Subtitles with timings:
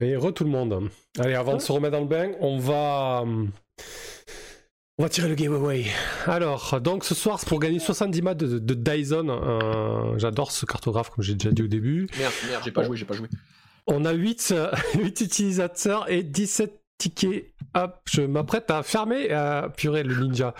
[0.00, 0.90] Et re tout le monde.
[1.18, 3.24] Allez, avant de se remettre dans le bain, on va.
[4.98, 5.84] On va tirer le giveaway.
[6.26, 9.28] Alors, donc ce soir, c'est pour gagner 70 mats de, Dyson.
[9.28, 12.08] Euh, j'adore ce cartographe, comme j'ai déjà dit au début.
[12.18, 13.28] Merde, merde, j'ai pas joué, j'ai pas joué.
[13.86, 14.54] On a 8,
[14.98, 17.52] 8 utilisateurs et 17 tickets.
[17.74, 20.54] Hop, je m'apprête à fermer, à purée le ninja.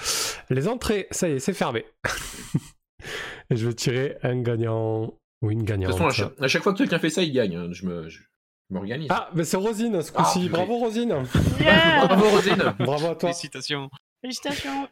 [0.50, 1.86] Les entrées, ça y est, c'est fermé.
[3.50, 5.92] et je vais tirer un gagnant ou une gagnante.
[5.92, 7.56] De toute façon, à chaque, fois que quelqu'un fait ça, il gagne.
[7.56, 7.68] Hein.
[7.72, 7.86] Je
[8.70, 9.08] m'organise.
[9.10, 10.46] Ah, mais c'est Rosine ce coup-ci.
[10.46, 11.14] Ah, Bravo Rosine.
[12.06, 12.74] Bravo Rosine.
[12.78, 13.30] Bravo à toi.
[13.30, 13.90] Félicitations.
[14.20, 14.88] Félicitations.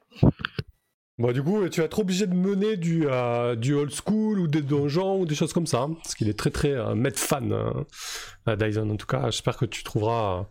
[1.17, 4.49] Bon, du coup, tu vas être obligé de mener du, euh, du old school ou
[4.49, 5.83] des donjons ou des choses comme ça.
[5.83, 9.31] Hein, parce qu'il est très très euh, met fan, euh, Dyson en tout cas.
[9.31, 10.49] J'espère que tu trouveras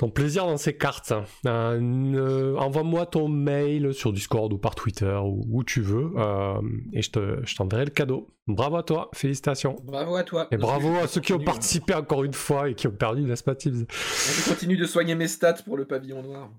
[0.00, 1.12] ton plaisir dans ces cartes.
[1.44, 6.12] Envoie-moi ton mail sur Discord ou par Twitter ou où tu veux.
[6.94, 8.28] et je t'enverrai le cadeau.
[8.46, 9.76] Bravo à toi, félicitations.
[9.84, 10.48] Bravo à toi.
[10.50, 13.34] Et bravo à ceux qui ont participé encore une fois et qui ont perdu la
[13.34, 16.50] Je continue de soigner mes stats pour le pavillon noir.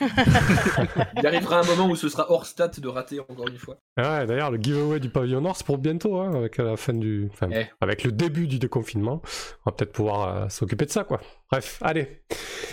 [0.00, 3.78] Il arrivera un moment où ce sera hors stat de rater encore une fois.
[3.96, 6.92] Ah ouais, d'ailleurs, le giveaway du pavillon nord, c'est pour bientôt, hein, avec la fin
[6.92, 7.64] du, eh.
[7.80, 9.22] avec le début du déconfinement.
[9.64, 11.20] On va peut-être pouvoir euh, s'occuper de ça, quoi.
[11.50, 12.22] Bref, allez.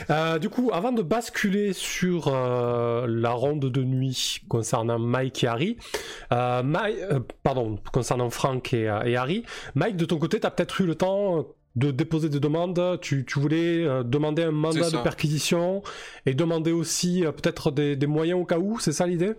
[0.09, 5.47] Euh, du coup, avant de basculer sur euh, la ronde de nuit concernant Mike et
[5.47, 5.77] Harry,
[6.29, 9.43] pardon, concernant Frank et, et, Harry,
[9.75, 12.99] Mike, de ton côté, t'as peut-être eu le temps de déposer des demandes.
[13.01, 15.81] Tu, voulais euh, demander un mandat de perquisition
[16.25, 19.33] et demander aussi euh, peut-être des, moyens au cas où, c'est ça l'idée?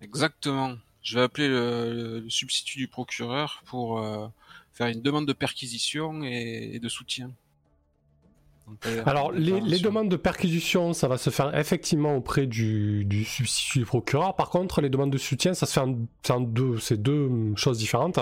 [0.00, 0.76] Exactement.
[1.02, 4.26] Je vais appeler le, substitut du procureur pour euh,
[4.72, 7.32] faire une demande de perquisition et de soutien.
[9.06, 14.36] Alors, les, demandes de perquisition, ça va se faire effectivement auprès du, substitut du procureur.
[14.36, 18.18] Par contre, les demandes de soutien, ça se fait en, deux, c'est deux choses différentes.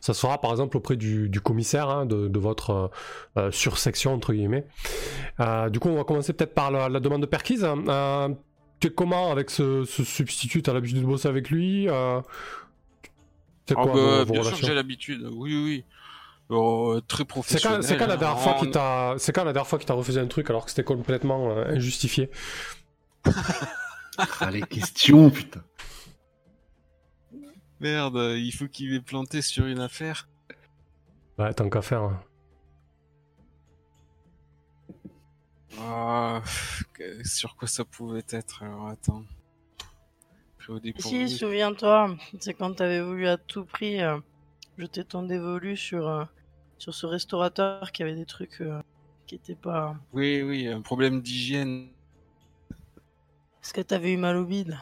[0.00, 2.90] Ça se fera par exemple auprès du, commissaire hein, de, votre
[3.36, 4.66] euh, sursection, entre guillemets.
[5.40, 7.66] Euh, du coup, on va commencer peut-être par la, demande de perquise.
[7.66, 8.28] Euh,
[8.80, 10.62] tu es comment avec ce, substitut?
[10.62, 12.22] Tu as l'habitude de bosser avec lui ah
[13.68, 15.84] bah, Bien sûr que j'ai l'habitude, oui, oui.
[16.50, 17.84] Oh, très professionnel.
[17.84, 20.20] C'est quand, la dernière fois qu'il t'a, c'est quand la dernière fois qu'il t'a refusé
[20.20, 22.28] un truc alors que c'était complètement euh, injustifié.
[23.24, 25.62] ah les questions, putain.
[27.78, 30.28] Merde, il faut qu'il ait planté sur une affaire.
[31.38, 32.02] Ouais, tant qu'à faire.
[32.02, 32.22] Hein.
[35.78, 36.42] Ah,
[37.24, 39.24] sur quoi ça pouvait être Alors attends.
[40.98, 44.18] Si, souviens-toi, c'est quand t'avais voulu à tout prix euh,
[44.78, 46.24] jeter ton dévolu sur euh,
[46.80, 48.80] sur ce restaurateur qui avait des trucs euh,
[49.26, 49.96] qui étaient pas.
[50.12, 51.88] Oui, oui, un problème d'hygiène.
[53.62, 54.78] Est-ce que t'avais eu mal au bide?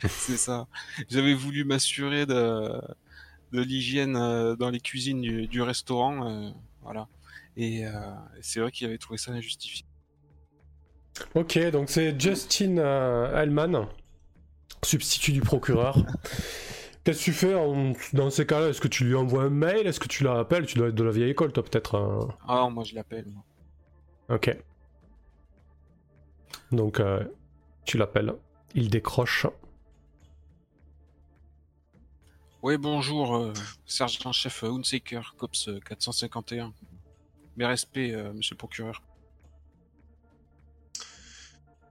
[0.08, 0.68] C'est ça.
[1.10, 2.80] J'avais voulu m'assurer de,
[3.52, 6.50] de l'hygiène euh, dans les cuisines du, restaurant, euh,
[6.82, 7.08] voilà.
[7.56, 7.82] Et
[8.40, 9.84] c'est vrai qu'il avait trouvé ça injustifié.
[11.34, 12.76] Ok, donc c'est Justin
[13.34, 13.88] Hellman,
[14.84, 15.98] substitut du procureur.
[17.08, 17.54] Qu'est-ce que tu fais
[18.12, 18.68] dans ces cas-là?
[18.68, 19.86] Est-ce que tu lui envoies un mail?
[19.86, 22.36] Est-ce que tu l'appelles Tu dois être de la vieille école, toi, peut-être hein?
[22.46, 23.32] Ah moi je l'appelle.
[24.28, 24.54] Ok.
[26.70, 27.24] Donc, euh,
[27.86, 28.34] tu l'appelles.
[28.74, 29.46] Il décroche.
[32.60, 33.54] Oui, bonjour, euh,
[33.86, 36.74] sergent-chef Hunsaker, COPS 451.
[37.56, 39.02] Mes respects, euh, monsieur le procureur.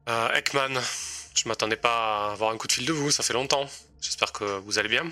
[0.06, 0.80] Ekman,
[1.38, 3.66] je m'attendais pas à avoir un coup de fil de vous, ça fait longtemps.
[4.02, 5.04] J'espère que vous allez bien.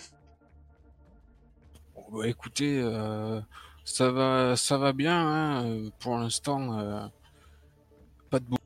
[2.12, 3.40] bah, écoutez, euh,
[3.84, 5.16] ça va, ça va bien.
[5.16, 7.08] Hein, pour l'instant, euh,
[8.30, 8.58] pas de beau.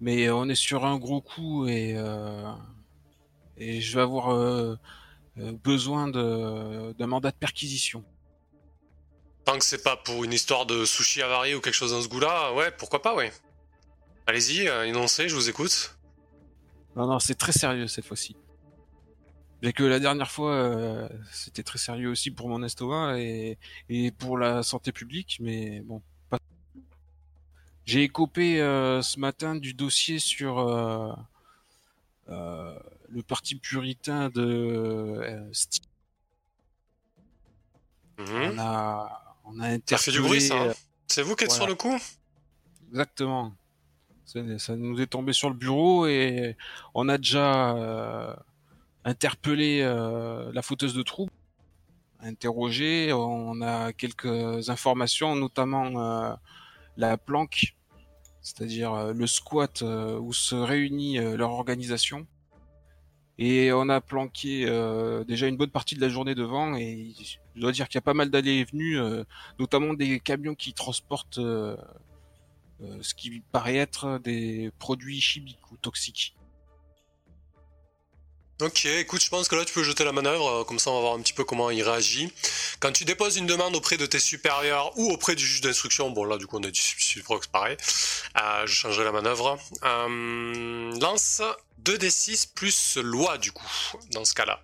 [0.00, 2.52] Mais on est sur un gros coup et euh,
[3.58, 4.78] et je vais avoir
[5.36, 8.02] besoin d'un mandat de perquisition.
[9.44, 12.08] Tant que c'est pas pour une histoire de sushi avarié ou quelque chose dans ce
[12.08, 13.30] goût-là, ouais, pourquoi pas, ouais.
[14.26, 15.99] Allez-y, énoncez, je vous écoute.
[17.00, 18.36] Non, non, c'est très sérieux cette fois-ci.
[19.62, 23.56] Bien que la dernière fois, euh, c'était très sérieux aussi pour mon estomac et,
[23.88, 26.02] et pour la santé publique, mais bon.
[26.28, 26.38] Pas...
[27.86, 31.14] J'ai écopé euh, ce matin du dossier sur euh,
[32.28, 35.86] le parti puritain de Steve.
[38.18, 38.26] Mhm.
[38.28, 39.82] On a, on a interpellé.
[39.86, 40.74] Ça fait du bruit, ça.
[41.06, 41.98] C'est vous qui êtes sur le coup?
[42.90, 43.54] Exactement.
[44.58, 46.56] Ça, nous est tombé sur le bureau et
[46.94, 48.36] on a déjà
[49.04, 51.32] interpeller euh, la fauteuse de troubles,
[52.20, 53.12] interroger.
[53.12, 56.34] On a quelques informations, notamment euh,
[56.96, 57.74] la planque,
[58.42, 62.26] c'est-à-dire euh, le squat où se réunit leur organisation.
[63.38, 64.66] Et on a planqué
[65.26, 67.14] déjà une bonne partie de la journée devant et
[67.54, 68.98] je dois dire qu'il y a pas mal d'allées et venues,
[69.58, 71.40] notamment des camions qui transportent
[73.00, 76.34] ce qui paraît être des produits chimiques ou toxiques.
[78.60, 81.00] Ok, écoute, je pense que là tu peux jeter la manœuvre, comme ça on va
[81.00, 82.30] voir un petit peu comment il réagit.
[82.78, 86.24] Quand tu déposes une demande auprès de tes supérieurs ou auprès du juge d'instruction, bon
[86.24, 87.78] là du coup on a du c'est pareil,
[88.36, 89.58] euh, je changerai la manœuvre.
[89.82, 91.40] Euh, lance
[91.84, 93.66] 2d6 plus loi du coup,
[94.12, 94.60] dans ce cas-là.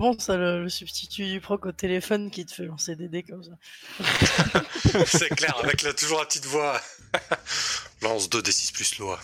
[0.00, 3.44] Bon, ça, le, substitut du proc au téléphone qui te fait lancer des dés comme
[3.44, 3.52] ça.
[5.06, 6.80] c'est clair, avec toujours la petite voix.
[8.02, 9.20] Lance 2d6 plus loi.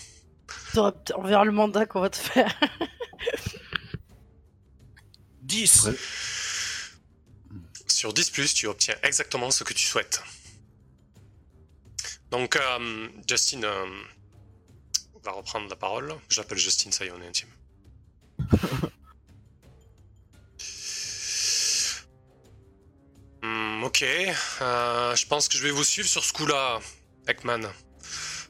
[0.76, 2.54] On verra le mandat qu'on va te faire.
[5.42, 5.88] 10
[7.86, 10.22] Sur 10, tu obtiens exactement ce que tu souhaites.
[12.30, 13.86] Donc, euh, Justin euh,
[15.22, 16.14] va reprendre la parole.
[16.28, 17.48] J'appelle Justin, ça y est, on est intime.
[23.42, 26.80] Hmm, ok, euh, je pense que je vais vous suivre sur ce coup-là,
[27.26, 27.68] Ekman.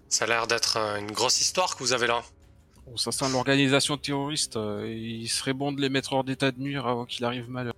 [0.08, 2.22] Ça a l'air d'être une grosse histoire que vous avez là.
[2.96, 4.58] ça sent l'organisation terroriste.
[4.84, 7.72] il serait bon de les mettre hors d'état de nuire avant qu'il arrive mal.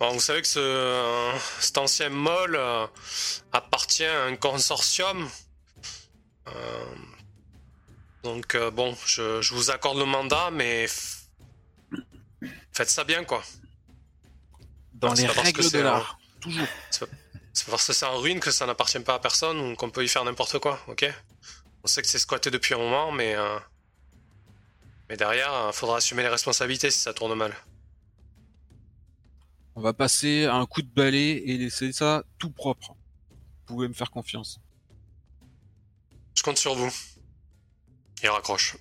[0.00, 2.86] Bon, vous savez que ce, cet ancien mall euh,
[3.52, 5.28] appartient à un consortium.
[6.48, 6.84] Euh,
[8.22, 10.86] donc euh, bon, je, vous accorde le mandat, mais
[12.72, 13.42] faites ça bien, quoi.
[14.94, 16.66] Dans les règles de l'art, toujours.
[17.52, 20.04] C'est parce que c'est en ruine que ça n'appartient pas à personne ou qu'on peut
[20.04, 21.12] y faire n'importe quoi, ok?
[21.82, 23.36] On sait que c'est squatté depuis un moment, mais...
[25.08, 27.52] Mais derrière, il faudra assumer les responsabilités si ça tourne mal.
[29.74, 32.94] On va passer un coup de balai et laisser ça tout propre.
[33.66, 34.60] Vous pouvez me faire confiance.
[36.36, 36.92] Je compte sur vous.
[38.22, 38.76] Il raccroche.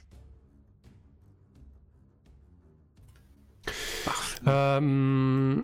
[4.48, 5.62] Euh,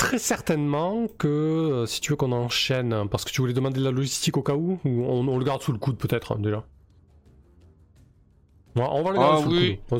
[0.00, 3.84] très certainement que euh, si tu veux qu'on enchaîne, parce que tu voulais demander de
[3.84, 6.64] la logistique au cas où, ou on, le garde sous le coude peut-être déjà.
[8.76, 9.78] on va le garder ah sous le coude.
[9.90, 9.98] On,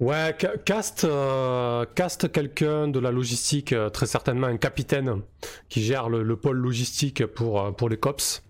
[0.00, 0.34] Ouais,
[0.64, 5.20] cast, euh, cast quelqu'un de la logistique, euh, très certainement un capitaine
[5.68, 8.42] qui gère le, pôle logistique pour, euh, pour les cops.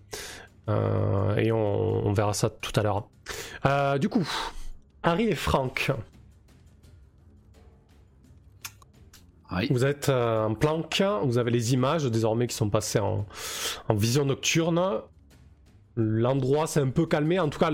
[0.69, 3.99] et on, verra ça tout à l'heure.
[3.99, 4.25] du coup,
[5.03, 5.91] Harry et Franck.
[9.69, 13.25] Vous êtes en planque, vous avez les images désormais qui sont passées en,
[13.89, 15.01] vision nocturne.
[15.97, 17.69] L'endroit s'est un peu calmé, en tout cas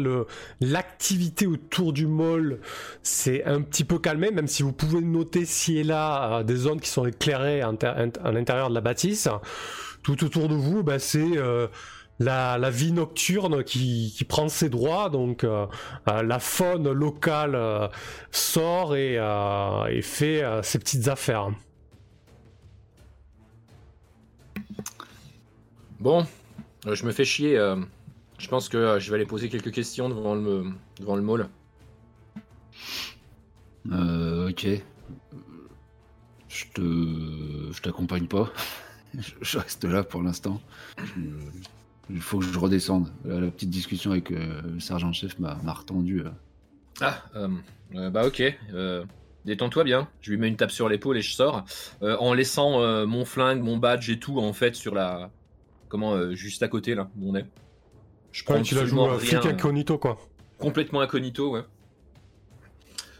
[0.60, 2.60] l'activité autour du mall
[3.04, 6.56] s'est un petit peu calmé, même si vous pouvez noter ci et là euh, des
[6.56, 9.30] zones qui sont éclairées à l'intérieur de la bâtisse.
[10.02, 11.68] Tout autour de vous, bah, c'est euh,
[12.18, 15.68] la, vie nocturne qui, prend ses droits, donc euh,
[16.08, 17.90] la faune locale
[18.32, 19.20] sort et
[20.02, 21.52] fait ses petites affaires.
[26.00, 26.26] Bon,
[26.86, 27.58] je me fais chier.
[28.38, 30.66] Je pense que euh, je vais aller poser quelques questions devant le,
[31.00, 31.50] devant le mall.
[33.92, 34.68] Euh, ok.
[36.48, 37.72] Je te.
[37.72, 38.52] Je t'accompagne pas.
[39.42, 40.62] je reste là pour l'instant.
[42.10, 43.12] Il faut que je redescende.
[43.26, 46.22] La petite discussion avec euh, le sergent-chef m'a retendu.
[46.22, 46.30] Euh.
[47.02, 47.24] Ah,
[47.92, 48.44] bah ok.
[49.46, 50.10] Détends-toi bien.
[50.22, 51.64] Je lui mets une tape sur l'épaule et je sors.
[52.02, 55.32] en laissant mon flingue, mon badge et tout, en fait, sur la.
[55.90, 57.46] Comment Juste à côté, là, où on est.
[58.38, 60.20] Je prends tu la joues euh, flic incognito, quoi.
[60.60, 61.64] Complètement incognito, ouais.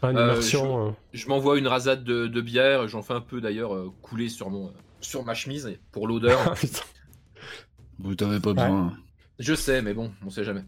[0.00, 0.92] Pas une euh, je, euh.
[1.12, 5.24] je m'envoie une rasade de, bière, j'en fais un peu d'ailleurs couler sur, mon, sur
[5.24, 6.54] ma chemise pour l'odeur.
[7.98, 8.96] Vous t'avez pas besoin.
[9.40, 10.62] Je sais, mais bon, on sait jamais.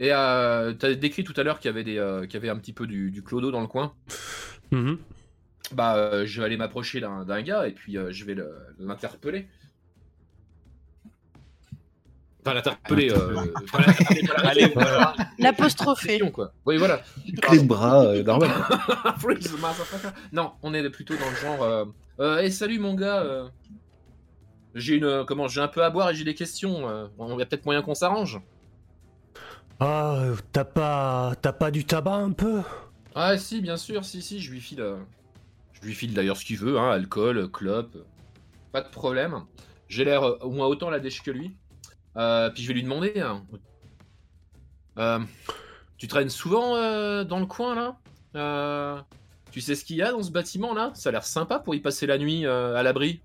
[0.00, 2.56] Et euh, t'as décrit tout à l'heure qu'il y avait des, qu'il y avait un
[2.56, 3.92] petit peu du, du clodo dans le coin.
[4.72, 4.96] Mm-hmm.
[5.72, 8.36] Bah, je vais aller m'approcher d'un gars et puis je vais
[8.78, 9.48] l'interpeller.
[12.44, 13.12] Enfin, l'interpeller.
[13.12, 13.46] Euh,
[15.38, 16.18] L'apostrophé.
[16.32, 16.52] quoi.
[16.66, 17.02] Oui, voilà.
[17.52, 18.50] Les bras, euh, normal.
[20.32, 21.62] non, on est plutôt dans le genre.
[21.62, 21.84] Euh,
[22.18, 23.48] euh hey, salut mon gars.
[24.74, 27.08] J'ai une, comment, j'ai un peu à boire et j'ai des questions.
[27.20, 28.40] Il y a peut-être moyen qu'on s'arrange.
[29.78, 32.62] Ah, t'as pas, t'as pas du tabac un peu?
[33.14, 34.84] Ah si, bien sûr, si, si, je lui file.
[35.74, 37.96] Je lui file d'ailleurs ce qu'il veut, hein, alcool, clope,
[38.72, 39.44] pas de problème.
[39.88, 41.54] J'ai l'air au moins autant la dèche que lui.
[42.16, 43.20] Euh, puis je vais lui demander.
[43.20, 43.42] Hein.
[44.98, 45.18] Euh,
[45.96, 47.74] tu traînes souvent euh, dans le coin
[48.34, 49.04] là?
[49.50, 50.90] Tu sais ce qu'il y a dans ce bâtiment là?
[50.94, 53.20] Ça a l'air sympa pour y passer la nuit à l'abri.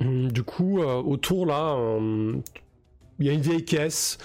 [0.00, 1.76] Hum, du coup, autour là,
[3.18, 4.18] il y a une vieille caisse.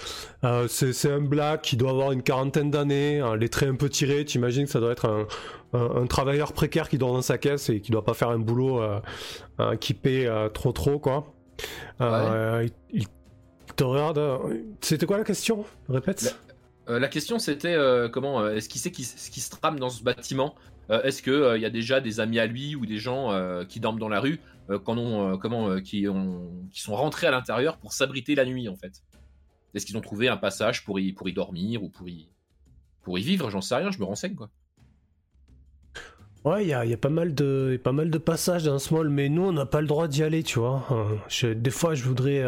[0.68, 4.24] c'est un black qui doit avoir une quarantaine d'années, hein, les traits un peu tirés.
[4.24, 5.26] Tu imagines que ça doit être
[5.72, 8.80] un, travailleur précaire qui dort dans sa caisse et qui doit pas faire un boulot
[9.80, 11.32] qui paie trop trop quoi.
[12.00, 13.06] il,
[13.76, 14.20] te regarde.
[14.80, 15.64] C'était quoi la question?
[15.88, 16.36] Répète.
[16.88, 17.76] La, question c'était
[18.12, 20.54] comment est-ce qu'il sait ce qui se trame dans ce bâtiment?
[20.90, 23.64] Euh, est-ce qu'il il y a déjà des amis à lui ou des gens euh,
[23.64, 24.40] qui dorment dans la rue?
[24.70, 29.02] Euh, comment, qui, ont, qui sont rentrés à l'intérieur pour s'abriter la nuit en fait?
[29.74, 32.28] Est-ce qu'ils ont trouvé un passage pour y, pour y dormir ou pour y,
[33.02, 33.50] pour y vivre?
[33.50, 34.50] J'en sais rien, je me renseigne quoi.
[36.44, 39.28] Ouais, il y a, pas, mal de, pas mal de passages dans ce mall, mais
[39.28, 40.86] nous, on n'a pas le droit d'y aller, tu vois.
[41.42, 42.44] des fois, je voudrais,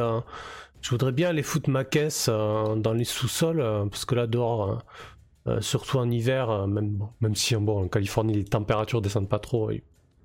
[0.80, 3.58] je voudrais bien aller foutre ma caisse dans les sous-sols,
[3.90, 4.82] parce que là, dehors,
[5.48, 9.38] euh, surtout en hiver, euh, même, même si bon, en Californie les températures descendent pas
[9.38, 9.70] trop,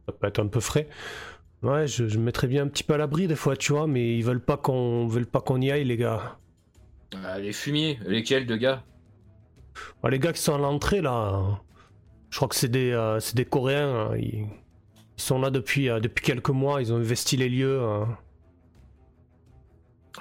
[0.05, 0.89] ça peut être un peu frais.
[1.61, 4.17] Ouais, je, me mettrais bien un petit peu à l'abri des fois, tu vois, mais
[4.17, 6.37] ils veulent pas qu'on veulent pas qu'on y aille, les gars.
[7.23, 8.83] Ah, les fumiers, lesquels de gars?
[10.09, 11.61] Les gars qui sont à l'entrée là,
[12.29, 14.11] je crois que c'est des, euh, des Coréens.
[14.11, 14.17] Hein.
[14.17, 14.47] Ils,
[15.15, 17.81] sont là depuis, depuis quelques mois, ils ont investi les lieux.
[17.81, 18.17] Hein.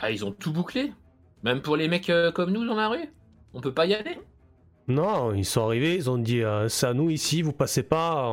[0.01, 0.93] Ah, ils ont tout bouclé
[1.43, 3.13] Même pour les mecs comme nous dans la rue
[3.53, 4.19] On peut pas y aller
[4.89, 8.29] non, ils sont arrivés, ils ont dit euh, c'est à nous ici, vous passez pas.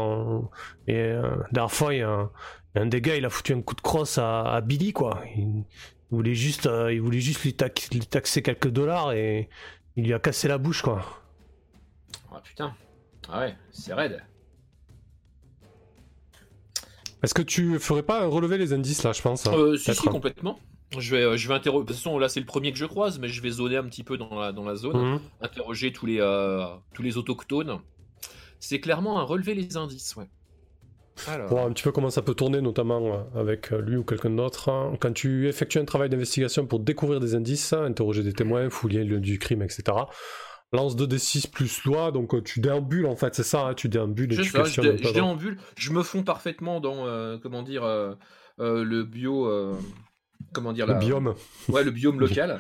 [0.87, 2.29] Et euh, la dernière fois, il y, a
[2.75, 5.21] un, des gars, il a foutu un coup de crosse à, Billy, quoi.
[5.35, 5.63] Il,
[6.11, 9.47] voulait juste, euh, il voulait juste lui, taxer quelques dollars et
[9.95, 11.05] il lui a cassé la bouche, quoi.
[12.31, 12.73] Ah putain.
[13.31, 14.23] Ah ouais, c'est raide.
[17.21, 20.57] Est-ce que tu ferais pas relever les indices là, je pense euh, Si, si, complètement.
[20.97, 21.83] Je vais, euh, je vais interroger.
[21.83, 23.83] De toute façon, là, c'est le premier que je croise, mais je vais zoner un
[23.83, 25.19] petit peu dans la, dans la zone, mhm.
[25.41, 27.79] interroger tous les, euh, tous les autochtones.
[28.59, 30.29] C'est clairement un relever les indices, ouais.
[31.27, 31.49] Alors...
[31.49, 34.69] Voir un petit peu comment ça peut tourner, notamment euh, avec lui ou quelqu'un d'autre.
[34.69, 34.95] Hein.
[34.99, 39.15] Quand tu effectues un travail d'investigation pour découvrir des indices, interroger des témoins, fouiller le
[39.15, 39.83] lieu du crime, etc.
[40.71, 44.37] Lance 2d6 plus loi, donc tu déambules en fait, c'est ça, hein, tu déambules et
[44.37, 47.83] tu ça, je, je déambule, je me fonds parfaitement dans, comment dire,
[48.59, 49.47] le bio
[50.53, 51.35] comment dire le biome.
[51.67, 52.59] Ouais, le biome local.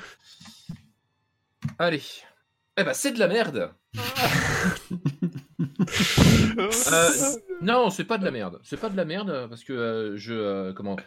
[1.79, 2.01] Allez.
[2.77, 3.73] Eh ben, c'est de la merde.
[6.57, 7.09] Euh,
[7.61, 8.59] non, c'est pas de la merde.
[8.63, 10.97] C'est pas de la merde parce que euh, je euh, comment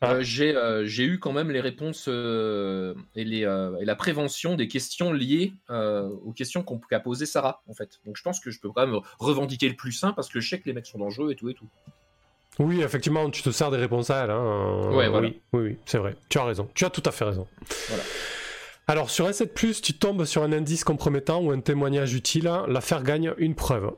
[0.00, 0.20] ah.
[0.20, 0.54] j'ai
[0.84, 6.32] j'ai eu quand même les réponses et les et la prévention des questions liées aux
[6.32, 8.00] questions qu'a posées Sarah en fait.
[8.04, 10.48] Donc je pense que je peux quand même revendiquer le plus sain parce que je
[10.48, 11.68] sais que les mecs sont dangereux et tout et tout.
[12.58, 14.30] Oui, effectivement, tu te sers des réponses à elle.
[14.30, 14.90] Hein.
[14.92, 16.14] Ouais, Oui, oui, c'est vrai.
[16.28, 16.68] Tu as raison.
[16.74, 17.46] Tu as tout à fait raison.
[18.86, 22.50] Alors, sur S7, tu tombes sur un indice compromettant ou un témoignage utile.
[22.68, 23.92] L'affaire gagne une preuve.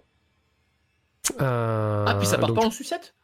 [1.40, 3.14] Euh, ah, puis ça part pas en sucette?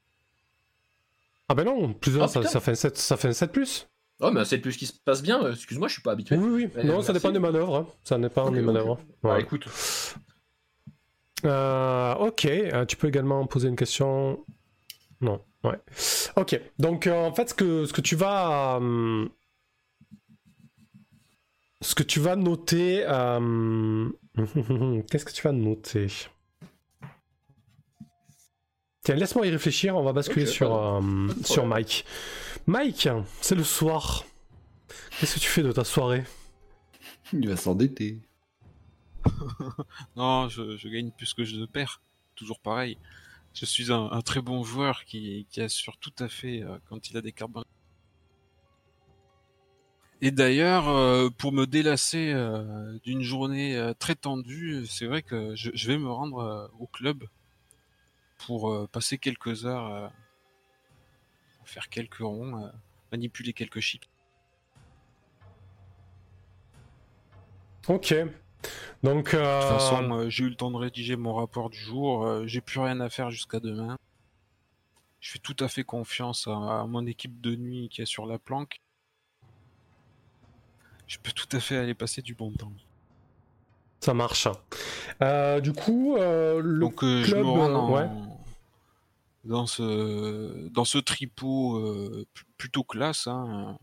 [1.48, 3.88] Ah, ben non, plus oh, ça, fait un 7, ça fait un 7 plus.
[4.20, 6.36] Oh, mais un 7 plus qui se passe bien, excuse-moi, je suis pas habitué.
[6.36, 7.76] Oui, oui, non, ça dépend des manœuvres.
[7.76, 7.86] Hein.
[8.04, 8.98] Ça dépend des manœuvres.
[9.22, 9.66] Bah, écoute.
[11.44, 14.44] Euh, ok, euh, tu peux également poser une question
[15.22, 15.78] non, ouais.
[16.36, 18.78] Ok, donc euh, en fait, ce que, ce que tu vas.
[18.82, 19.28] Euh,
[21.80, 23.04] ce que tu vas noter.
[23.06, 24.08] Euh,
[25.10, 26.08] qu'est-ce que tu vas noter?
[29.04, 31.00] Tiens, laisse-moi y réfléchir, on va basculer sur,
[31.44, 32.04] sur Mike.
[32.66, 33.08] Mike,
[33.40, 34.24] c'est le soir.
[35.18, 36.24] Qu'est-ce que tu fais de ta soirée?
[37.32, 38.20] Il va s'endetter.
[40.16, 42.00] non, je, je, gagne plus que je perds.
[42.36, 42.98] Toujours pareil
[43.54, 47.20] je suis un, très bon joueur qui, assure tout à fait euh, quand il a
[47.20, 47.50] des cartes.
[50.20, 55.86] Et d'ailleurs, euh, pour me délasser euh, d'une journée très tendue, c'est vrai que je,
[55.86, 57.24] vais me rendre au club
[58.38, 60.12] pour passer quelques heures,
[61.64, 62.70] faire quelques ronds,
[63.10, 64.08] manipuler quelques chips.
[67.88, 68.14] Ok.
[69.02, 69.38] Donc, euh...
[69.38, 72.24] De toute façon, euh, j'ai eu le temps de rédiger mon rapport du jour.
[72.24, 73.98] Euh, j'ai plus rien à faire jusqu'à demain.
[75.20, 78.38] Je fais tout à fait confiance à, mon équipe de nuit qui est sur la
[78.38, 78.80] planque.
[81.06, 82.72] Je peux tout à fait aller passer du bon temps.
[84.00, 84.48] Ça marche.
[85.22, 88.28] Euh, du coup, le Donc, club, je me rends
[89.44, 92.24] dans, ce dans ce tripot
[92.56, 93.28] plutôt classe.
[93.28, 93.78] Hein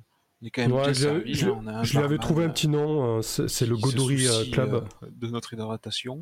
[0.47, 4.45] quand même je, hein, lui avais trouvé un petit nom, euh, c'est le Godori euh,
[4.51, 4.85] Club.
[5.03, 6.21] Euh, de notre hydratation.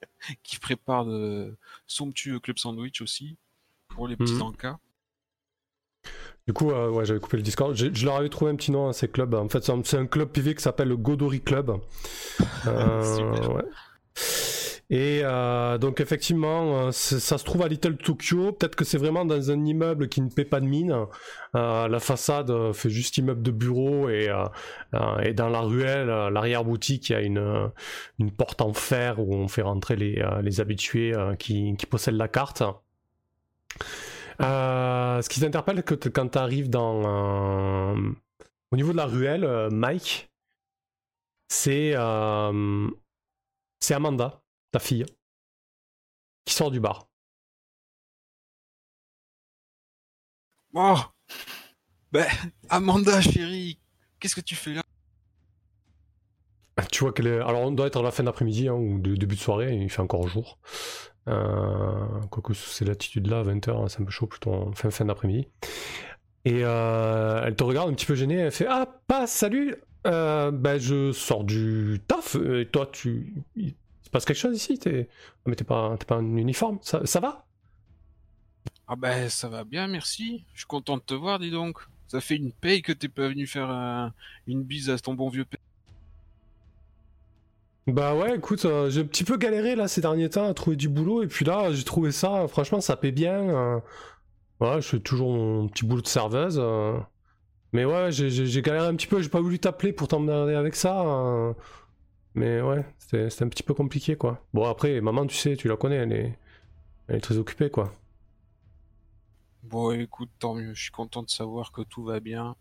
[0.42, 1.56] qui prépare de
[1.86, 3.36] somptueux club sandwich aussi,
[3.88, 4.78] pour les petits encas.
[6.46, 7.74] Du coup, ouais, j'avais coupé le Discord.
[7.74, 9.34] Je, leur avais trouvé un petit nom à ces clubs.
[9.34, 11.78] En fait, c'est un, club privé qui s'appelle le Godori Club.
[14.90, 18.52] Et euh, donc effectivement, ça se trouve à Little Tokyo.
[18.52, 20.96] Peut-être que c'est vraiment dans un immeuble qui ne paie pas de mine.
[21.54, 24.28] la façade fait juste immeuble de bureau et,
[25.22, 27.70] et dans la ruelle, l'arrière-boutique, il y a une,
[28.18, 32.28] une porte en fer où on fait rentrer les, les habitués qui, qui possèdent la
[32.28, 32.62] carte.
[34.40, 38.10] Euh, ce qui t'interpelle que quand tu arrives dans euh,
[38.70, 40.30] au niveau de la ruelle, euh, Mike,
[41.48, 41.92] c'est
[43.80, 45.06] c'est Amanda, ta fille,
[46.44, 47.08] qui sort du bar.
[50.74, 50.96] Oh,
[52.12, 52.26] ben
[52.68, 53.78] Amanda, chérie,
[54.20, 54.82] qu'est-ce que tu fais là?
[56.90, 57.40] Tu vois qu'elle est.
[57.40, 59.90] Alors on doit être à la fin d'après-midi hein, ou de début de soirée, il
[59.90, 60.58] fait encore jour.
[61.28, 65.48] Euh, quoique c'est l'attitude là, 20h, c'est un peu chaud plutôt en fin, fin d'après-midi.
[66.44, 70.50] Et euh, elle te regarde un petit peu gênée, elle fait Ah, pas salut euh,
[70.50, 73.34] Ben je sors du taf, et toi tu.
[74.08, 75.06] Se passe quelque chose ici t'es...
[75.44, 77.44] Mais t'es pas, t'es pas en uniforme, ça, ça va?
[78.86, 80.46] Ah ben ça va bien, merci.
[80.54, 81.78] Je suis content de te voir, dis donc.
[82.06, 83.68] Ça fait une paye que t'es pas venu faire
[84.46, 85.60] une bise à ton bon vieux père.
[87.86, 90.76] Bah ouais, écoute, euh, j'ai un petit peu galéré là ces derniers temps à trouver
[90.76, 93.34] du boulot et puis là j'ai trouvé ça, franchement ça paie bien.
[93.34, 93.78] Euh.
[94.60, 96.58] Ouais, je fais toujours mon petit boulot de serveuse.
[96.58, 96.98] Euh.
[97.74, 101.54] Mais ouais, j'ai galéré un petit peu, j'ai pas voulu t'appeler pour t'emmerder avec ça.
[102.38, 104.40] Mais ouais, c'était un petit peu compliqué quoi.
[104.54, 106.38] Bon après, maman tu sais, tu la connais, elle est,
[107.08, 107.92] elle est très occupée quoi.
[109.64, 112.54] Bon écoute, tant mieux, je suis content de savoir que tout va bien.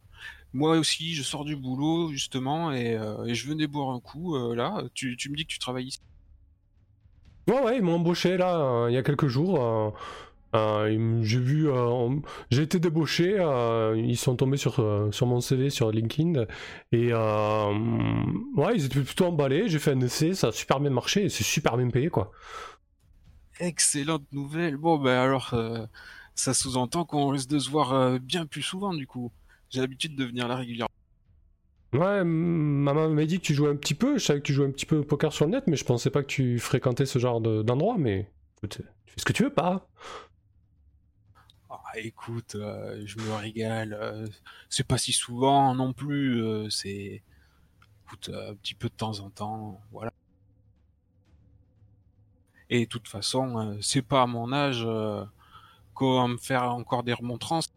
[0.51, 4.55] Moi aussi, je sors du boulot justement et, euh, je venais boire un coup euh,
[4.55, 4.84] là.
[4.96, 6.01] Tu, me dis que tu travailles ici
[7.48, 9.93] Ouais, ouais, ils m'ont embauché là euh, il y a quelques jours.
[11.21, 11.67] J'ai vu,
[12.51, 13.37] j'ai été débauché.
[13.95, 14.75] ils sont tombés sur,
[15.11, 16.45] sur mon CV sur LinkedIn
[16.91, 19.67] et ouais, ils étaient plutôt emballés.
[19.67, 22.31] J'ai fait un essai, ça a super bien marché et c'est super bien payé quoi.
[23.59, 24.77] Excellente nouvelle.
[24.77, 25.55] Bon, ben alors,
[26.35, 29.31] ça sous-entend qu'on risque de se voir bien plus souvent du coup.
[29.69, 30.87] J'ai l'habitude de venir là régulièrement.
[31.93, 34.17] Ouais, maman m'a dit que tu jouais un petit peu.
[34.17, 35.85] Je savais que tu jouais un petit peu au poker sur le net, mais je
[35.85, 37.95] pensais pas que tu fréquentais ce genre d'endroit.
[37.97, 39.89] mais écoute, tu fais ce que tu veux, pas
[41.96, 43.94] écoute, euh, je me régale.
[43.94, 44.27] Euh,
[44.70, 46.44] c'est pas si souvent non plus.
[46.44, 47.24] Euh, c'est,
[48.05, 50.11] écoute, un petit peu de temps en temps, voilà.
[52.70, 54.85] Et de toute façon, c'est pas à mon âge
[55.94, 57.70] qu'on me faire encore des remontrances.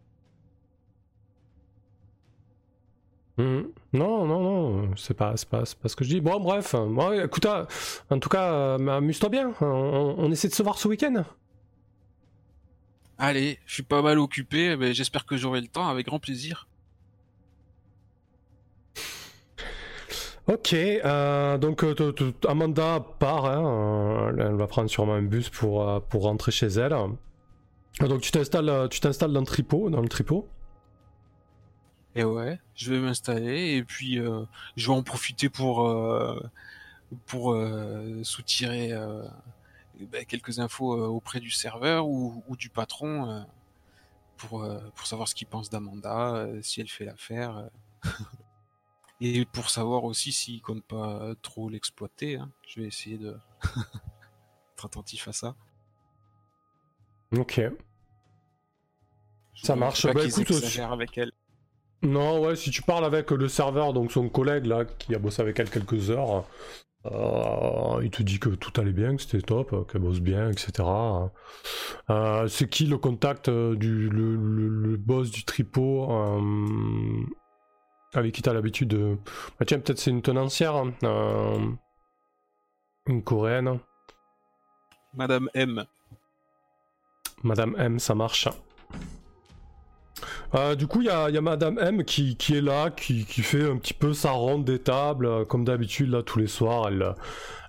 [3.40, 3.62] Mm.
[3.92, 6.20] Non, non, non, c'est pas, pas, pas, ce que je dis.
[6.20, 6.74] Bon, bref,
[7.24, 7.64] écoute, euh,
[8.10, 9.52] en tout cas, amuse-toi bien.
[9.60, 11.24] On, essaie de se voir ce week-end.
[13.20, 16.66] Allez, je suis pas mal occupé, mais j'espère que j'aurai le temps avec grand plaisir.
[20.46, 21.84] Ok, euh, donc
[22.48, 26.96] Amanda part, hein, elle va prendre sûrement un bus pour, pour rentrer chez elle.
[28.00, 30.48] Donc tu t'installes, tu t'installes dans le tripot, dans le tripot.
[32.16, 34.44] Et ouais, je vais m'installer et puis euh,
[34.76, 36.40] je vais en profiter pour euh,
[37.26, 39.22] pour euh, soutirer euh,
[40.06, 43.44] bah, quelques infos auprès du serveur ou, ou du patron
[44.36, 47.70] pour pour savoir ce qu'il pense d'Amanda, si elle fait l'affaire.
[49.20, 52.50] et pour savoir aussi s'il compte pas trop l'exploiter, hein.
[52.66, 53.36] je vais essayer de
[54.74, 55.54] être attentif à ça.
[57.36, 57.60] Ok.
[59.54, 60.06] ça marche.
[60.12, 61.32] Bah, écoute, avec elle.
[62.02, 65.42] Non, ouais, si tu parles avec le serveur, donc son collègue là, qui a bossé
[65.42, 66.40] avec elle quelques heures, euh,
[67.04, 70.88] il te dit que tout allait bien, que c'était top, qu'elle bosse bien, etc.
[72.10, 76.08] Euh, c'est qui le contact euh, du le, boss du tripot
[78.12, 79.16] avec qui t'as l'habitude de.
[79.58, 80.74] Bah, tiens, peut-être c'est une tenancière,
[83.06, 83.78] une coréenne.
[85.14, 85.84] Madame M.
[87.42, 88.48] Madame M, ça marche.
[90.54, 93.94] Euh, du coup, il y a, Madame M qui, est là, qui, fait un petit
[93.94, 96.88] peu sa ronde des tables, euh, comme d'habitude, là, tous les soirs.
[96.88, 97.14] Elle,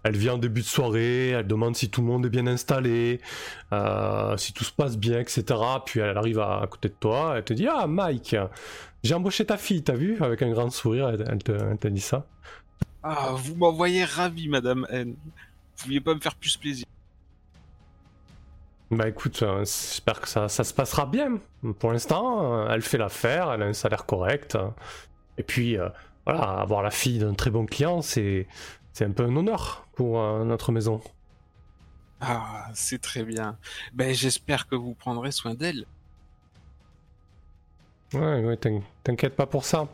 [0.03, 3.21] elle vient en début de soirée, elle demande si tout le monde est bien installé,
[3.71, 5.43] euh, si tout se passe bien, etc.
[5.85, 8.35] Puis elle arrive à, côté de toi, elle te dit Ah, Mike,
[9.03, 10.21] j'ai embauché ta fille, t'as vu?
[10.21, 12.25] Avec un grand sourire, elle, te, dit ça.
[13.03, 15.13] Ah, vous m'envoyez ravi, Madame M.
[15.77, 16.85] Vous pouviez pas me faire plus plaisir.
[18.91, 21.39] Bah écoute, euh, j'espère que ça, se passera bien.
[21.79, 24.57] Pour l'instant, euh, elle fait l'affaire, elle a un salaire correct.
[25.37, 25.87] Et puis, euh,
[26.25, 28.47] voilà, avoir la fille d'un très bon client, c'est,
[28.91, 30.99] c'est un peu un honneur pour notre maison.
[32.19, 33.57] Ah, c'est très bien.
[33.93, 35.85] Ben, j'espère que vous prendrez soin d'elle.
[38.13, 38.59] Ouais, ouais,
[39.05, 39.87] t'inquiète pas pour ça.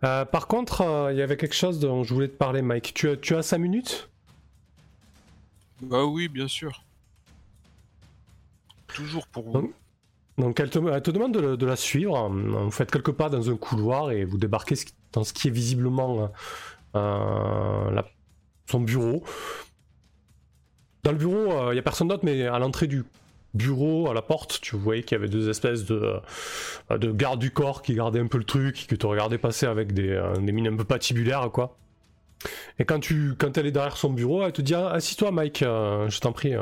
[0.00, 2.94] par contre, il y avait quelque chose dont je voulais te parler, Mike.
[2.94, 4.08] Tu as, tu as 5 minutes?
[5.82, 6.84] Bah oui, bien sûr.
[9.32, 9.62] Pour.
[10.38, 12.28] Donc, elle, te, demande de, la suivre.
[12.28, 14.76] Vous faites quelques pas dans un couloir et vous débarquez
[15.12, 16.30] dans ce qui est visiblement
[16.94, 18.02] euh,
[18.66, 19.24] son bureau.
[21.02, 23.04] Dans le bureau, il euh, n'y a personne d'autre, mais à l'entrée du
[23.54, 26.20] bureau, à la porte, tu voyais qu'il y avait deux espèces de,
[26.90, 29.66] euh, de gardes du corps qui gardaient un peu le truc, qui te regardaient passer
[29.66, 31.76] avec des, des mines un peu patibulaires, quoi.
[32.78, 35.60] Et quand, tu, quand elle est derrière son bureau, elle te dit ah, Assis-toi, Mike,
[35.60, 36.54] je t'en prie.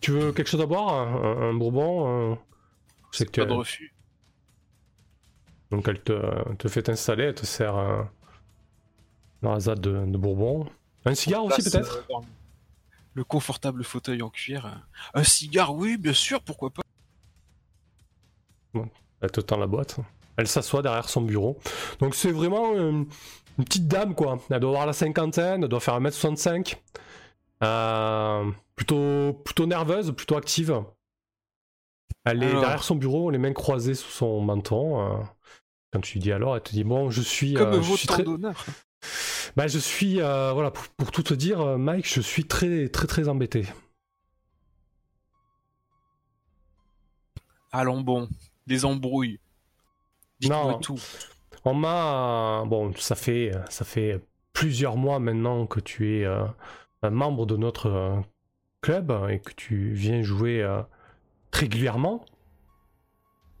[0.00, 2.38] Tu veux quelque chose à boire un, bourbon
[3.12, 3.94] que tu Pas de refus.
[5.70, 8.10] Donc elle te, fait installer, elle te sert un,
[9.42, 10.66] rasade de, de Bourbon.
[11.04, 12.20] Un cigare aussi peut-être euh,
[13.14, 14.82] Le confortable fauteuil en cuir.
[15.14, 16.82] Un cigare, oui, bien sûr, pourquoi pas.
[19.20, 19.96] elle te tend la boîte.
[20.36, 21.58] Elle s'assoit derrière son bureau.
[22.00, 23.06] Donc c'est vraiment une,
[23.56, 24.38] petite dame quoi.
[24.50, 26.76] Elle doit avoir la cinquantaine, elle doit faire 1m65.
[27.62, 30.82] Euh, plutôt, plutôt nerveuse, plutôt active.
[32.24, 35.00] Elle est derrière son bureau, les mains croisées sous son menton.
[35.00, 35.22] Euh.
[35.92, 37.54] Quand tu lui dis alors, elle te dit bon, je suis.
[37.54, 38.22] Comme euh, je suis très...
[38.22, 38.64] d'honneur?
[39.56, 43.28] Bah, je suis euh, voilà pour, tout te dire, Mike, je suis très très très
[43.28, 43.66] embêté.
[47.72, 48.28] Allons bon,
[48.66, 49.40] des embrouilles.
[50.40, 51.00] Dites-moi tout.
[51.64, 54.20] On m'a bon, ça fait ça fait
[54.52, 56.26] plusieurs mois maintenant que tu es
[57.02, 58.22] un membre de notre
[58.80, 60.66] club et que tu viens jouer
[61.52, 62.24] régulièrement.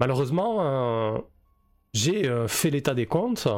[0.00, 1.24] Malheureusement,
[1.92, 3.48] j'ai euh, fait l'état des comptes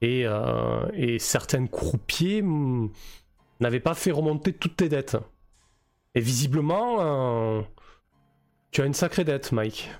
[0.00, 2.44] et, euh, et certains croupiers
[3.60, 5.16] n'avaient pas fait remonter toutes tes dettes.
[6.14, 7.62] Et visiblement, euh,
[8.70, 9.90] tu as une sacrée dette, Mike.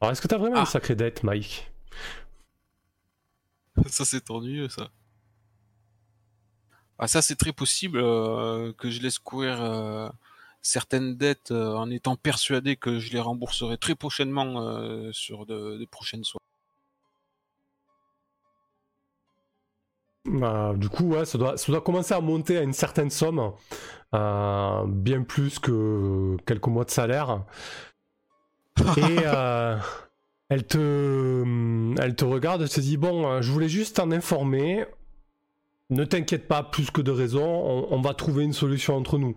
[0.00, 0.66] Alors, est-ce que tu as vraiment une ah.
[0.66, 1.70] sacrée dette, Mike?
[3.86, 4.90] Ça, c'est ennuyeux, ça.
[7.00, 10.12] Ah, ça, c'est très possible que je laisse courir
[10.62, 16.24] certaines dettes en étant persuadé que je les rembourserai très prochainement sur de, des prochaines
[16.24, 16.40] soirées.
[20.26, 23.52] Bah, du coup, ouais, ça doit, ça doit commencer à monter à une certaine somme,
[24.14, 27.44] euh, bien plus que quelques mois de salaire.
[28.96, 29.76] Et euh,
[30.48, 34.86] elle, te, elle te regarde et te dit Bon, euh, je voulais juste t'en informer.
[35.90, 37.44] Ne t'inquiète pas, plus que de raison,
[37.90, 39.36] on, va trouver une solution entre nous.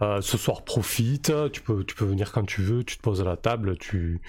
[0.00, 3.24] ce soir, profite, tu peux, tu peux venir quand tu veux, tu te poses à
[3.24, 4.20] la table, tu,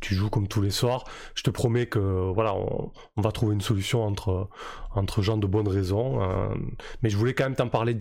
[0.00, 1.04] tu joues comme tous les soirs.
[1.34, 4.48] Je te promets que voilà, on, va trouver une solution entre,
[4.94, 6.22] entre gens de bonnes raisons.
[6.22, 6.54] Euh,
[7.02, 7.96] mais je voulais quand même t'en parler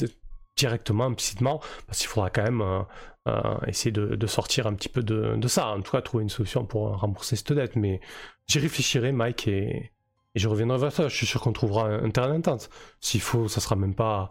[0.56, 2.82] directement, implicitement, parce qu'il faudra quand même euh,
[3.28, 5.70] euh, essayer de, sortir un petit peu de, ça.
[5.70, 7.76] En tout cas, trouver une solution pour rembourser cette dette.
[7.76, 8.02] Mais
[8.48, 9.92] j'y réfléchirai, Mike, et,
[10.40, 11.08] je reviendrai vers toi.
[11.08, 12.70] Je suis sûr qu'on trouvera un, terrain d'entente.
[13.00, 14.30] S'il faut, ça sera même pas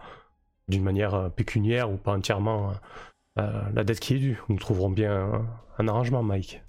[0.69, 2.73] d'une manière pécuniaire ou pas entièrement
[3.37, 4.43] la dette qui est due.
[4.49, 5.47] Nous trouverons bien
[5.79, 6.63] un arrangement, Mike.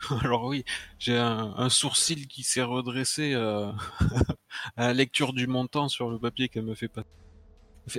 [0.22, 0.64] Alors oui,
[0.98, 3.70] j'ai un, sourcil qui s'est redressé euh,
[4.76, 7.02] à la lecture du montant sur le papier qu'elle me fait pas.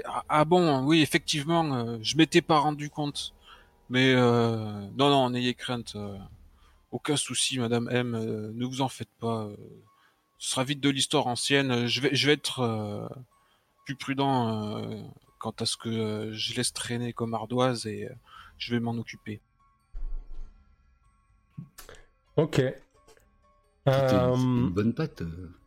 [0.05, 3.33] Ah, ah, bon, oui, effectivement, euh, je m'étais pas rendu compte.
[3.89, 5.97] Mais euh, non, non, n'ayez crainte.
[6.91, 8.11] Aucun souci, Madame M.
[8.53, 9.49] ne vous en faites pas.
[10.37, 11.87] ce sera vite de l'histoire ancienne.
[11.87, 13.09] Je vais, je vais être
[13.85, 18.09] plus prudent quant à ce que je laisse traîner comme ardoise et
[18.57, 19.41] je vais m'en occuper.
[22.37, 22.61] Ok.
[23.87, 24.35] Euh...
[24.35, 25.23] Une bonne patte.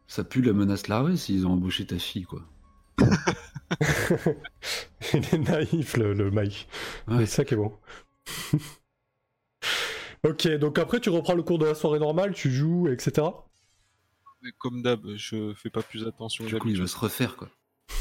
[0.07, 2.43] Ça pue la menace larvée s'ils ont embauché ta fille, quoi.
[5.13, 6.69] Il est naïf, le, le Mike.
[7.09, 7.73] C'est ça qui est bon.
[10.25, 13.27] ok, donc après, tu reprends le cours de la soirée normale, tu joues, etc.
[14.59, 16.45] Comme d'hab, je fais pas plus attention.
[16.45, 17.49] Du coup, il va se refaire, quoi.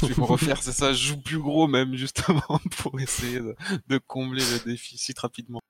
[0.02, 2.42] Je vais me refaire, c'est ça, je joue plus gros même, justement,
[2.78, 5.60] pour essayer de combler le déficit rapidement.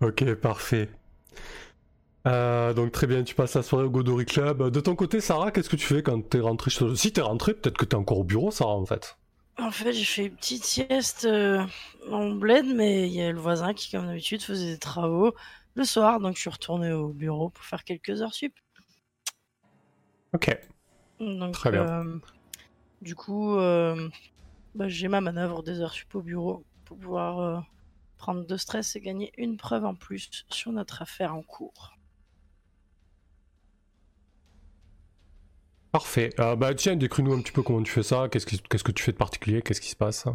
[0.00, 0.88] Ok, parfait.
[2.26, 4.70] Euh, donc très bien, tu passes la soirée au Godori Club.
[4.70, 6.96] De ton côté, Sarah, qu'est-ce que tu fais quand t'es rentré chez toi?
[6.96, 9.16] Si t'es rentré, peut-être que t'es encore au bureau, Sarah, en fait.
[9.60, 11.64] En fait, j'ai fait une petite sieste euh,
[12.10, 15.34] en bled, mais il y a le voisin qui, comme d'habitude, faisait des travaux
[15.74, 18.54] le soir, donc je suis retourné au bureau pour faire quelques heures sup.
[20.32, 20.58] Ok.
[21.52, 21.86] Très bien.
[21.86, 22.18] Euh,
[23.02, 27.64] du coup, bah, j'ai ma manœuvre des heures sup au bureau pour pouvoir
[28.16, 31.94] prendre de stress et gagner une preuve en plus sur notre affaire en cours.
[35.92, 36.30] Parfait.
[36.38, 38.28] Euh, bah tiens, décris-nous un petit peu comment tu fais ça.
[38.30, 39.60] Qu'est-ce, que tu fais de particulier?
[39.60, 40.26] Qu'est-ce qui se passe?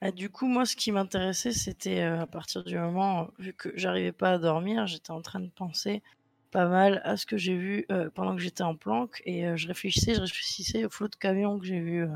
[0.00, 3.70] Ah, Du coup, moi, ce qui m'intéressait, c'était euh, à partir du moment, vu que
[3.76, 6.02] j'arrivais pas à dormir, j'étais en train de penser
[6.50, 10.14] pas mal à ce que j'ai vu pendant que j'étais en planque et je réfléchissais,
[10.14, 12.06] je réfléchissais au flot de camions que j'ai vu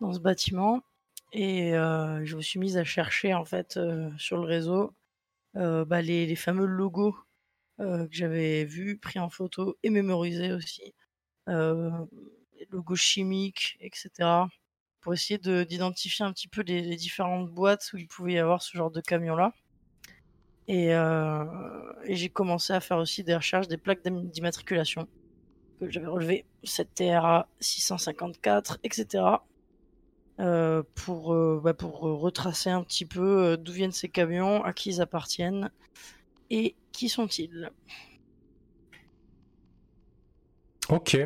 [0.00, 0.82] dans ce bâtiment
[1.32, 3.76] et je me suis mise à chercher en fait
[4.18, 4.94] sur le réseau
[5.54, 7.16] bah, les, les, fameux logos
[7.80, 10.94] que j'avais vus, pris en photo et mémorisés aussi,
[11.46, 14.10] logos chimiques, etc.
[15.00, 18.76] Pour essayer d'identifier un petit peu les, différentes boîtes où il pouvait y avoir ce
[18.76, 19.52] genre de camion là.
[20.68, 25.06] Et, et j'ai commencé à faire aussi des recherches des plaques d'immatriculation
[25.78, 29.24] que j'avais relevées, cette TRA 654, etc.
[30.38, 34.90] Euh, pour, euh, pour retracer un petit peu euh, d'où viennent ces camions, à qui
[34.90, 35.70] ils appartiennent
[36.50, 37.70] et qui sont-ils.
[40.88, 41.18] Ok,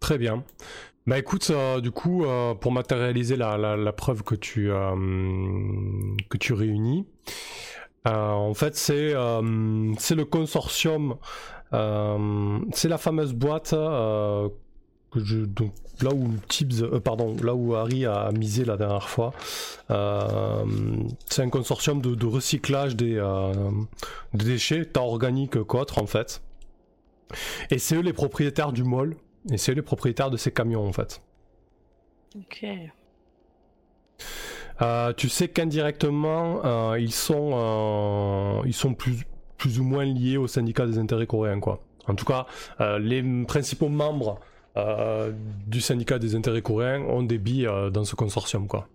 [0.00, 0.44] très bien.
[1.06, 2.24] Bah écoute, du coup,
[2.60, 4.68] pour matérialiser la, la, preuve que tu,
[6.28, 7.06] que tu réunis,
[8.04, 11.16] en fait c'est le consortium,
[11.70, 13.74] c'est la fameuse boîte
[15.14, 19.32] donc là où Tibbs, euh, pardon, là où Harry a misé la dernière fois,
[19.90, 20.64] euh,
[21.28, 23.52] c'est un consortium de, recyclage des, euh,
[24.34, 26.42] déchets, tant organiques qu'autres en fait.
[27.70, 29.16] Et c'est eux les propriétaires du mall,
[29.50, 31.22] et c'est eux les propriétaires de ces camions en fait.
[32.36, 32.66] Ok.
[35.16, 39.24] tu sais qu'indirectement, ils sont, ils sont plus,
[39.56, 41.82] plus ou moins liés au syndicat des intérêts coréens quoi.
[42.08, 42.46] En tout cas,
[42.98, 44.40] les principaux membres
[44.76, 45.32] euh,
[45.66, 48.88] du syndicat des intérêts coréens ont des billes euh, dans ce consortium quoi.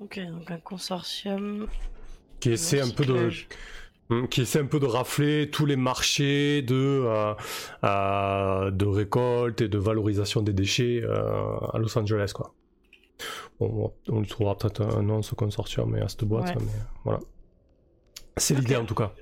[0.00, 1.66] Ok, donc un consortium
[2.38, 3.30] qui essaie un peu de
[4.30, 7.04] qui essaie un peu de rafler tous les marchés de
[7.84, 12.54] euh, de récolte et de valorisation des déchets à Los Angeles quoi.
[13.60, 16.72] on lui trouvera peut-être un nom ce consortium et à cette boîte, mais
[17.04, 17.20] voilà.
[18.36, 19.12] C'est l'idée en tout cas.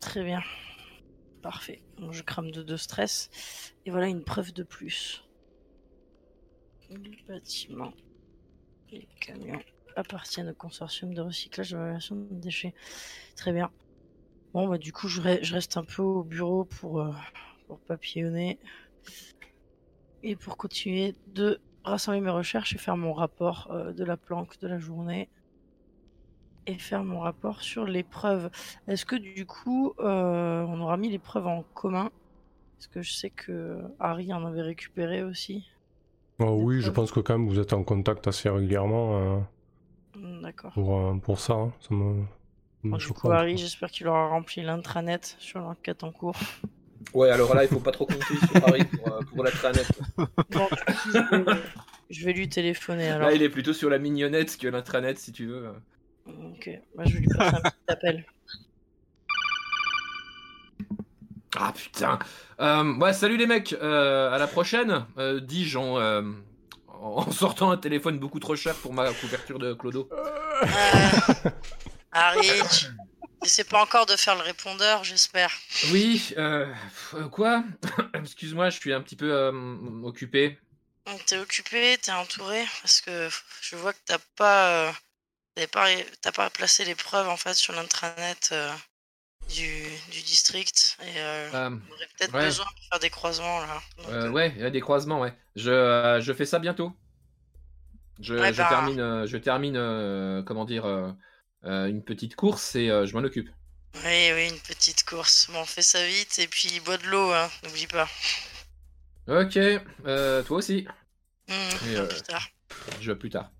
[0.00, 0.42] Très bien.
[1.42, 1.82] Parfait.
[2.10, 3.30] je crame de deux stress.
[3.86, 5.24] Et voilà une preuve de plus.
[6.90, 7.92] Les bâtiments
[8.90, 9.60] les camions
[9.98, 12.74] appartiennent au consortium de recyclage de valorisation de déchets.
[13.36, 13.70] Très bien.
[14.54, 17.12] Bon, bah du coup, je, reste un peu au bureau pour, euh,
[17.66, 18.58] pour papillonner.
[20.22, 24.58] Et pour continuer de rassembler mes recherches et faire mon rapport euh, de la planque
[24.58, 25.28] de la journée
[26.66, 28.50] et faire mon rapport sur les preuves.
[28.88, 32.10] Est-ce que du coup, euh, on aura mis les preuves en commun?
[32.76, 35.66] Parce que je sais que Harry en avait récupéré aussi.
[36.40, 39.38] Oh, oui, je pense que quand même vous êtes en contact assez régulièrement.
[39.38, 39.46] Mm,
[40.42, 40.72] D'accord.
[40.72, 41.72] Pour, euh, pour ça, hein.
[41.80, 42.24] ça me.
[42.84, 46.36] du coup, Harry, j'espère qu'il aura rempli l'intranet sur l'enquête en cours.
[47.14, 49.86] Ouais, alors là, il faut pas trop compter sur Harry pour, pour l'intranet.
[52.10, 53.28] je vais lui téléphoner alors.
[53.28, 55.72] Là, il est plutôt sur la mignonnette que l'intranet, si tu veux.
[56.26, 58.26] Ok, bah, je vais lui passer un petit appel.
[61.56, 62.18] Ah putain.
[62.60, 63.74] Euh, ouais, salut les mecs.
[63.80, 65.06] Euh, à la prochaine.
[65.18, 66.22] Euh, Dis-je en,
[67.00, 70.08] en, sortant un téléphone beaucoup trop cher pour ma couverture de Clodo.
[72.12, 72.48] Harry,
[73.42, 75.52] tu pas encore de faire le répondeur, j'espère.
[75.92, 76.34] Oui.
[77.30, 77.64] quoi?
[78.14, 79.52] Excuse-moi, je suis un petit peu
[80.02, 80.58] occupé.
[81.26, 83.28] T'es occupé, t'es entouré parce que
[83.62, 84.92] je vois que t'as pas
[86.20, 88.72] T'as pas, placé les preuves en fait sur l'intranet euh,
[89.48, 93.80] du, du, district et euh, euh aurait peut-être besoin de faire des croisements là.
[94.08, 95.34] Euh, ouais, il y a des croisements, ouais.
[95.56, 96.92] Je, je fais ça bientôt.
[98.20, 98.68] Je, je bah.
[98.68, 100.86] termine, je termine comment dire,
[101.64, 103.50] une petite course et je m'en occupe.
[104.04, 105.48] Oui, oui, une petite course.
[105.52, 108.08] Bon, fais ça vite et puis bois de l'eau, hein, n'oublie pas.
[109.28, 109.58] Ok,
[110.46, 110.86] toi aussi.
[111.48, 112.48] Mmh, plus tard.
[113.00, 113.50] Je plus tard.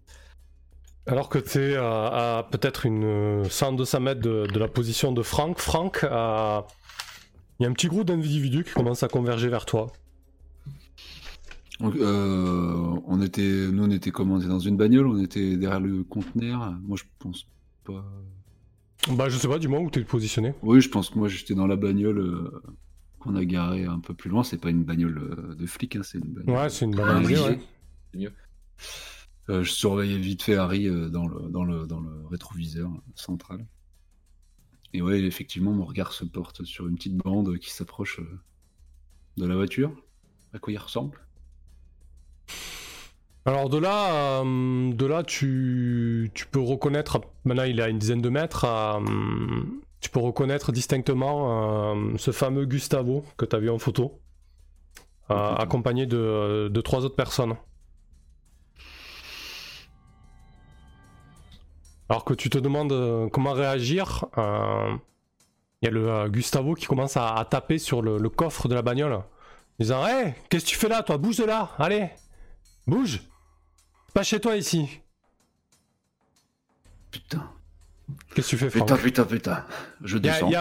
[1.08, 6.00] Alors que tu es à, peut-être une 100-200 mètres de, la position de Franck, Franck,
[6.02, 9.88] il y a un petit groupe d'individus qui commence à converger vers toi.
[11.82, 14.38] Euh, on était, nous on était comment?
[14.38, 16.74] Dans une bagnole, on était derrière le conteneur.
[16.82, 17.46] Moi je pense
[17.84, 18.04] pas.
[19.12, 20.54] Bah je sais pas, dis-moi où t'es positionné.
[20.62, 22.62] Oui, je pense que moi j'étais dans la bagnole euh,
[23.20, 24.42] qu'on a garée un peu plus loin.
[24.42, 26.56] C'est pas une bagnole euh, de flic, hein, c'est une bagnole.
[26.56, 27.58] Ouais, c'est une bagnole.
[28.12, 28.32] C'est mieux.
[29.50, 33.66] Euh, je surveillais vite fait Harry euh, dans, le, dans, le, dans le rétroviseur central.
[34.92, 38.40] Et ouais, effectivement, mon regard se porte sur une petite bande qui s'approche euh,
[39.36, 39.92] de la voiture.
[40.52, 41.18] À quoi il ressemble?
[43.44, 48.20] Alors de là, de là tu, tu, peux reconnaître, maintenant il est à une dizaine
[48.20, 48.66] de mètres,
[50.00, 54.20] tu peux reconnaître distinctement ce fameux Gustavo que tu as vu en photo,
[55.30, 57.54] accompagné de, de, trois autres personnes.
[62.08, 67.16] Alors que tu te demandes euh, comment réagir, il y a le Gustavo qui commence
[67.16, 69.22] à, taper sur le, coffre de la bagnole.
[69.78, 71.18] Disant Hé, qu'est-ce que tu fais là, toi?
[71.18, 72.10] Bouge de là Allez
[72.86, 73.20] Bouge
[74.12, 75.00] Pas chez toi ici
[77.10, 77.48] Putain.
[78.34, 78.88] Qu'est-ce que tu fais, Franck?
[78.88, 79.64] Putain, putain, putain.
[80.02, 80.48] Je descends.
[80.48, 80.52] Il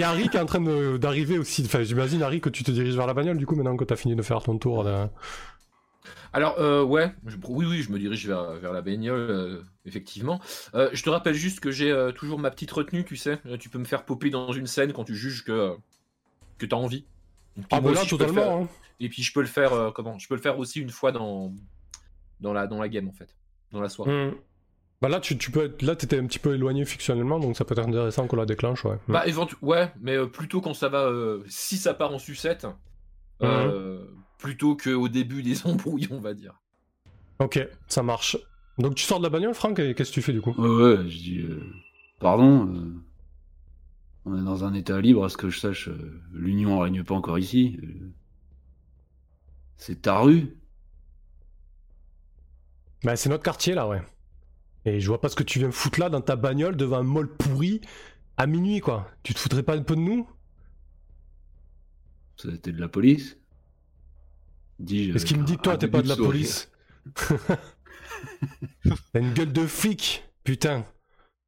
[0.00, 0.60] y, a Harry qui est en train
[0.98, 1.62] d'arriver aussi.
[1.64, 3.92] Enfin, j'imagine, Harry, que tu te diriges vers la bagnole, du coup, maintenant que tu
[3.92, 4.86] as fini de faire ton tour.
[6.32, 7.12] Alors, euh, ouais,
[7.48, 10.40] oui, oui, je me dirige vers, vers la bagnole, euh, effectivement.
[10.74, 13.38] Euh, je te rappelle juste que j'ai toujours ma petite retenue, tu sais.
[13.58, 15.74] Tu peux me faire popper dans une scène quand tu juges que,
[16.58, 17.04] que tu as envie.
[17.70, 18.62] ah, bah là, totalement.
[18.62, 18.68] Hein.
[19.00, 20.18] Et puis, je peux le faire, comment?
[20.18, 21.52] Je peux le faire aussi une fois dans,
[22.40, 23.36] dans, la, dans la game, en fait.
[23.72, 24.30] Dans la soirée.
[24.30, 24.34] Hmm.
[25.00, 25.80] Bah là, tu, tu peux être...
[25.80, 28.84] là, t'étais un petit peu éloigné fictionnellement, donc ça peut être intéressant qu'on la déclenche,
[28.84, 28.98] ouais.
[29.08, 29.24] Bah,
[29.62, 31.10] ouais, mais plutôt quand ça va,
[31.48, 32.66] si ça part en sucette,
[33.42, 34.06] euh, mhm.
[34.40, 36.54] Plutôt qu'au début des embrouilles, on va dire.
[37.38, 38.36] Ok, ça marche.
[38.78, 40.56] Donc tu sors de la bagnole, Franck, et qu'est-ce que tu fais du coup?
[40.56, 41.44] Ouais, ouais, je dis,
[42.18, 43.00] pardon,
[44.24, 45.90] on est dans un état libre, à ce que je sache,
[46.32, 47.78] l'Union règne pas encore ici.
[49.76, 50.56] C'est ta rue
[53.02, 54.02] Bah, c'est notre quartier là, ouais.
[54.86, 57.04] Et je vois pas ce que tu viens foutre là dans ta bagnole devant un
[57.04, 57.80] mall pourri
[58.38, 59.10] à minuit, quoi.
[59.22, 60.28] Tu te foutrais pas un peu de nous?
[62.36, 63.36] C'était de la police
[64.88, 66.70] Est-ce qu'il me dit que toi, t'es pas de la police
[69.12, 70.84] T'as une gueule de flic, putain.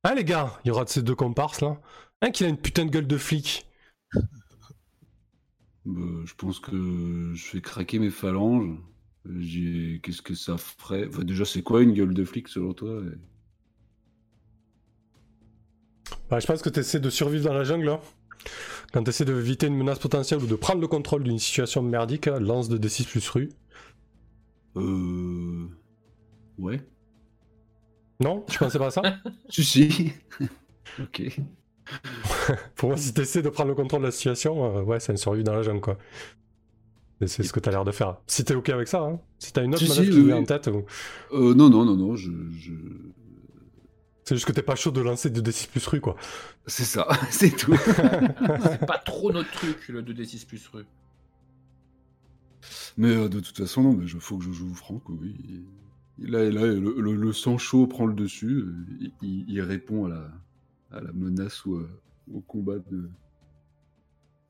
[0.05, 1.81] Hein, les gars Il y aura de ces deux comparses là.
[2.21, 3.67] Un qui a une putain de gueule de flic.
[5.85, 8.79] Bah, je pense que je fais craquer mes phalanges.
[9.25, 11.07] Qu'est-ce que ça ferait?
[11.09, 13.03] Enfin, Déjà, c'est quoi une gueule de flic selon toi?
[16.31, 17.89] Bah, Je pense que tu essaies de survivre dans la jungle.
[17.89, 18.01] Hein.
[18.93, 22.27] Quand tu essaies d'éviter une menace potentielle ou de prendre le contrôle d'une situation merdique,
[22.27, 23.49] lance de D6 plus rue.
[24.77, 25.67] Euh.
[26.59, 26.81] Ouais.
[28.21, 29.03] Non Tu pensais pas à ça?
[29.49, 30.13] Si, si.
[31.01, 31.23] ok.
[32.77, 35.13] Pour moi, si tu essaies de prendre le contrôle de la situation, euh, ouais, c'est
[35.13, 35.99] une survie dans la jungle, quoi.
[37.25, 38.17] C'est ce que tu as l'air de faire.
[38.27, 39.21] Si t'es ok avec ça, hein.
[39.39, 40.67] si t'as une autre manœuvre si, en tête.
[40.67, 40.85] Ou...
[41.33, 42.31] Euh, non, non, non, non, je.
[44.25, 46.17] C'est juste que t'es pas chaud de lancer 2D6 plus rue, quoi.
[46.67, 47.77] C'est ça, c'est tout.
[47.87, 50.87] c'est pas trop notre truc, le 2D6 plus rue.
[52.97, 55.35] Mais euh, de toute façon, non, mais il faut que je joue Franck, oui.
[56.19, 60.31] Là, là le, le, sang chaud prend le dessus, euh, il, répond à la,
[60.93, 61.83] à la menace ou
[62.33, 63.09] au combat de,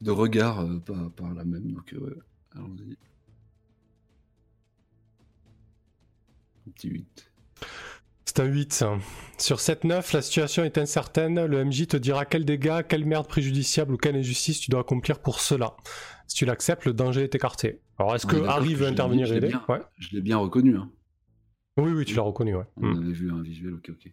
[0.02, 1.72] de regard par, par, la même.
[1.72, 2.12] Donc, ouais.
[2.54, 2.96] Allons-y.
[6.66, 7.31] Un petit 8.
[8.34, 8.84] C'est un 8.
[9.36, 11.44] Sur 7-9, la situation est incertaine.
[11.44, 15.20] Le MJ te dira quel dégât, quelle merde préjudiciable ou quelle injustice tu dois accomplir
[15.20, 15.76] pour cela.
[16.28, 17.82] Si tu l'acceptes, le danger est écarté.
[17.98, 19.52] Alors, est-ce que Harry veut intervenir et aider
[19.98, 20.78] Je l'ai bien reconnu.
[20.78, 20.90] Hein.
[21.76, 22.64] Oui, oui, tu l'as reconnu, ouais.
[22.78, 23.02] On hmm.
[23.02, 24.10] avait vu un visuel, ok, ok.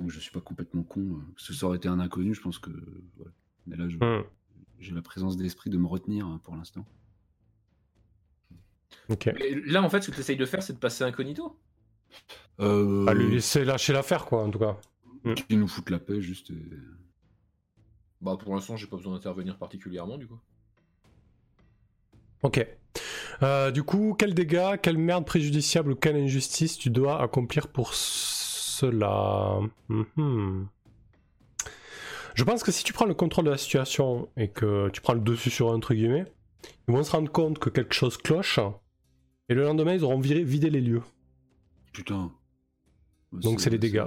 [0.00, 1.20] Donc je suis pas complètement con.
[1.36, 2.70] Si ça aurait été un inconnu, je pense que.
[3.68, 4.24] Mais là, hmm.
[4.80, 6.84] j'ai la présence d'esprit de me retenir hein, pour l'instant
[9.66, 11.58] là, en fait, ce que tu essayes de faire, c'est de passer incognito?
[12.60, 13.12] Euh...
[13.14, 14.76] lui laisser lâcher l'affaire, quoi, en tout cas.
[15.48, 16.52] Qui nous foutent la paix, juste.
[18.20, 20.38] Bah, pour l'instant, j'ai pas besoin d'intervenir particulièrement, du coup.
[22.42, 22.66] Ok.
[23.42, 27.94] Euh, du coup, quel dégât, quelle merde préjudiciable ou quelle injustice tu dois accomplir pour
[27.94, 29.58] cela?
[29.88, 30.68] Mhm.
[32.34, 35.14] Je pense que si tu prends le contrôle de la situation et que tu prends
[35.14, 36.24] le dessus sur un, entre guillemets,
[36.88, 38.58] ils vont se rendre compte que quelque chose cloche
[39.48, 41.02] et le lendemain, ils auront vidé les lieux.
[41.94, 42.32] Putain.
[43.32, 44.04] Donc c'est les dégâts.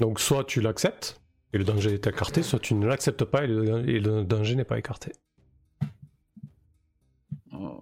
[0.00, 1.20] Donc soit tu l'acceptes
[1.52, 4.78] et le danger est écarté, soit tu ne l'acceptes pas et le, danger n'est pas
[4.78, 5.12] écarté.
[7.52, 7.78] Oh.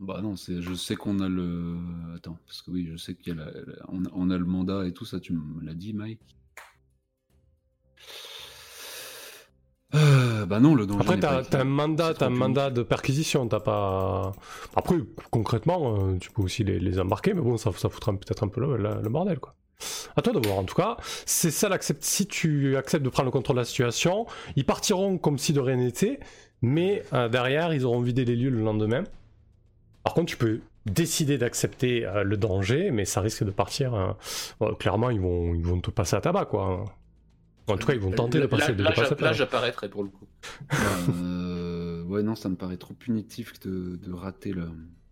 [0.00, 1.78] Bah non, c'est, je sais qu'on a le.
[2.16, 3.52] Attends, parce que oui, je sais qu'il y a
[3.88, 6.20] on a le mandat et tout ça, tu me l'as dit, Mike.
[9.94, 11.00] Euh, bah non, le danger.
[11.00, 13.46] Après, t'as, un mandat, un mandat de perquisition.
[13.46, 14.32] T'as pas.
[14.74, 14.96] Après,
[15.30, 18.60] concrètement, euh, tu peux aussi les, embarquer, mais bon, ça, ça foutra peut-être un peu
[18.60, 19.54] le, bordel, quoi.
[20.16, 20.58] À toi de voir.
[20.58, 22.02] En tout cas, c'est ça l'accepte.
[22.02, 25.60] Si tu acceptes de prendre le contrôle de la situation, ils partiront comme si de
[25.60, 26.18] rien n'était,
[26.62, 29.04] mais euh, derrière, ils auront vidé les lieux le lendemain.
[30.02, 34.16] Par contre, tu peux décider d'accepter le danger, mais ça risque de partir.
[34.78, 36.84] clairement, ils vont, ils vont te passer à tabac, quoi.
[37.68, 38.74] En tout cas, ils vont tenter de passer.
[38.74, 40.26] Là, là, là j'apparaîtrai pour le coup.
[41.08, 44.66] Euh, ouais, non, ça me paraît trop punitif de, de rater la,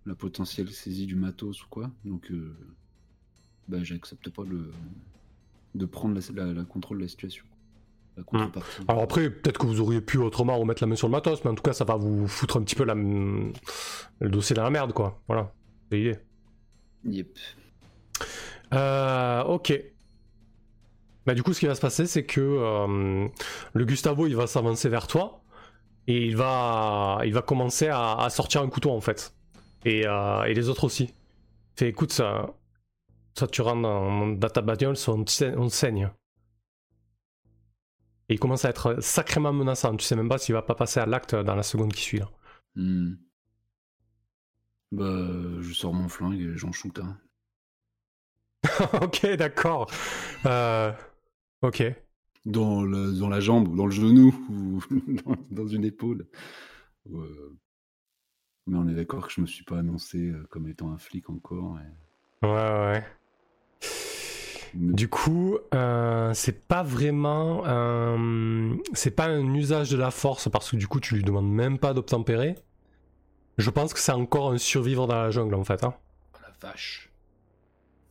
[0.07, 1.91] la, potentielle saisie du matos ou quoi.
[2.05, 2.57] Donc, euh,
[3.69, 4.71] bah, j'accepte pas le,
[5.75, 7.45] de prendre la, la, contrôle de la situation.
[8.17, 8.53] La hmm.
[8.87, 11.51] Alors après, peut-être que vous auriez pu autrement remettre la main sur le matos, mais
[11.51, 12.95] en tout cas, ça va vous foutre un petit peu la...
[12.95, 15.21] le dossier dans la merde, quoi.
[15.27, 15.53] Voilà,
[15.91, 16.19] c'est l'idée.
[17.05, 17.39] Yep.
[18.73, 19.94] Euh, ok.
[21.27, 23.29] Bah, du coup, ce qui va se passer, c'est que euh,
[23.73, 25.43] le Gustavo, il va s'avancer vers toi
[26.07, 29.35] et il va, il va commencer à, sortir un couteau en fait.
[29.85, 31.15] Et, euh, et les autres aussi.
[31.77, 32.55] Fait, écoute, ça,
[33.35, 35.25] ça tu rentres dans, ta bagnole, on,
[35.57, 36.11] on saigne.
[38.29, 39.97] Et il commence à être sacrément menaçant.
[39.97, 42.19] Tu sais même pas s'il va pas passer à l'acte dans la seconde qui suit
[42.19, 42.31] là.
[42.75, 43.15] Hmm.
[44.93, 47.19] Bah, je sors mon flingue et j'en shoot un.
[49.03, 49.91] ok, d'accord.
[50.47, 50.93] Euh,
[51.65, 51.83] ok.
[52.47, 54.81] Dans, dans la jambe, ou dans le genou, ou
[55.51, 56.27] dans, une épaule.
[57.11, 57.57] Euh,
[58.67, 61.31] mais on est d'accord que je me suis pas annoncé euh, comme étant un flic
[61.31, 61.79] encore.
[62.43, 63.05] Ouais, ouais.
[64.75, 65.59] Du coup,
[66.35, 67.63] c'est pas vraiment,
[68.93, 71.79] c'est pas un usage de la force parce que du coup, tu lui demandes même
[71.79, 72.57] pas d'obtempérer.
[73.57, 75.85] Je pense que c'est encore un survivre dans la jungle en fait.
[75.85, 75.95] Hein.
[76.35, 77.11] Oh la vache.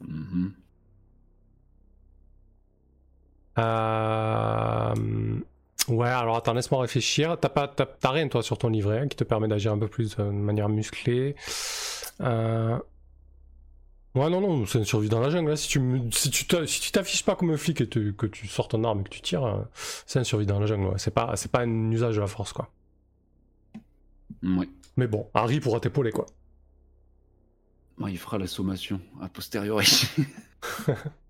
[0.06, 0.52] Mm-hmm.
[3.58, 4.94] Euh,
[5.88, 7.38] ouais, alors attends, laisse-moi réfléchir.
[7.40, 9.88] T'as pas, t'as, rien toi sur ton livret hein, qui te permet d'agir un peu
[9.88, 11.36] plus euh, de manière musclée.
[12.22, 12.78] Euh,
[14.16, 15.52] ouais, non, non, c'est une survie dans la jungle.
[15.52, 15.56] Hein.
[15.56, 18.84] Si tu, si tu, si t'affiches pas comme un flic et que tu sors ton
[18.84, 20.94] arme et que tu tires, c'est une survie dans la jungle.
[20.98, 22.70] C'est pas, c'est pas un usage de la force, quoi.
[24.44, 24.70] Ouais.
[24.98, 26.26] Mais bon, Harry pourra t'épauler, quoi.
[28.08, 30.08] il fera la sommation a posteriori.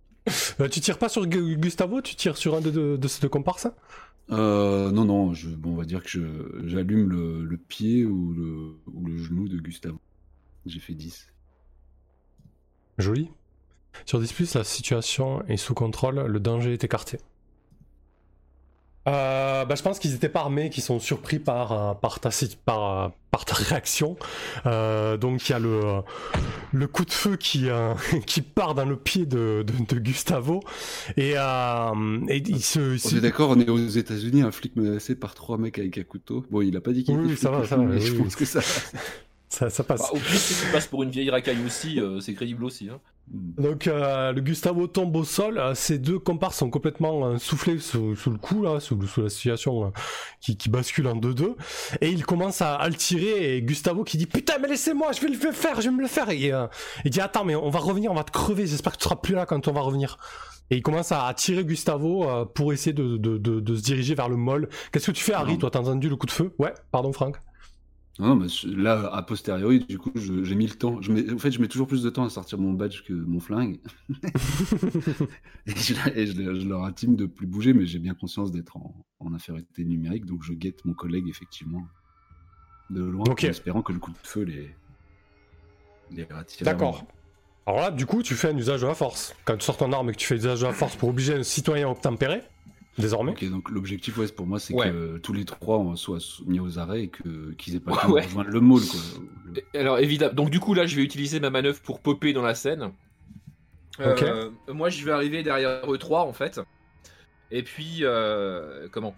[0.60, 3.68] Euh, tu tires pas sur Gustavo, tu tires sur un de, de, ces deux comparses?
[4.32, 9.06] Euh, Non, non, je, bon, on va dire que j'allume le, pied ou le, ou
[9.06, 10.00] le genou de Gustavo.
[10.66, 11.28] J'ai fait 10.
[12.98, 13.30] Joli.
[14.06, 17.20] Sur 10, la situation est sous contrôle, le danger est écarté.
[19.08, 22.30] Euh, bah, je pense qu'ils étaient pas armés, qu'ils sont surpris par, euh, par, ta,
[22.66, 24.16] par, euh, par ta réaction.
[24.66, 26.02] donc il y a le,
[26.72, 27.68] le coup de feu qui,
[28.26, 30.62] qui part dans le pied de, de, Gustavo.
[31.18, 33.14] Et, et il se.
[33.14, 36.04] On est d'accord, on est aux États-Unis, un flic menacé par trois mecs avec un
[36.04, 36.46] couteau.
[36.50, 37.98] Bon, il a pas dit qu'il oui, ça va, ça va.
[37.98, 38.62] je pense que ça.
[39.54, 40.02] Ça, passe.
[40.02, 42.90] Bah, au plus, si tu passes pour une vieille racaille aussi, c'est crédible aussi.
[42.90, 43.00] Hein.
[43.28, 47.80] Donc euh, le Gustavo tombe au sol, euh, ces deux comparses sont complètement euh, soufflés
[47.80, 49.94] sous, le coup, là, sous, la situation
[50.42, 51.56] qui, bascule en 2-2,
[52.02, 55.30] et il commence à, le tirer, et Gustavo qui dit putain mais laissez-moi, je vais
[55.30, 56.52] le faire, je vais me le faire, et
[57.06, 59.16] il dit attends mais on va revenir, on va te crever, j'espère que tu seras
[59.16, 60.18] plus là quand on va revenir.
[60.70, 63.18] Et il commence à, tirer Gustavo pour essayer de,
[63.76, 64.70] se diriger vers le mol.
[64.92, 65.70] Qu'est-ce que tu fais Harry Toi?
[65.72, 66.54] T'as entendu le coup de feu?
[66.58, 67.38] Ouais, pardon Franck.
[68.20, 71.02] Non, mais là, a posteriori, du coup, j'ai mis le temps.
[71.02, 73.14] Je mets, en fait, je mets toujours plus de temps à sortir mon badge que
[73.14, 73.80] mon flingue.
[75.66, 80.26] et, je, leur intime de plus bouger, mais j'ai bien conscience d'être en, infériorité numérique,
[80.26, 81.88] donc je guette mon collègue, effectivement,
[82.92, 84.70] de loin, en espérant que le coup de feu les,
[86.12, 86.28] les
[86.62, 87.04] D'accord.
[87.66, 89.36] Alors là, du coup, tu fais un usage de la force.
[89.46, 91.34] Quand tu sors ton arme et que tu fais usage de la force pour obliger
[91.34, 92.44] un citoyen à obtempérer,
[92.98, 93.32] désormais.
[93.32, 97.04] Ok, donc l'objectif ouais, pour moi, c'est que tous les trois soient mis aux arrêts
[97.04, 97.12] et
[97.58, 98.84] qu'ils aient pas le de rejoindre le môle.
[99.76, 102.56] Alors évidemment, donc du coup là, je vais utiliser ma manœuvre pour popper dans la
[102.56, 102.92] scène.
[104.00, 106.60] Euh, moi, je vais arriver derrière E3 en fait.
[107.52, 109.16] Et puis, euh, comment?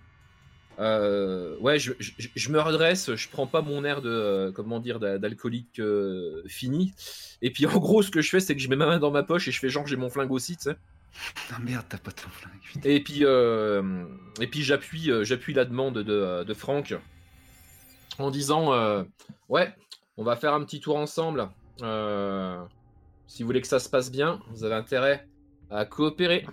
[0.80, 5.82] Euh, Ouais, je, je, me redresse, je prends pas mon air de, comment dire, d'alcoolique
[6.48, 6.94] fini.
[7.42, 9.12] Et puis en gros, ce que je fais, c'est que je mets ma main dans
[9.12, 10.76] ma poche et je fais genre j'ai mon flingue aussi, tu sais.
[11.52, 12.86] Ah merde, t'as pas ton flingue.
[12.86, 14.06] Et puis, euh,
[14.40, 16.94] et puis j'appuie, euh, j'appuie la demande de, de Franck
[18.18, 19.04] en disant euh,
[19.50, 19.74] Ouais,
[20.18, 21.48] on va faire un petit tour ensemble.
[23.28, 25.28] si vous voulez que ça se passe bien, vous avez intérêt
[25.70, 26.46] à coopérer.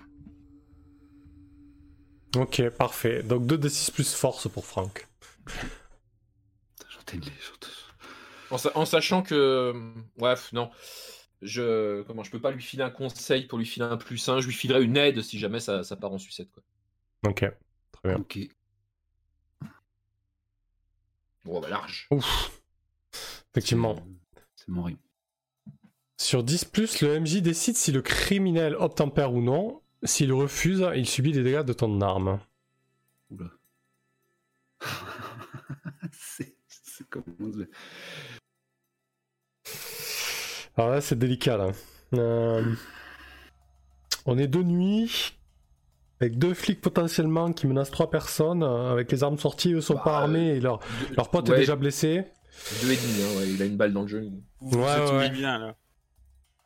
[2.35, 3.21] Ok, parfait.
[3.23, 5.07] Donc 2d6 plus force pour Franck.
[8.49, 9.73] En, en, sachant que.
[10.17, 10.71] Bref, non
[11.43, 14.39] je comment je peux pas lui filer un conseil pour lui filer un plus 1,
[14.39, 16.63] je lui filerai une aide si jamais ça, part en sucette quoi.
[17.29, 17.45] Ok,
[17.91, 18.17] très bien.
[18.17, 18.39] Ok.
[21.45, 22.07] Bon bah large.
[22.11, 22.61] Ouf.
[23.51, 23.95] Effectivement.
[24.55, 24.89] C'est mon
[26.17, 26.71] Sur 10
[27.01, 29.81] le MJ décide si le criminel obtempère ou non.
[30.03, 32.39] S'il refuse, il subit des dégâts de ton arme.
[33.29, 33.51] Oula.
[36.11, 36.55] c'est
[37.09, 37.25] comment
[40.77, 41.71] alors là, c'est délicat là.
[42.13, 42.63] Euh,
[44.25, 45.33] on est de nuit,
[46.19, 49.95] avec deux flics potentiellement qui menacent trois personnes, euh, avec les armes sorties, eux sont
[49.95, 50.79] pas bah, armés et leur,
[51.17, 52.25] leur pote est déjà blessé.
[52.81, 54.29] Deux et demi, hein, il a une balle dans le jeu.
[54.61, 55.29] Ouais, ouais.
[55.29, 55.75] bien là.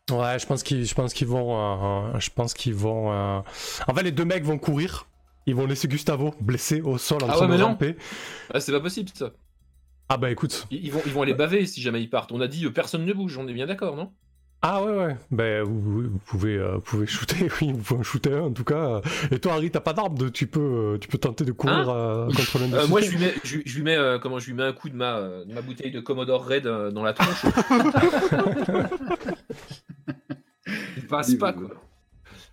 [0.09, 3.09] Ouais, je pense qu'ils, je pense qu'ils vont, euh, je pense qu'ils vont.
[3.09, 5.07] En fait, les deux mecs vont courir.
[5.47, 7.95] Ils vont laisser Gustavo blessé au sol en ah train de ramper.
[8.53, 9.31] Ah, c'est pas possible ça.
[10.09, 10.67] Ah bah écoute.
[10.71, 12.31] Ils, vont, ils vont aller baver si jamais ils partent.
[12.31, 14.11] On a dit euh, personne ne bouge, on est bien d'accord, non?
[14.63, 15.15] Ah ouais, ouais.
[15.29, 18.51] Ben, vous, vous pouvez, euh, vous pouvez shooter, oui, vous pouvez en shooter un en
[18.53, 19.01] tout cas.
[19.31, 20.59] Et toi, Harry, t'as pas d'arme, de- tu peux,
[20.95, 23.33] euh, tu peux tenter de courir euh, contre l'un de Euh, moi, je lui mets,
[23.43, 25.53] je, je lui mets, euh, comment, je lui mets un coup de ma, euh, de
[25.53, 27.45] ma bouteille de Commodore Red euh, dans la tronche.
[30.97, 31.75] Il passe Oui, pas, oui, quoi.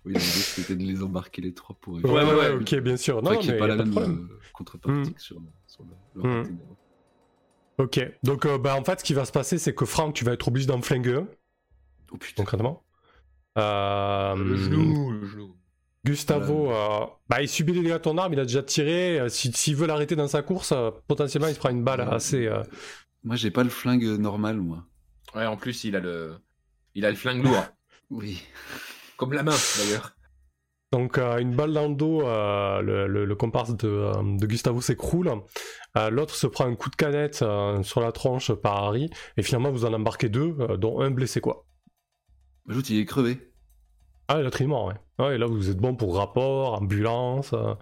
[0.05, 2.97] Oui, l'idée c'était de les embarquer les trois pour Ouais, ouais, ouais, ouais, ok, bien
[2.97, 3.21] sûr.
[3.23, 5.13] Non, mais pas y la pas de même euh, contrepartie Mm.
[5.13, 5.83] que sur le, sur
[6.15, 6.57] le, le Mm.
[7.77, 10.23] Ok, donc euh, bah, en fait, ce qui va se passer, c'est que Franck, tu
[10.23, 11.27] vas être obligé d'en flinguer un,
[12.11, 12.43] Oh putain.
[12.43, 12.83] concrètement.
[13.57, 15.55] Euh, Le genou, le genou.
[16.05, 19.19] Gustavo, euh, bah, il subit des dégâts à ton arme, il a déjà tiré.
[19.19, 22.01] euh, si- S'il veut l'arrêter dans sa course, euh, potentiellement, il se prend une balle
[22.01, 22.13] Ouais.
[22.13, 22.45] assez.
[22.47, 22.63] euh,
[23.23, 24.85] Moi, j'ai pas le flingue normal, moi.
[25.33, 26.35] Ouais, en plus, il a le,
[26.93, 27.65] il a le flingue lourd,
[28.11, 28.41] Oui.
[29.17, 30.11] comme la main d'ailleurs.
[30.91, 34.45] Donc euh, une balle dans le dos, euh, le, le- le comparse de, euh, de
[34.45, 35.29] Gustavo s'écroule.
[35.97, 39.09] Euh, L'autre se prend un coup de canette euh, sur la tronche par Harry.
[39.37, 41.65] Et finalement, vous en embarquez deux, euh, dont un blessé quoi.
[42.69, 43.51] Ajoute, il est crevé.
[44.27, 44.95] Ah, l'autre il est mort, ouais.
[45.19, 47.75] Ouais, et là, vous êtes bon pour rapport, ambulance, euh,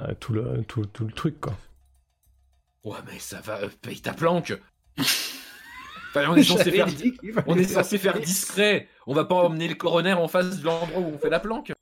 [0.00, 1.54] euh, tout, le, tout, tout le truc quoi.
[2.84, 4.54] Ouais, mais ça va, euh, paye ta planque.
[6.14, 6.86] Enfin, on est censé faire,
[7.46, 8.88] on est censé faire discret.
[9.06, 11.72] On va pas emmener le coroner en face de l'endroit où on fait la planque.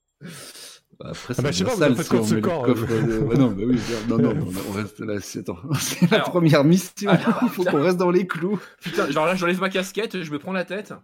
[0.98, 3.02] Bah, Après, Ah bah, je sais pas, sale si on le coffre euh.
[3.02, 5.20] de- Ouais, non, bah oui, non, non, on, on reste là.
[5.20, 7.10] C'est la Alors- première mission.
[7.10, 8.60] Alors, Il faut qu'on reste dans les clous.
[8.80, 10.94] Putain, genre là, j'enlève ma casquette, je me prends la tête.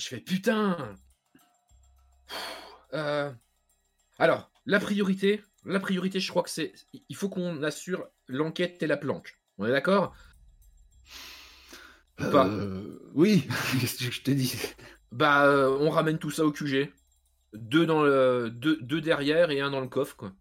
[0.00, 0.76] Je fais putain.
[2.92, 3.30] Euh,
[4.18, 6.72] Alors, la priorité, la priorité, je crois que c'est,
[7.08, 9.38] il faut qu'on assure l'enquête et la planque.
[9.58, 10.14] On est d'accord?
[12.20, 12.46] Ou pas?
[12.46, 13.46] Euh, oui,
[13.80, 14.54] qu'est-ce que je t'ai dit?
[15.10, 16.92] Bah, euh, on ramène tout ça au QG.
[17.54, 20.32] Deux dans le, deux, deux derrière et un dans le coffre, quoi.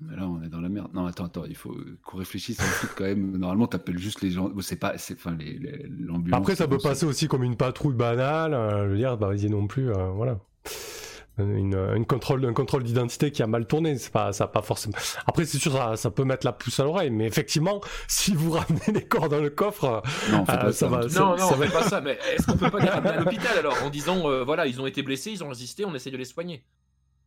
[0.00, 0.92] Mais là, on est dans la merde.
[0.92, 3.36] Non, attends, attends, il faut qu'on réfléchisse un peu quand même.
[3.36, 4.48] Normalement, t'appelles juste les gens.
[4.48, 6.38] Bon, C'est pas, c'est, enfin, les, les- l'ambulance.
[6.40, 8.54] Après, ça peut passer aussi comme une patrouille banale.
[8.54, 10.40] euh, je veux dire, bah, vas-y non plus, euh, voilà.
[11.36, 14.96] Une, une contrôle, un contrôle d'identité qui a mal tourné, c'est pas, ça pas forcément.
[15.26, 18.50] Après, c'est sûr, ça, ça peut mettre la puce à l'oreille, mais effectivement, si vous
[18.52, 21.08] ramenez les corps dans le coffre, Non, Ah, pas ça va.
[21.08, 22.88] Ça- non, non, ça on va fait pas ça, mais est-ce qu'on peut pas les
[22.88, 25.84] ramener à l'hôpital alors en disant, euh, voilà, ils ont été blessés, ils ont résisté,
[25.84, 26.64] on essaie de les soigner.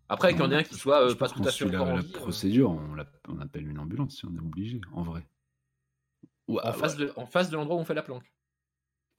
[0.10, 2.14] Après, qu'il y en ait un qui soit euh, pas tout à fait la, vie,
[2.16, 2.80] euh, procédure,
[3.28, 5.28] on, appelle une ambulance si on est obligé, en vrai.
[6.48, 8.32] Ouais, en, face de, en face de l'endroit où on fait la planque.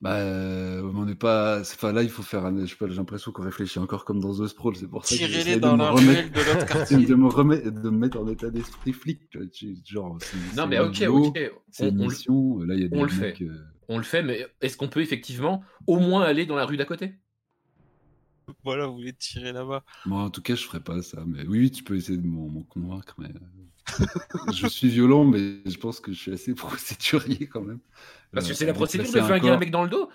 [0.01, 1.65] Bah, euh, on n'est pas.
[1.65, 2.47] c'est- Enfin, là, il faut faire.
[2.47, 4.77] un- Je sais pas, j'ai l'impression qu'on réfléchit encore comme dans The Sprawl.
[4.77, 7.17] C'est pour ça que j'essaie de dans me la remettre- ruelle de l'autre de quartier.
[7.17, 9.29] me remettre, de me mettre en état d'esprit flic.
[9.31, 11.41] tu vois, tu- Genre, c'est- Non, c'est mais une ok, vidéo, ok.
[11.73, 12.59] C'est On, mission.
[12.61, 13.35] Là, il y a des on le fait.
[13.43, 13.53] euh,
[13.89, 16.85] on le fait, mais est-ce qu'on peut effectivement au moins aller dans la rue d'à
[16.85, 17.15] côté?
[18.65, 19.85] Voilà, vous voulez tirer là-bas.
[20.07, 21.25] Moi, en tout cas, je ferais pas ça.
[21.27, 23.15] Mais oui, tu peux essayer de m'en convaincre.
[23.19, 24.07] Mais euh,
[24.53, 27.81] je suis violent, mais je pense que je suis assez procédurier quand même.
[28.33, 30.09] Parce que Euh, c'est la procédure de flinguer un corps- mec dans le dos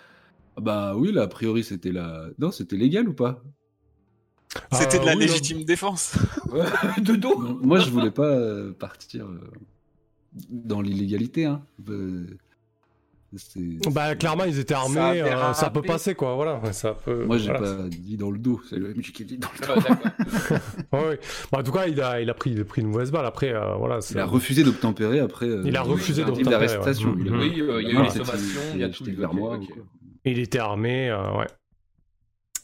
[0.57, 2.27] Ah Bah oui, là, a priori, c'était la.
[2.39, 3.43] Non, c'était légal ou pas?
[4.71, 6.15] C'était de la Ah, oui, légitime défense.
[7.01, 9.27] De dos Moi, je voulais pas euh, partir
[10.49, 11.45] dans l'illégalité.
[11.45, 11.63] Hein.
[13.57, 16.71] Euh, bah, clairement, ils étaient Ça armés, euh, ça peut passer, quoi, voilà.
[16.73, 17.75] Ça peut, Moi, j'ai voilà.
[17.77, 18.61] pas dit dans le dos.
[18.69, 19.73] C'est le MJ qui dit dans le dos.
[19.75, 20.59] Ah, d'accord.
[20.91, 21.19] Ouais, ouais.
[21.51, 23.25] Bah, en tout cas, il a, il a pris, il a pris une mauvaise balle.
[23.25, 23.99] Après, euh, voilà.
[24.11, 25.47] Il a refusé d'obtempérer après.
[25.47, 27.09] euh, Il a refusé d'obtempérer, d'arrestation.
[27.13, 27.17] ouais.
[27.21, 27.39] Il a- Mhm.
[27.39, 29.55] Oui, euh, il y a eu Ah, les sommations, il y a tout vers moi.
[29.55, 29.61] ok.
[29.63, 29.83] ou quoi.
[30.25, 31.47] Il était armé, euh, ouais.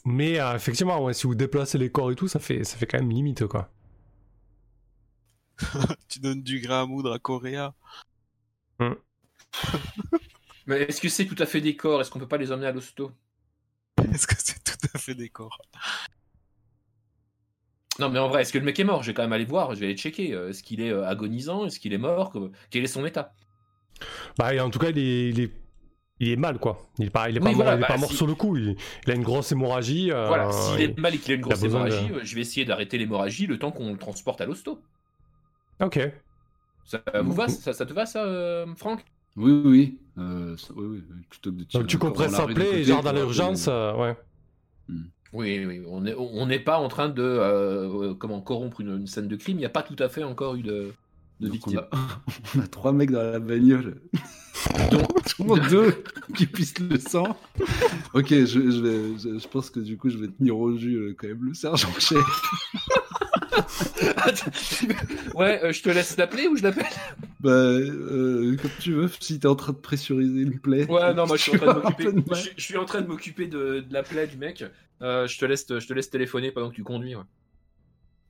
[0.04, 2.86] Mais euh, effectivement, ouais, si vous déplacez les corps et tout, ça fait, ça fait
[2.86, 3.68] quand même limite, quoi.
[6.08, 7.74] tu donnes du grain à moudre à Coréa.
[10.70, 12.68] Mais est-ce que c'est tout à fait des corps Est-ce qu'on peut pas les emmener
[12.68, 13.10] à l'hosto?
[14.14, 15.58] Est-ce que c'est tout à fait décor?
[17.98, 19.02] Non, mais en vrai, est-ce que le mec est mort?
[19.02, 20.32] Je vais quand même aller voir, je vais aller checker.
[20.32, 21.66] Euh, Est-ce qu'il est euh, agonisant?
[21.66, 22.30] Est-ce qu'il est mort?
[22.30, 23.34] Que- Quel est son état?
[24.38, 25.50] Bah, en tout cas, il est, il est,
[26.20, 26.88] il est mal, quoi.
[26.98, 28.16] Il est pas, il est Oui, pas, mort, voilà, il est bah, pas mort si-
[28.16, 28.56] sur le coup.
[28.56, 30.10] Il, il a une grosse hémorragie.
[30.12, 32.96] euh, Voilà, s'il est mal et qu'il a une grosse hémorragie, je vais essayer d'arrêter
[32.96, 34.80] l'hémorragie le temps qu'on le transporte à l'hosto.
[35.80, 35.98] Ok.
[36.86, 37.48] Ça vous va?
[37.48, 39.04] Ça, ça te va ça, euh, Franck?
[39.36, 39.98] Oui, oui, oui.
[40.18, 41.16] Euh, ça- oui, oui, oui.
[41.28, 44.16] Plutôt que de tirer Donc tu compresses sa plaie et genre dans l'urgence, euh, ouais.
[45.32, 48.88] Oui, oui, on n'est on n'est pas en train de euh, euh, comment corrompre une,
[48.98, 49.56] une scène de crime.
[49.58, 50.92] Il n'y a pas tout à fait encore eu de,
[51.38, 51.78] de Donc, on, victime.
[51.92, 52.20] a...
[52.56, 54.00] on a trois mecs dans la bagnole.
[54.90, 55.08] Donc,
[55.70, 56.02] deux
[56.36, 57.36] qui pissent le sang.
[58.12, 60.96] ok, je, je, vais, je, je pense que du coup, je vais tenir au jus
[60.96, 62.18] euh, quand même le sergent-chef.
[65.34, 66.86] ouais, euh, je te laisse l'appeler ou je l'appelle?
[67.40, 70.86] Bah, euh, comme tu veux, si t'es en train de pressuriser une plaie.
[70.90, 72.12] Ouais, non, moi je suis en train de m'occuper.
[72.12, 72.38] De mal.
[72.38, 74.64] Je, je suis en train de m'occuper de, de la plaie du mec.
[75.02, 77.16] Euh, je te laisse, je te laisse téléphoner pendant que tu conduis.
[77.16, 77.22] ouais.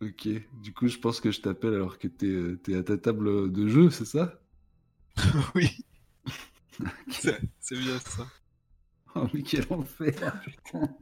[0.02, 0.28] Ok,
[0.62, 3.52] du coup, je pense que je t'appelle alors que t'es euh, t'es à ta table
[3.52, 4.40] de jeu, c'est ça?
[5.54, 5.84] Oui.
[7.10, 8.26] C'est c'est bien ça.
[9.14, 10.96] Oh, mais quel enfer, putain.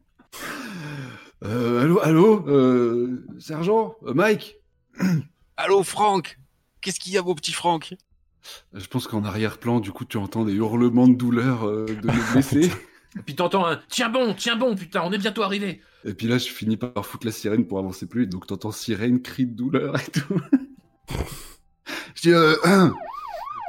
[1.44, 4.56] Euh, allô, allô, euh, sergent, euh, Mike
[5.56, 6.38] Allô, Franck
[6.80, 7.94] Qu'est-ce qu'il y a, mon petit Franck?
[8.72, 12.32] Je pense qu'en arrière-plan, du coup, tu entends des hurlements de douleur euh, de mes
[12.32, 12.70] blessés.
[13.18, 15.80] Et puis t'entends un Tiens bon, tiens bon, putain, on est bientôt arrivé.
[16.04, 18.30] Et puis là, je finis par foutre la sirène pour avancer plus vite.
[18.30, 20.40] Donc t'entends sirène, cri de douleur et tout.
[22.14, 22.54] je dis, euh,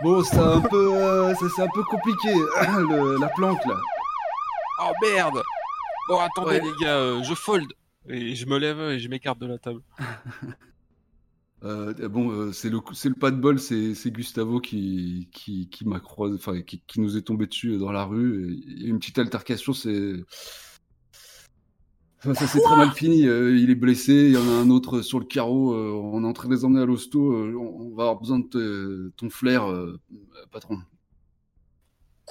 [0.03, 3.75] bon, c'est un peu, euh, ça, c'est un peu compliqué, le- la planque là.
[4.81, 5.41] Oh merde
[6.09, 6.61] Bon, attendez, Ouais.
[6.61, 7.65] les gars, euh, je fold.
[8.07, 9.81] Et je me lève et je m'écarte de la table.
[11.65, 15.67] Euh, bon, euh, c'est le, c'est le pas de bol, c'est, c'est Gustavo qui, qui,
[15.69, 18.53] qui m'a croisé, enfin, qui, qui nous est tombé dessus dans la rue.
[18.79, 20.23] Et une petite altercation, c'est.
[22.19, 23.27] Enfin, ça s'est très mal fini.
[23.27, 25.73] euh, il est blessé, il y en a un autre sur le carreau.
[25.73, 27.33] euh, on est en train de les emmener à l'hosto.
[27.33, 29.99] euh, on, on va avoir besoin de te- ton flair, euh,
[30.51, 30.77] patron.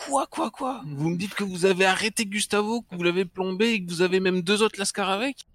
[0.07, 0.83] Quoi, quoi, quoi?
[0.87, 4.03] Vous me dites que vous avez arrêté Gustavo, que vous l'avez plombé et que vous
[4.03, 5.47] avez même deux autres lascars avec?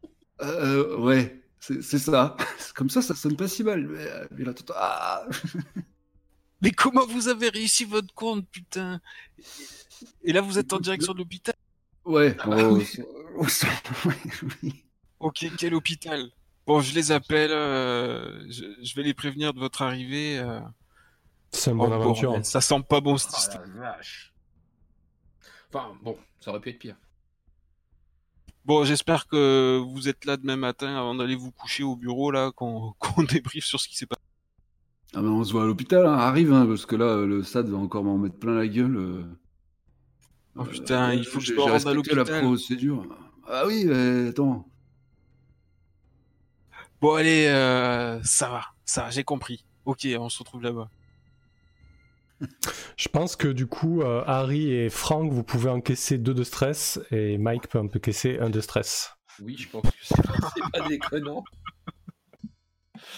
[0.41, 2.35] Euh, ouais, c'est, ça.
[2.75, 3.87] Comme ça, ça sonne pas si mal.
[3.87, 5.25] Mais, euh, mais là, t'entends, ah
[6.61, 9.01] Mais comment vous avez réussi votre compte, putain?
[10.23, 11.55] Et là, vous êtes en direction de l'hôpital?
[12.05, 12.85] Ouais, Ah bah on- oui.
[15.19, 16.29] Ok, quel hôpital?
[16.65, 20.37] Bon, je les appelle, euh, je, je vais les prévenir de votre arrivée.
[20.39, 20.59] euh.
[21.51, 22.29] C'est une Oh, bonne aventure.
[22.29, 23.63] bordel, ça sent pas bon cette Oh histoire.
[23.75, 24.32] la vache.
[25.74, 26.95] Enfin, bon, ça aurait pu être pire.
[28.65, 32.51] Bon, j'espère que vous êtes là demain matin avant d'aller vous coucher au bureau, là,
[32.51, 32.93] qu'on
[33.30, 34.21] débriefe sur ce qui s'est passé.
[35.15, 37.69] Ah ben on se voit à l'hôpital, hein, arrive, hein, parce que là, le SAD
[37.69, 38.95] va encore m'en mettre plein la gueule.
[38.97, 39.24] euh.
[40.55, 42.41] Oh putain, il faut que je me rende à respecté la l'hôpital.
[42.43, 43.05] procédure.
[43.47, 44.67] Ah oui, mais attends.
[47.01, 49.65] Bon, allez, euh, ça va, ça va, j'ai compris.
[49.86, 50.89] Ok, on se retrouve là-bas.
[52.97, 56.99] Je pense que du coup, euh, Harry et Frank, vous pouvez encaisser deux de stress
[57.11, 59.11] et Mike peut encaisser un de stress.
[59.41, 60.21] Oui, je pense que c'est
[60.71, 61.43] pas, déconnant.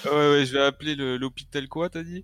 [0.05, 2.23] Ouais, ouais, je vais appeler le- l'hôpital quoi, t'as dit?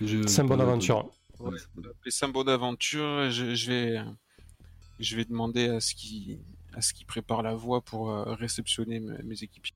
[0.00, 1.04] Je- C'est une bonne aventure.
[1.38, 1.88] Ouais, Ouais, c'est bon.
[1.88, 3.30] appeler ça Bonaventure.
[3.30, 4.00] Je, je vais,
[4.98, 6.40] je vais demander à ce qui,
[6.74, 9.75] à ce qui prépare la voie pour euh, réceptionner mes, mes équipiers.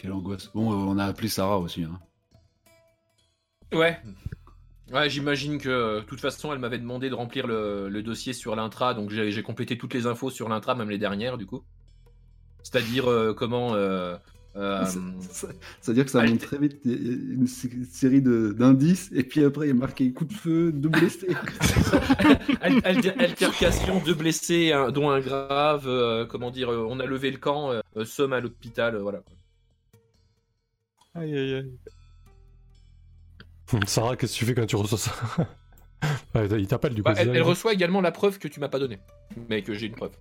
[0.00, 0.50] Quelle angoisse.
[0.54, 1.82] Bon, euh, on a appelé Sarah aussi.
[1.84, 1.98] Hein.
[3.72, 3.98] Ouais.
[4.92, 8.32] Ouais, j'imagine que, euh, de toute façon, elle m'avait demandé de remplir le, le dossier
[8.32, 11.62] sur l'intra, donc j'ai complété toutes les infos sur l'intra, même les dernières, du coup.
[12.62, 13.74] C'est-à-dire euh, comment.
[13.74, 14.16] euh,
[14.56, 14.84] euh,
[15.80, 16.78] C'est-à-dire que ça monte très vite.
[16.86, 20.72] Une, sé- série de- d'indices, et puis après, il y a marqué coup de feu,
[20.72, 21.28] deux blessés.
[22.62, 25.84] al- alter- altercation, deux blessés, un- dont un grave.
[25.86, 27.72] euh, comment dire, on a levé le camp,
[28.04, 29.20] somme à l'hôpital, euh, voilà.
[31.14, 31.78] Aïe, aïe, aïe.
[33.86, 35.12] Sarah, qu'est-ce que tu fais quand tu reçois ça
[36.34, 37.10] Ouais, Il t'appelle du coup.
[37.10, 39.00] Bah, elle, reçoit également la preuve que tu m'as pas donnée,
[39.48, 40.12] mais que j'ai une preuve.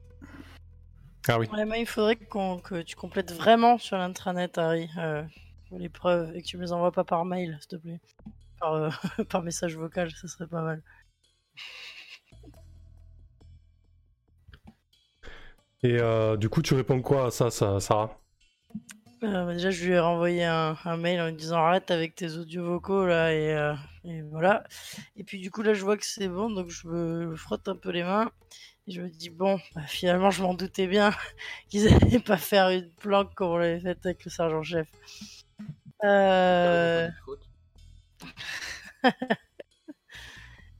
[1.28, 1.48] Ah oui.
[1.52, 5.24] Ouais, mais il faudrait qu'on- que tu complètes vraiment sur l'intranet, Harry, euh,
[5.72, 8.00] les preuves, et que tu me les envoies pas par mail, s'il te plaît.
[8.60, 8.90] Par, euh,
[9.30, 10.82] par message vocal, ça serait pas mal.
[15.84, 18.20] Et euh, du coup, tu réponds quoi à ça, ça Sarah?
[19.24, 22.34] Euh, bah, déjà, je lui ai renvoyé un, mail en lui disant arrête avec tes
[22.34, 24.64] audios vocaux là, et, euh, et voilà.
[25.16, 27.76] Et puis, du coup, là, je vois que c'est bon, donc je me frotte un
[27.76, 28.32] peu les mains.
[28.88, 31.12] Et je me dis, bon, bah, finalement, je m'en doutais bien
[31.70, 34.88] qu'ils allaient pas faire une planque comme on l'avait faite avec le sergent-chef.
[36.04, 37.10] Euh.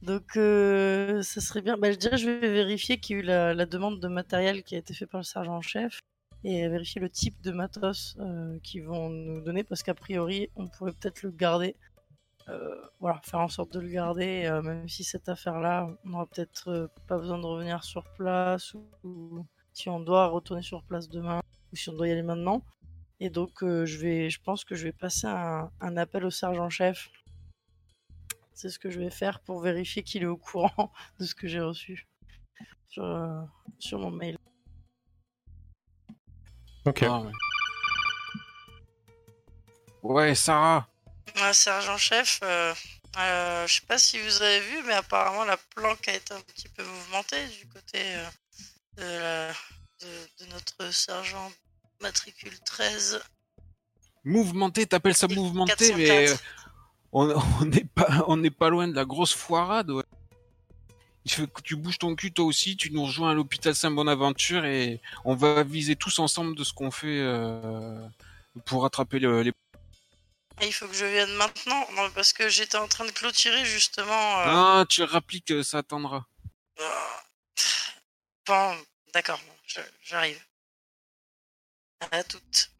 [0.02, 1.76] Donc, euh, ça serait bien.
[1.76, 4.74] Bah, je dirais, je vais vérifier qu'il y a eu la, demande de matériel qui
[4.76, 6.00] a été fait par le sergent-chef
[6.44, 10.68] et vérifier le type de matos euh, qu'ils vont nous donner parce qu'a priori, on
[10.68, 11.76] pourrait peut-être le garder.
[12.48, 16.26] Euh, voilà, faire en sorte de le garder, euh, même si cette affaire-là, on n'aura
[16.26, 18.74] peut-être euh, pas besoin de revenir sur place
[19.04, 21.40] ou, si on doit retourner sur place demain
[21.72, 22.62] ou si on doit y aller maintenant.
[23.20, 27.10] Et donc, je vais, je pense que je vais passer un, un appel au sergent-chef
[28.54, 31.46] c'est ce que je vais faire pour vérifier qu'il est au courant de ce que
[31.46, 32.08] j'ai reçu
[32.88, 33.46] sur,
[33.78, 34.36] sur mon mail.
[36.88, 37.02] Ok.
[37.02, 37.32] Ah, ouais.
[40.02, 40.88] Ouais, Sarah.
[41.36, 42.74] Ouais, sergent-chef, euh,
[43.18, 46.40] euh, je sais pas si vous avez vu, mais apparemment la planque a été un
[46.40, 48.26] petit peu mouvementée du côté euh,
[48.96, 49.52] de, la-
[50.00, 51.52] de- de notre sergent
[52.00, 53.20] matricule 13.
[54.24, 55.96] Mouvementé, t'appelles ça mouvementé, 404.
[55.98, 56.30] mais
[57.12, 57.30] on
[57.60, 59.90] on n'est pas, on n'est pas loin de la grosse foirade.
[59.90, 60.04] Ouais.
[61.24, 64.64] Il faut que tu bouges ton cul toi aussi, tu nous rejoins à l'hôpital Saint-Bonaventure
[64.64, 68.00] et on va viser tous ensemble de ce qu'on fait euh,
[68.64, 69.52] pour rattraper le- les.
[70.62, 74.46] il faut que je vienne maintenant Non, parce que j'étais en train de clôturer justement.
[74.46, 76.26] Non, tu rappliques, ça attendra.
[78.46, 78.74] Bon,
[79.12, 79.40] d'accord,
[80.02, 80.40] j'arrive.
[82.10, 82.70] À toutes.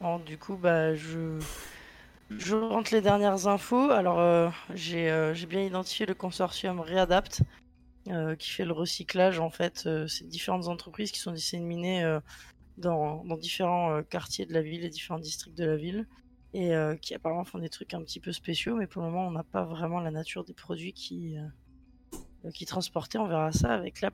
[0.00, 1.38] Bon, du coup, bah, je,
[2.30, 3.90] je rentre les dernières infos.
[3.90, 7.42] Alors, euh, euh, j'ai bien identifié le consortium Readapt,
[8.08, 9.88] euh, qui fait le recyclage, en fait.
[10.06, 12.18] ces différentes entreprises qui sont disséminées
[12.76, 16.06] dans, différents quartiers de la ville et différents districts de la ville.
[16.54, 16.72] Et
[17.02, 19.44] qui apparemment font des trucs un petit peu spéciaux, mais pour le moment, on n'a
[19.44, 21.36] pas vraiment la nature des produits qui,
[22.54, 23.18] qui transportaient.
[23.18, 24.10] On verra ça avec la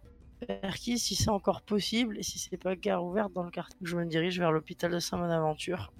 [0.76, 3.78] qui si c'est encore possible et si c'est pas gare ouverte dans le quartier.
[3.82, 5.92] Je me dirige vers l'hôpital de Saint-Bonaventure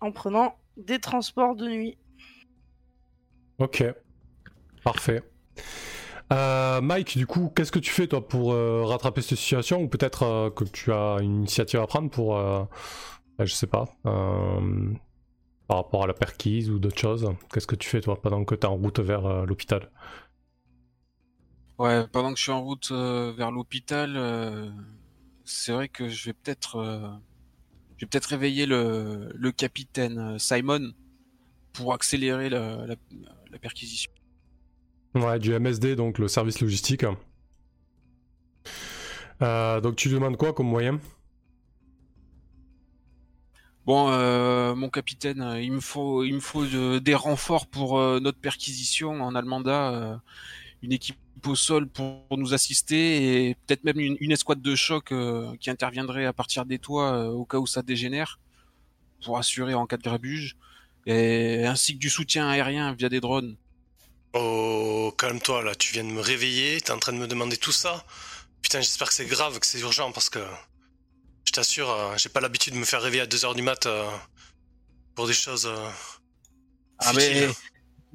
[0.00, 0.56] en prenant
[0.86, 1.98] des transports de nuit.
[3.58, 3.84] Ok,
[4.84, 5.22] parfait.
[6.32, 9.88] Euh, Mike, du coup, qu'est-ce que tu fais toi pour euh, rattraper cette situation ou
[9.88, 12.38] peut-être euh, que tu as une initiative à prendre pour,
[13.38, 17.28] je sais pas, par rapport à la perquise ou d'autres choses?
[17.52, 19.90] Qu'est-ce que tu fais toi pendant que tu es en route vers l'hôpital?
[21.80, 24.70] Ouais, pendant que je suis en route euh, vers l'hôpital, euh,
[25.46, 27.08] c'est vrai que je vais peut-être, euh,
[28.00, 30.94] je vais peut-être réveiller le, le, capitaine Simon
[31.74, 34.10] pour accélérer la, la, perquisition.
[35.14, 37.04] Ouais, du MSD, donc le service logistique.
[39.40, 40.98] donc tu demandes quoi comme moyen?
[43.84, 44.08] Bon,
[44.76, 46.64] mon capitaine, il me faut, il me faut
[47.00, 49.10] des renforts pour notre perquisition.
[49.10, 49.70] On a demandé
[50.82, 55.54] une équipe au sol pour, nous assister et peut-être même une, escouade de choc euh,
[55.58, 58.38] qui interviendrait à partir des toits euh, au cas où ça dégénère
[59.24, 60.56] pour assurer en cas de grabuge
[61.06, 63.56] et ainsi que du soutien aérien via des drones.
[64.32, 67.72] Oh, calme-toi là, tu viens de me réveiller, t'es en train de me demander tout
[67.72, 68.04] ça.
[68.62, 70.44] Putain, j'espère que c'est grave, que c'est urgent parce que
[71.44, 73.88] je t'assure, euh, j'ai pas l'habitude de me faire réveiller à 2h du mat
[75.14, 75.70] pour des choses.
[76.98, 77.48] ah mais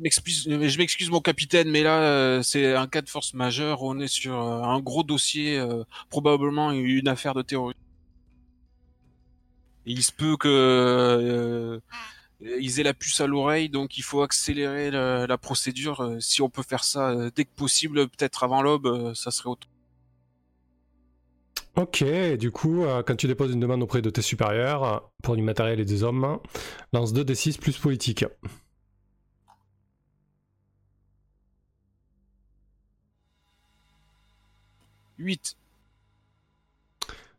[0.04, 3.82] je m'excuse mon capitaine, mais là euh, c'est un cas de force majeure.
[3.84, 7.80] On est sur euh, un gros dossier, euh, probablement une affaire de terrorisme.
[9.86, 11.82] il se peut que
[12.42, 16.18] ils aient la puce à l'oreille, donc il faut accélérer la, procédure.
[16.20, 19.70] Si on peut faire ça dès que possible, peut-être avant l'aube, ça serait autant.
[21.78, 22.04] Ok,
[22.38, 25.86] du coup, quand tu déposes une demande auprès de tes supérieurs pour du matériel et
[25.86, 26.40] des hommes,
[26.94, 28.26] lance 2 d 6 plus politique.
[35.18, 35.58] 8.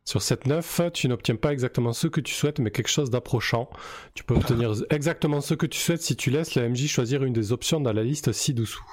[0.04, 3.68] Sur cette 9, tu n'obtiens pas exactement ce que tu souhaites, mais quelque chose d'approchant.
[4.14, 7.32] Tu peux obtenir exactement ce que tu souhaites si tu laisses la MJ choisir une
[7.32, 8.84] des options dans la liste ci-dessous.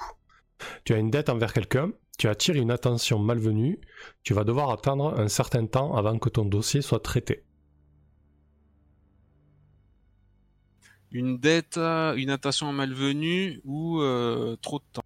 [0.84, 3.78] Tu as une dette envers quelqu'un, tu attires une attention malvenue,
[4.24, 7.44] tu vas devoir attendre un certain temps avant que ton dossier soit traité.
[11.12, 15.04] Une dette, une attention malvenue ou euh, trop de temps?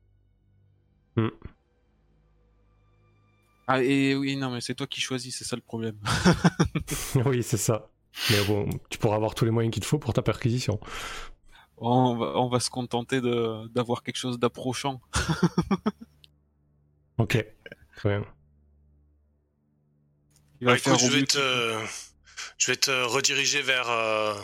[1.17, 1.29] Hmm.
[3.71, 5.99] Ah, et oui, non, mais c'est toi qui choisis, c'est ça le problème.
[7.27, 7.91] oui, c'est ça.
[8.31, 10.81] Mais bon, tu pourras avoir tous les moyens qu'il te faut pour ta perquisition.
[11.77, 15.03] On va, on va se contenter d'avoir quelque chose d'approchant.
[17.19, 17.45] ok,
[17.97, 18.25] très bien.
[20.63, 21.87] Bah, je, vais te,
[22.57, 24.35] je vais te rediriger vers, euh,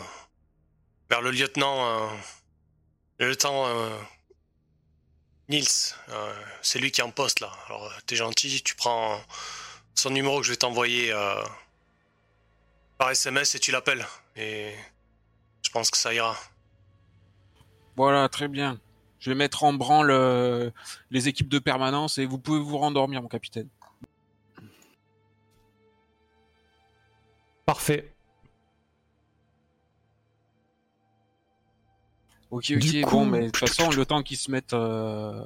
[1.09, 2.07] vers le lieutenant, euh,
[3.19, 3.89] le lieutenant euh,
[5.47, 7.51] Nils, euh, c'est lui qui est en poste là.
[7.67, 9.19] Alors t'es gentil, tu prends
[9.93, 11.41] son numéro que je vais t'envoyer euh,
[12.97, 14.05] par SMS et tu l'appelles.
[14.35, 14.73] Et
[15.61, 16.35] je pense que ça ira.
[17.95, 18.79] Voilà, très bien.
[19.19, 20.69] Je vais mettre en branle euh,
[21.11, 23.69] les équipes de permanence et vous pouvez vous rendormir, mon capitaine.
[27.65, 28.14] Parfait.
[32.55, 35.43] Ok, ok, bon, mais de toute façon, le temps qu'ils se mettent, euh,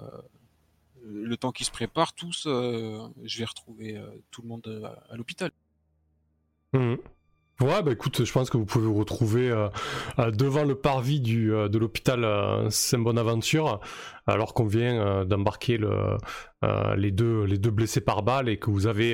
[1.03, 5.17] le temps qu'ils se préparent tous, euh, je vais retrouver euh, tout le monde à,
[5.17, 5.49] l'hôpital.
[6.73, 6.97] Mmh.
[7.61, 9.49] Ouais, bah écoute, je pense que vous pouvez vous retrouver
[10.19, 13.81] devant le parvis du, de l'hôpital Saint-Bonaventure,
[14.27, 16.15] alors qu'on vient d'embarquer le,
[16.95, 19.13] les, deux, les deux blessés par balle et que vous avez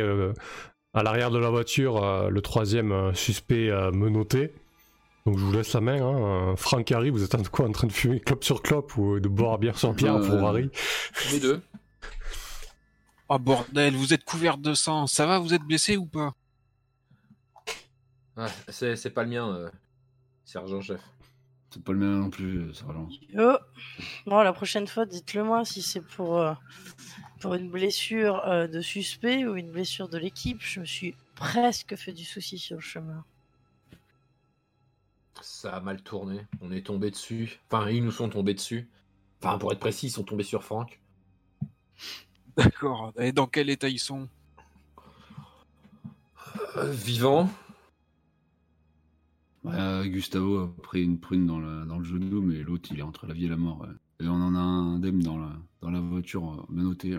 [0.93, 4.53] à l'arrière de la voiture le troisième suspect menotté.
[5.26, 6.01] Donc je vous laisse la main.
[6.01, 6.55] Hein.
[6.55, 9.28] Franck Harry, vous êtes en, quoi, en train de fumer clope sur clope ou de
[9.28, 10.69] boire bière sur bière pour euh, Harry
[11.32, 11.61] Les deux.
[13.28, 15.07] Oh bordel, vous êtes couvert de sang.
[15.07, 16.36] Ça va, vous êtes blessé ou pas?
[18.38, 19.69] Ah, c'est, pas le mien, euh,
[20.43, 21.01] sergent-chef.
[21.71, 23.09] C'est pas le mien non plus, euh, sergent.
[23.36, 23.57] Oh
[24.28, 26.45] Bon, la prochaine fois, dites-le moi si c'est pour,
[27.39, 30.61] pour une blessure de suspect ou une blessure de l'équipe.
[30.61, 33.26] Je me suis presque fait du souci sur le chemin.
[35.41, 36.45] Ça a mal tourné.
[36.61, 37.59] On est tombé dessus.
[37.69, 38.89] Enfin, ils nous sont tombés dessus.
[39.41, 41.01] Enfin, pour être précis, ils sont tombés sur Franck.
[42.57, 43.13] D'accord.
[43.17, 44.29] Et dans quel état ils sont?
[46.77, 47.49] Euh, Vivants.
[50.03, 53.33] Gustavo a pris une prune dans, dans le genou, mais l'autre, il est entre la
[53.33, 53.86] vie et la mort.
[54.19, 57.17] Et on en a un indemne dans la, dans la voiture, menotté.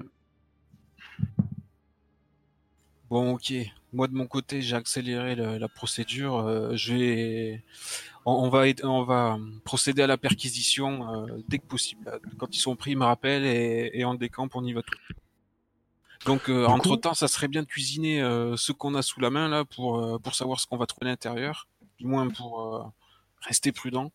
[3.10, 3.52] Bon, ok.
[3.96, 6.36] Moi, de mon côté, j'ai accéléré la procédure.
[6.36, 7.64] Euh, je vais,
[8.26, 12.20] on, va, on va procéder à la perquisition euh, dès que possible.
[12.36, 14.98] Quand ils sont pris, ils me rappellent et, en décamp, on y va tout.
[16.26, 18.20] Donc, euh, entre temps, ça serait bien de cuisiner
[18.58, 21.12] ce qu'on a sous la main là pour pour savoir ce qu'on va trouver à
[21.12, 21.66] l'intérieur,
[21.98, 22.92] du moins pour
[23.40, 24.12] rester prudent.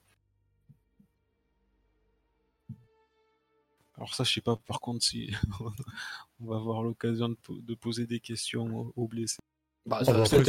[3.98, 5.32] Alors ça, je sais pas par contre si
[6.40, 9.40] on va avoir l'occasion de, poser des questions aux, blessés.
[9.86, 10.44] Bah, oh, bah, celui,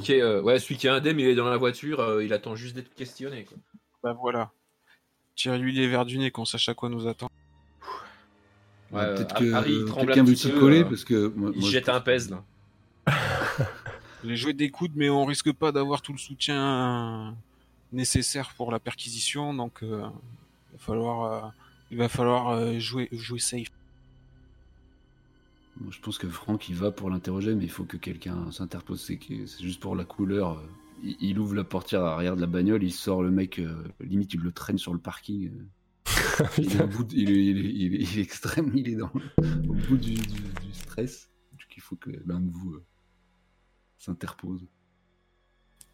[0.00, 2.32] qui est, euh, ouais, celui qui est indemne, il est dans la voiture, euh, il
[2.32, 3.44] attend juste d'être questionné.
[3.44, 3.56] Quoi.
[4.02, 4.50] Bah voilà.
[5.36, 7.30] Tire-lui les verres du nez qu'on sache à quoi nous attend.
[8.90, 12.44] Ouais, peut-être que quelqu'un veut s'y coller euh, parce que il jette un pèse là.
[14.24, 17.36] Les jouer des coudes, mais on risque pas d'avoir tout le soutien
[17.92, 20.12] nécessaire pour la perquisition, donc il va
[20.78, 21.52] falloir
[21.94, 23.68] il va falloir euh, jouer, jouer safe.
[25.90, 29.04] Je pense que Franck il va pour l'interroger, mais il faut que quelqu'un s'interpose.
[29.04, 29.18] C'est
[29.60, 30.62] juste pour la couleur.
[31.02, 34.40] Il, ouvre la portière arrière de la bagnole, il sort le mec, euh, limite il
[34.40, 35.50] le traîne sur le parking.
[36.56, 39.10] il, est extrême, il est dans,
[39.68, 40.16] au bout du,
[40.72, 41.30] stress.
[41.52, 42.84] Donc il faut que l'un de vous euh,
[43.98, 44.66] s'interpose.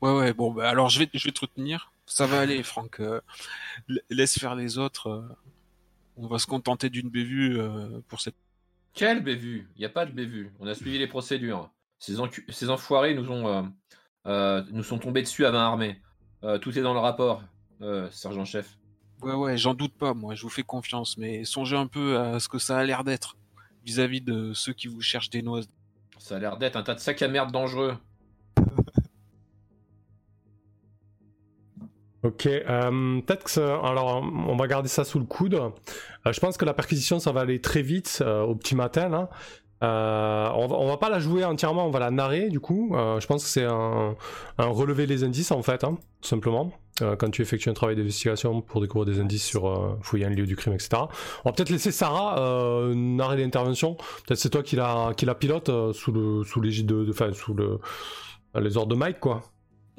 [0.01, 1.93] Ouais, ouais, bon, bah, alors je vais, je vais te retenir.
[2.07, 3.01] Ça va aller, Franck.
[4.11, 5.37] laisse faire les autres
[6.21, 8.37] on va se contenter d'une bévue euh, pour cette.
[8.95, 10.53] Quelle bévue Il n'y a pas de bévue.
[10.59, 11.71] On a suivi les procédures.
[11.99, 12.17] Ces,
[12.49, 13.63] Ces enfoirés nous ont euh,
[14.27, 16.01] euh, nous sont tombés dessus à main armée.
[16.61, 17.43] tout est dans le rapport,
[18.11, 18.79] sergent-chef.
[19.23, 22.41] Ouais, ouais, j'en doute pas, moi, je vous fais confiance, mais songez un peu à
[22.41, 23.37] ce que ça a l'air d'être
[23.85, 25.69] vis-à-vis de ceux qui vous cherchent des noises.
[26.19, 27.97] Ça a l'air d'être un tas de sacs à merde dangereux.
[32.23, 35.55] Ok, euh, peut-être que alors on va garder ça sous le coude.
[35.55, 39.29] Euh, je pense que la perquisition ça va aller très vite euh, au petit matin.
[39.83, 42.91] On, va, va pas la jouer entièrement, on va la narrer du coup.
[42.93, 44.15] je pense que c'est un,
[44.59, 46.71] relever les indices en fait, hein, simplement.
[46.99, 50.57] quand tu effectues un travail d'investigation pour découvrir des indices sur fouiller un lieu du
[50.57, 50.91] crime, etc.
[51.45, 52.37] On va peut-être laisser Sarah
[52.95, 53.95] narrer l'intervention.
[54.27, 57.81] Peut-être c'est toi qui la, pilote sous sous l'égide de, enfin sous le
[58.55, 59.41] les ordres de Mike quoi.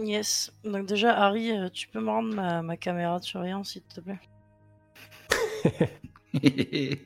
[0.03, 0.51] Yes.
[0.63, 4.19] Donc déjà, Harry, euh, tu peux me rendre ma, caméra de surveillance, s'il te plaît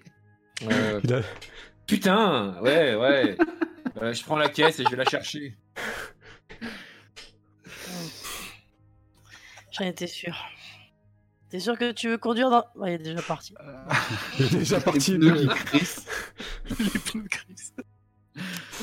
[0.63, 1.21] euh,
[1.85, 3.37] Putain Ouais, ouais.
[4.01, 5.55] Euh, je prends la caisse et je vais la chercher.
[9.71, 10.35] J'en étais sûr.
[11.49, 12.65] T'es sûr que tu veux conduire dans...
[12.85, 13.53] il est déjà parti.
[14.37, 15.17] il est déjà parti.
[15.17, 15.47] Les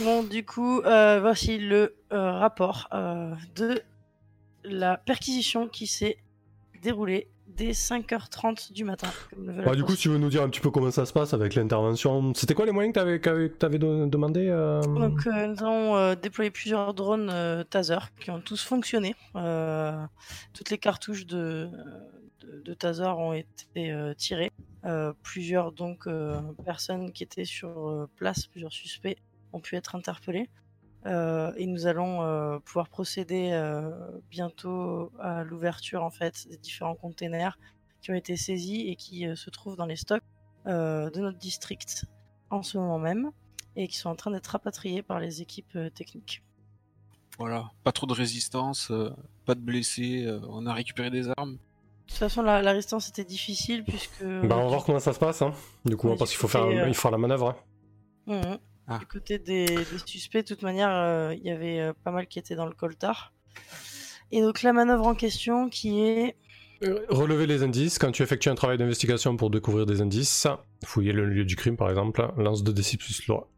[0.03, 2.89] Bon, du coup, voici le rapport
[3.55, 3.83] de
[4.65, 6.19] la perquisition qui s'est
[6.83, 9.09] déroulée dès 5h30 du matin.
[9.37, 11.35] Bah, du coup, si tu veux nous dire un petit peu comment ça se passe
[11.35, 15.97] avec l'intervention, c'était quoi les moyens que tu avais, demandé euh Donc, euh, nous avons
[15.97, 17.33] euh, déployé plusieurs drones
[17.71, 19.15] Taser qui ont tous fonctionné.
[20.53, 21.69] toutes les cartouches de,
[22.65, 24.51] de, Taser ont été tirées.
[25.23, 26.09] plusieurs donc
[26.65, 29.19] personnes qui étaient sur place, plusieurs suspects,
[29.53, 30.49] ont pu être interpellés.
[31.07, 33.91] Euh, et nous allons euh, pouvoir procéder euh,
[34.31, 37.59] bientôt à l'ouverture en fait des différents containers
[38.01, 40.23] qui ont été saisis et qui se trouvent dans les stocks
[40.67, 42.05] de notre district
[42.51, 43.31] en ce moment même
[43.75, 46.43] et qui sont en train d'être rapatriés par les équipes techniques.
[47.39, 48.93] Voilà, pas trop de résistance,
[49.45, 51.53] pas de blessés, on a récupéré des armes.
[51.53, 51.59] De
[52.09, 54.23] toute façon, la, résistance était difficile puisque.
[54.23, 55.53] Bah, on va voir comment ça se passe, hein.
[55.85, 57.57] du coup, parce qu'il faut faire, il faut la manœuvre.
[58.27, 58.37] Hein.
[58.37, 58.59] Mmh.
[58.89, 58.99] Ah.
[58.99, 59.67] Du côté des,
[60.07, 62.75] suspects, de toute manière, euh, il y avait euh, pas mal qui étaient dans le
[62.75, 63.33] coltard.
[64.31, 66.37] Et donc la manœuvre en question qui est...
[66.83, 67.99] Euh, relever les indices.
[67.99, 70.49] Quand tu effectues un travail d'investigation pour découvrir des indices,
[70.85, 73.49] fouiller le lieu du crime par exemple, lance 2d6 plus loi.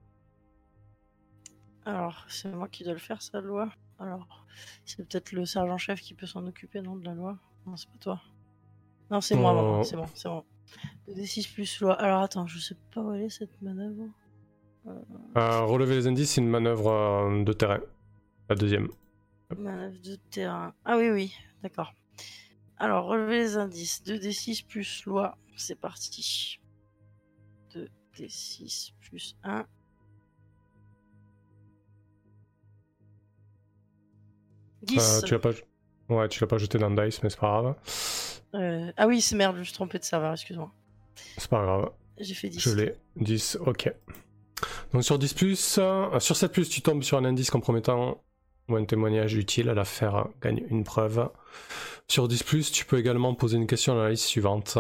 [1.87, 3.70] Alors, c'est moi qui dois le faire, ça, loi.
[3.99, 4.47] Alors,
[4.85, 7.39] c'est peut-être le sergent-chef qui peut s'en occuper, non, de la loi?
[7.66, 8.22] Non, c'est pas toi.
[9.11, 10.45] Non, c'est moi, c'est bon, c'est bon.
[11.09, 11.95] 2d6 plus loi.
[11.95, 14.09] Alors, attends, je sais pas où elle est cette manœuvre.
[14.87, 17.80] Euh, relever les indices, c'est une manœuvre euh, de terrain.
[18.49, 18.89] La deuxième.
[19.57, 20.74] Manœuvre de terrain.
[20.85, 21.93] Ah oui, oui, d'accord.
[22.76, 24.03] Alors, relever les indices.
[24.05, 25.39] 2d6 plus loi.
[25.57, 26.61] C'est parti.
[27.74, 29.66] 2d6 plus 1.
[34.82, 34.99] 10.
[34.99, 35.51] Euh, tu as pas.
[36.09, 37.74] Ouais, tu l'as pas jeté dans Dice, mais c'est pas grave.
[38.55, 40.70] Euh, ah oui, c'est merde, je me suis trompé de serveur, excuse-moi.
[41.39, 41.91] C'est pas grave.
[42.18, 42.61] J'ai fait 10.
[42.61, 42.95] Je l'ai.
[43.16, 43.93] 10, ok.
[44.95, 48.22] Donc sur 10, plus, euh, sur 7, plus, tu tombes sur un indice compromettant
[48.68, 49.68] ou un témoignage utile.
[49.68, 51.30] À l'affaire gagne une preuve.
[52.07, 54.78] Sur 10, plus, tu peux également poser une question dans la liste suivante.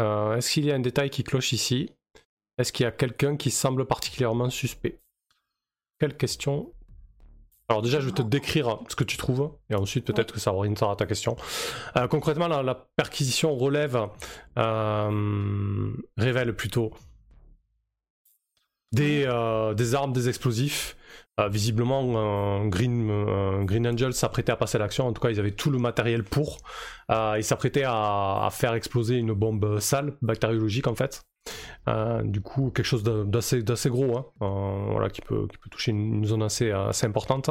[0.00, 1.92] Euh, Est-ce qu'il y a un détail qui cloche ici?
[2.58, 4.98] Est-ce qu'il y a quelqu'un qui semble particulièrement suspect?
[6.00, 6.72] Quelle question?
[7.68, 10.52] Alors déjà, je vais te décrire ce que tu trouves, et ensuite peut-être que ça
[10.52, 11.36] orientera ta question.
[11.96, 14.08] Euh, concrètement, la, perquisition relève,
[16.16, 16.92] révèle plutôt
[18.96, 20.96] des, euh, des, armes, des explosifs.
[21.50, 25.06] visiblement, Green, Angel s'apprêtait à passer à l'action.
[25.06, 26.58] En tout cas, ils avaient tout le matériel pour.
[27.10, 31.26] ils s'apprêtaient à, faire exploser une bombe sale, bactériologique en fait.
[31.88, 34.26] Euh, du coup, quelque chose d'assez, gros, hein.
[34.42, 36.72] euh, qui peut, toucher une, zone assez,
[37.02, 37.50] importante.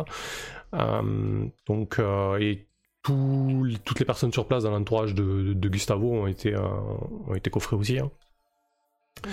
[0.73, 1.99] Euh, donc,
[2.39, 2.67] et
[3.03, 6.53] toutes les personnes sur place dans l'entourage de, Gustavo ont été,
[7.51, 7.99] coffrées aussi.
[7.99, 8.11] Hein.
[9.25, 9.31] Mhm.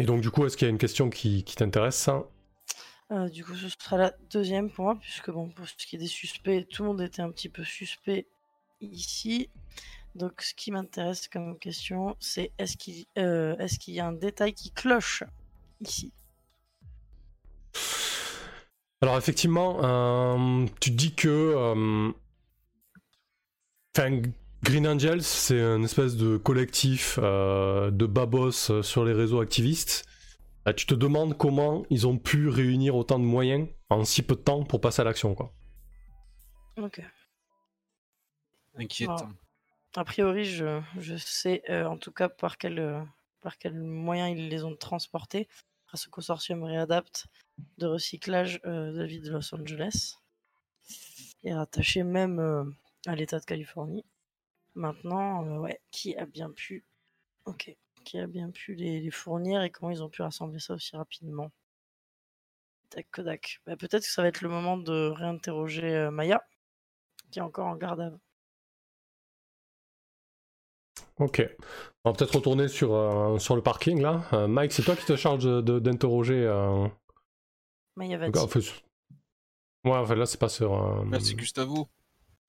[0.00, 2.08] Et donc, du coup, est-ce qu'il y a une question qui, qui t'intéresse
[3.34, 6.06] Du coup, ce sera la deuxième pour moi, puisque bon, pour ce qui est des
[6.06, 8.26] suspects, tout le monde était un petit peu suspect
[8.80, 9.50] ici.
[10.14, 14.54] Donc, ce qui m'intéresse comme question, c'est est-ce qu'il euh, est y a un détail
[14.54, 15.22] qui cloche
[15.82, 16.14] ici?
[19.02, 21.28] Alors, effectivement, euh, tu dis que.
[21.28, 22.10] Euh,
[24.62, 30.04] Green Angels, c'est une espèce de collectif de babos sur les réseaux activistes.
[30.76, 34.40] tu te demandes comment ils ont pu réunir autant de moyens en si peu de
[34.40, 35.52] temps pour passer à l'action, quoi.
[36.76, 37.02] Ok.
[38.76, 39.30] Inquiétant.
[39.96, 43.02] A priori, je, je sais euh, en tout cas par quel, euh,
[43.40, 45.48] par quel moyen ils les ont transportés
[45.88, 47.26] grâce au consortium réadapte
[47.78, 50.14] de recyclage euh, de la ville de Los Angeles
[51.42, 52.74] et rattaché même
[53.06, 54.04] à l'État de Californie.
[54.74, 56.84] Maintenant, ouais, qui a bien pu,
[57.44, 60.96] ok, qui a bien pu les, fournir et comment ils ont pu rassembler ça aussi
[60.96, 61.50] rapidement.
[62.90, 63.60] Tac, Kodak.
[63.66, 66.42] Bah, peut-être que ça va être le moment de réinterroger Maya,
[67.30, 68.10] qui est encore en garde à
[71.20, 71.46] Ok.
[72.04, 74.24] On va peut-être retourner sur, euh, sur le parking là.
[74.32, 76.46] Euh, Mike, c'est toi qui te charge d'interroger.
[76.46, 76.88] Euh...
[77.96, 78.26] Mais va
[79.84, 81.04] Ouais, en fait là c'est pas sur.
[81.06, 81.88] Là c'est Gustavo.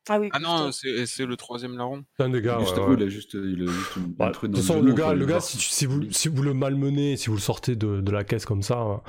[0.09, 0.29] Ah oui.
[0.33, 2.03] Ah non, c'est le troisième larron.
[2.17, 2.57] C'est un des gars.
[2.59, 5.39] Gustavo, il a juste, il a juste une, De toute façon, le gars, le gars
[5.39, 8.45] si, si, vous, si vous le malmenez, si vous le sortez de, de la caisse
[8.45, 9.03] comme ça,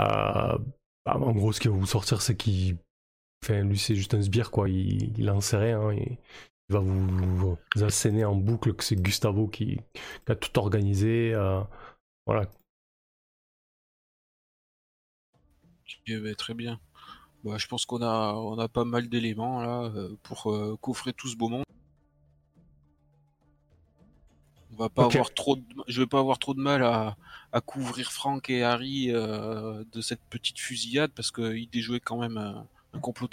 [0.00, 0.58] euh,
[1.06, 2.76] bah, en gros, ce qui va vous sortir, c'est qu'il.
[3.42, 4.68] Enfin, lui, c'est juste un sbire, quoi.
[4.68, 5.80] Il, il en sait rien.
[5.80, 9.78] Hein, il va vous, asséner en boucle que c'est Gustavo qui,
[10.26, 11.32] a tout organisé.
[11.34, 11.60] Euh,
[12.26, 12.48] voilà.
[16.06, 16.80] Bah, très bien.
[17.44, 21.12] Bah, je pense qu'on a, on a pas mal d'éléments là euh, pour euh, coffrer
[21.12, 21.64] tout ce beau monde.
[24.72, 27.16] On va pas avoir trop je vais pas avoir trop de mal à,
[27.60, 33.28] couvrir Frank et Harry de cette petite fusillade parce qu'ils déjouaient quand même un complot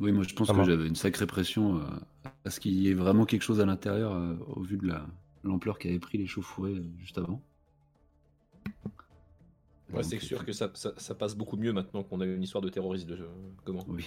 [0.00, 1.82] Oui, moi je pense que j'avais une sacrée pression euh,
[2.46, 4.90] à ce qu'il y ait vraiment quelque chose à l'intérieur euh, au vu de
[5.44, 7.42] l'ampleur qu'avaient pris les chauffourées euh, juste avant.
[9.92, 10.68] Ouais, c'est sûr que ça,
[11.18, 13.06] passe beaucoup mieux maintenant qu'on a une histoire de terroriste.
[13.06, 13.28] De,
[13.64, 14.06] comment Oui.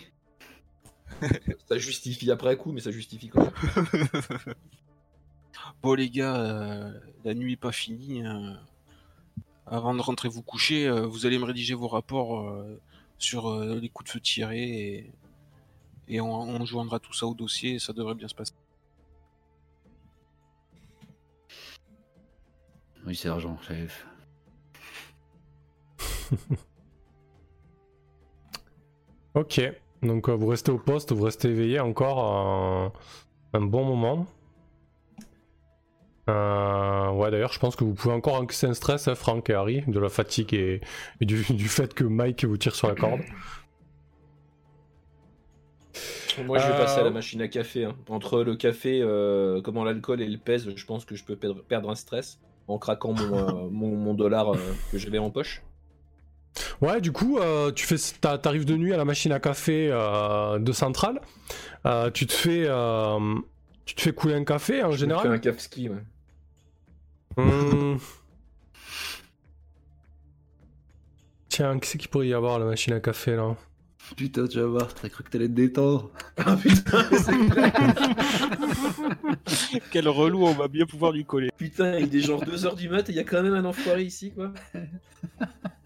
[1.67, 4.07] ça justifie après coup, mais ça justifie quand même.
[5.83, 6.93] bon les gars,
[7.25, 8.23] la nuit est pas finie.
[9.65, 12.65] Avant de rentrer vous coucher, vous allez me rédiger vos rapports
[13.23, 15.11] sur euh, les coups de feu tirés
[16.09, 18.53] et, on, joindra tout ça au dossier et ça devrait bien se passer.
[23.05, 24.05] Oui, c'est argent, chef.
[29.35, 29.61] ok,
[30.01, 32.91] donc euh, vous restez au poste, vous restez éveillé encore
[33.53, 34.27] un bon moment.
[36.29, 39.53] Euh, ouais, d'ailleurs, je pense que vous pouvez encore encaisser un stress, hein, Franck et
[39.53, 40.81] Harry, de la fatigue et,
[41.19, 43.21] du, fait que Mike vous tire sur la corde.
[46.45, 47.85] Moi, je vais passer à la euh, machine à café.
[47.85, 47.95] Hein.
[48.09, 51.89] Entre le café, euh, comment l'alcool et le pèse, je pense que je peux perdre
[51.89, 54.53] un stress en craquant mon, mon, dollar
[54.91, 55.61] que j'avais en poche.
[56.81, 57.39] Ouais, du coup,
[57.75, 61.21] tu fais, t'arrives de nuit à la machine à café de Centrale.
[62.13, 62.67] tu te fais,
[63.85, 65.29] tu te fais couler un café en je général.
[65.29, 66.03] Me fais un ski, ouais.
[67.37, 67.97] Hmm.
[71.49, 73.55] Tiens, qui c'est qu'il pourrait y avoir la machine à café là
[74.17, 76.11] Putain, tu vas voir, t'as cru que t'allais te détendre.
[76.37, 77.03] Ah putain,
[79.91, 81.49] Quel relou, on va bien pouvoir lui coller.
[81.55, 84.03] Putain, il est genre 2h du mat et il y a quand même un enfoiré
[84.03, 84.51] ici, quoi.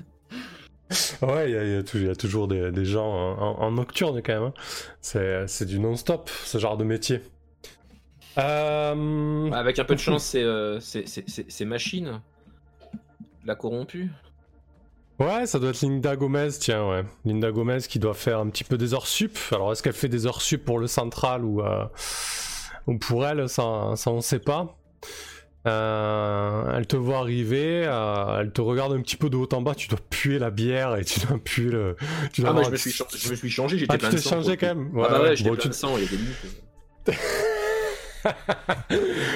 [1.22, 4.44] Ouais, il y, a toujours des, gens en, nocturne quand même.
[4.44, 5.46] Hein.
[5.48, 7.22] C'est du non-stop, ce genre de métier.
[8.38, 10.80] Euh, avec un peu de chance, c'est euh,
[11.66, 12.22] Machine,
[13.46, 14.12] la corrompue.
[15.20, 17.04] Ouais, ça doit être Linda Gomez, tiens, ouais.
[17.26, 19.38] Linda Gomez qui doit faire un petit peu des heures sup.
[19.52, 21.86] Alors, est-ce qu'elle fait des heures sup pour le central ou, euh,
[22.86, 24.78] ou pour elle Ça, ça on sait pas.
[25.68, 29.62] Euh, elle te voit arriver, euh, elle te regarde un petit peu de haut en
[29.62, 31.96] bas, tu dois puer la bière et tu dois puer le.
[32.32, 34.18] Tu dois ah, moi je me, suis je me suis changé, j'étais ah, plein de
[34.18, 34.42] sang.
[34.42, 35.70] changé quand même Ah bah ouais, j'étais bon, plein tu...
[35.70, 36.46] de sang, il y a des limites.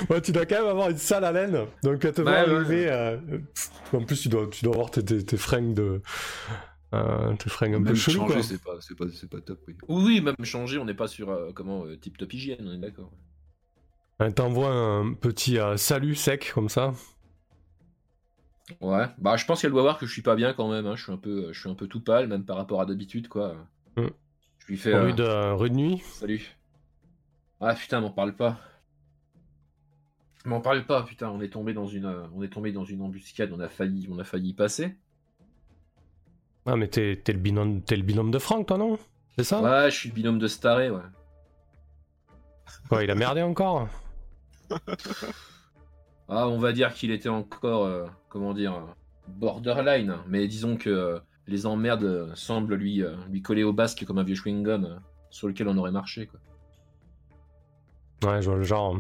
[0.10, 1.66] ouais, tu dois quand même avoir une sale haleine.
[1.84, 2.88] Donc, elle te voit arriver.
[2.90, 3.18] Euh...
[3.94, 6.02] En plus, tu dois, tu dois avoir tes, tes, tes fringues de.
[6.94, 9.60] Euh, tes fringues un même peu chelou, changer, c'est pas, pas, pas, top.
[9.68, 9.76] Oui.
[9.88, 12.80] oui, même changer, on n'est pas sur euh, comment euh, type top hygiène, on est
[12.80, 13.12] d'accord.
[14.22, 16.94] Elle t'envoie un petit euh, salut sec comme ça.
[18.80, 20.86] Ouais, bah je pense qu'elle doit voir que je suis pas bien quand même.
[20.86, 20.96] Hein.
[20.96, 23.28] Je suis un peu, je suis un peu tout pâle, même par rapport à d'habitude,
[23.28, 23.56] quoi.
[23.98, 24.06] Mm.
[24.60, 24.96] Je lui fais.
[24.96, 26.04] Rue, de, rue de nuit.
[26.06, 26.56] Salut.
[27.60, 28.60] Ah putain, m'en parle pas.
[30.46, 31.32] M'en parle pas, putain.
[31.32, 32.06] On est tombé dans une,
[32.36, 33.52] on est tombé dans une embuscade.
[33.52, 34.96] On a failli, on a failli passer.
[36.68, 39.00] Ah mais t'es, le binôme, t'es le binôme de Franck, toi non?
[39.36, 39.62] C'est ça?
[39.64, 41.02] Ouais, je suis le binôme de Staré, ouais.
[42.92, 43.90] Ouais, il a merdé encore?
[46.28, 48.82] Ah, on va dire qu'il était encore, euh, comment dire,
[49.28, 50.18] borderline.
[50.28, 54.24] Mais disons que euh, les emmerdes semblent lui, euh, lui coller au basque comme un
[54.24, 55.00] vieux chewing-gum
[55.30, 56.28] sur lequel on aurait marché.
[56.28, 56.40] Quoi.
[58.30, 59.00] Ouais, je vois le genre.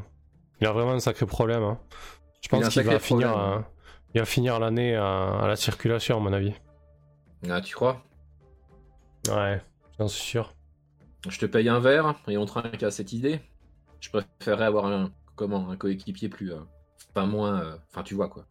[0.59, 1.63] Il a vraiment un sacré problème.
[1.63, 1.79] Hein.
[2.41, 3.63] Je pense qu'il va, finir,
[4.13, 6.53] il va finir l'année à, la circulation, à mon avis.
[7.49, 8.03] Ah, tu crois?
[9.29, 9.61] Ouais,
[9.99, 10.53] j'en suis sûr.
[11.29, 13.41] Je te paye un verre et on trinque à cette idée.
[13.99, 15.11] Je préférerais avoir un,
[15.41, 16.53] comment un coéquipier plus,
[17.15, 18.45] pas euh, moins, euh, enfin tu vois quoi.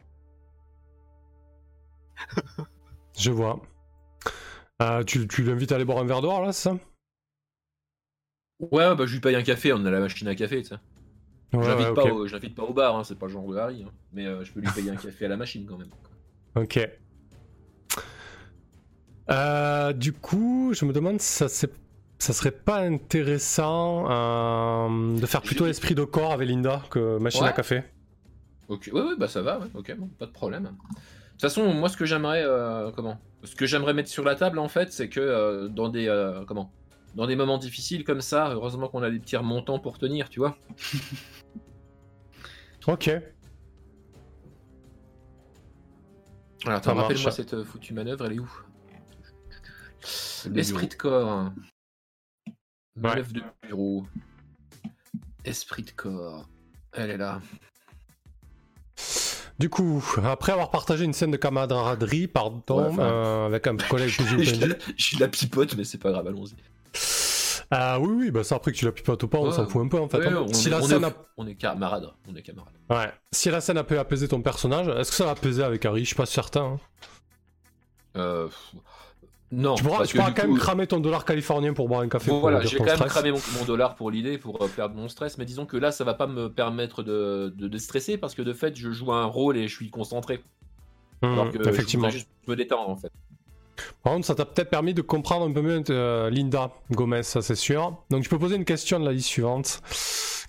[3.16, 3.60] je vois.
[4.82, 6.76] Euh, tu, tu l'invites à aller boire un verre dehors là, c'est ça?
[8.58, 10.74] Ouais, bah je lui paye un café, on a la machine à café, tu sais.
[11.52, 13.92] Ouais, j'invite pas, au, pas au bar, hein, c'est pas le genre de Harry, hein.
[14.12, 15.90] mais je peux lui payer un café à la machine quand même.
[16.56, 16.76] Ok.
[19.96, 21.72] du coup, je me demande si ça c'est
[22.20, 27.44] ça serait pas intéressant euh, de faire plutôt esprit de corps avec Linda que machine
[27.44, 27.82] à café
[28.68, 30.64] Ok, ouais, ouais, bah ça va, ouais, ok, bon, pas de problème.
[30.64, 33.18] De toute façon, moi, ce que j'aimerais, euh, comment?
[33.42, 36.06] Ce que j'aimerais mettre sur la table, en fait, c'est que euh, dans des,
[36.46, 36.70] comment?
[37.14, 40.38] Dans des moments difficiles comme ça, heureusement qu'on a des petits remontants pour tenir, tu
[40.38, 40.56] vois.
[42.86, 43.10] ok.
[46.66, 48.50] Alors, rappelle-moi cette foutue manœuvre, elle est où?
[50.50, 51.50] L'esprit de corps.
[53.00, 54.06] Bref de bureau.
[55.44, 56.48] Esprit de corps.
[56.92, 57.40] Elle est là.
[59.58, 64.42] Du coup, après avoir partagé une scène de camaraderie, pardon, euh, avec un collègue que
[64.42, 64.54] j'ai
[64.96, 66.56] Je la pipote, mais c'est pas grave, allons-y.
[67.70, 69.84] Ah oui, oui, bah ça après que tu la pipotes ou pas, on s'en fout
[69.84, 70.26] un peu en fait.
[70.26, 70.44] Hein.
[70.48, 72.72] on, si est, la scène on, est, camarades, on est camarades.
[72.88, 73.12] Ouais.
[73.32, 76.00] Si la scène a pu apaiser ton personnage, est-ce que ça va apaiser avec Harry?
[76.00, 76.62] Je suis pas certain.
[76.62, 76.80] Hein.
[78.16, 78.48] Euh,
[79.52, 79.74] non.
[79.74, 82.30] Tu pourras, quand même cramer ton dollar californien pour boire un café.
[82.30, 85.44] voilà, j'ai quand même cramé mon, dollar pour l'idée, pour euh, perdre mon stress, mais
[85.44, 88.76] disons que là, ça va pas me permettre de, de, stresser parce que de fait,
[88.76, 90.40] je joue un rôle et je suis concentré.
[91.22, 92.08] Mmh, Alors que effectivement.
[92.10, 93.10] Je juste me détendre en fait.
[94.02, 97.42] Par contre, ça t'a peut-être permis de comprendre un peu mieux euh, Linda Gomez, ça
[97.42, 97.96] c'est sûr.
[98.10, 99.80] Donc, je peux poser une question de la liste suivante.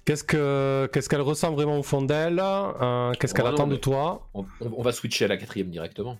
[0.05, 4.27] Qu'est-ce que qu'est-ce qu'elle ressent vraiment au fond d'elle euh, Qu'est-ce qu'elle attend de toi?
[4.33, 6.17] on, on, va switcher à la quatrième directement.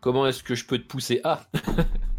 [0.00, 1.46] Comment est-ce que je peux te pousser à?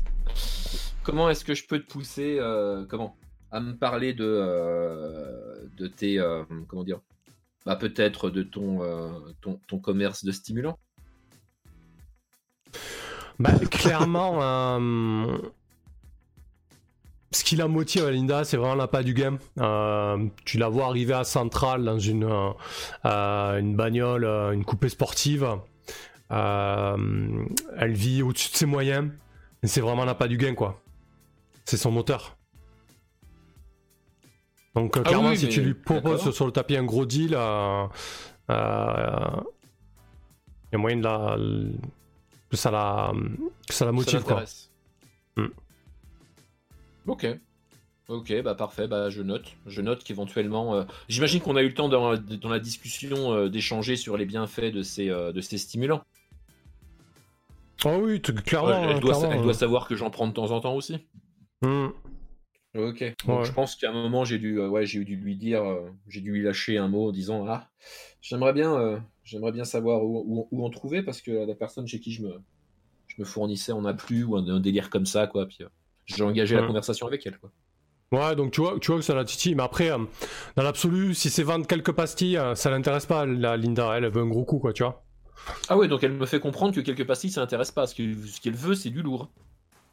[1.04, 3.16] comment est-ce que je peux te pousser euh, comment
[3.52, 7.00] à me parler de euh, tes euh, comment dire
[7.66, 8.80] bah peut-être de ton,
[9.82, 10.78] commerce de stimulant?
[13.40, 14.40] Bah, clairement
[17.32, 19.38] ce qui la motive Linda c'est vraiment la pas du game.
[20.46, 22.56] Tu la vois arriver à Central dans une
[23.76, 25.48] bagnole une coupée sportive.
[26.30, 29.10] Elle vit au-dessus de ses moyens.
[29.64, 30.83] C'est vraiment la pas du gain quoi
[31.66, 32.38] c'est son moteur.
[34.76, 37.86] Donc euh, ah clairement, si tu lui proposes sur le tapis un gros deal, euh,
[38.50, 39.42] euh,
[40.72, 41.38] il y a moyen de la,
[42.50, 43.14] que ça la,
[43.68, 44.44] que ça la motive quoi.
[45.38, 45.48] Hmm.
[47.08, 47.28] Ok.
[48.10, 49.46] Ok, bah parfait, bah je note.
[49.66, 54.26] Je note qu'éventuellement, j'imagine qu'on a eu le temps dans, la discussion d'échanger sur les
[54.26, 56.04] bienfaits de ces, de ces stimulants.
[57.86, 58.90] Oh oui, clairement.
[58.90, 61.00] elle, doit, elle doit savoir que j'en prends de temps en temps aussi.
[61.64, 61.88] Hmm.
[62.76, 63.04] Ok.
[63.28, 66.22] je pense qu'à un moment j'ai dû, euh, ouais, j'ai dû lui dire, euh, j'ai
[66.22, 67.70] dû lui lâcher un mot en disant ah,
[68.20, 72.00] j'aimerais bien, euh, j'aimerais bien savoir où, où, en trouver parce que la personne chez
[72.00, 72.42] qui je me,
[73.08, 75.46] je me fournissais en a plus ou un, délire comme ça, quoi.
[75.46, 75.60] Puis
[76.06, 77.52] j'ai engagé la conversation avec elle, quoi.
[78.12, 79.90] Ouais, donc tu vois, tu vois que ça la titille, mais après,
[80.56, 84.28] dans l'absolu, si c'est vendre quelques pastilles, ça l'intéresse pas, la Linda, elle, veut un
[84.28, 85.04] gros coup, quoi, tu vois.
[85.68, 88.56] Ah ouais, donc elle me fait comprendre que quelques pastilles, ça l'intéresse pas, ce qu'elle
[88.56, 89.32] veut, c'est du lourd.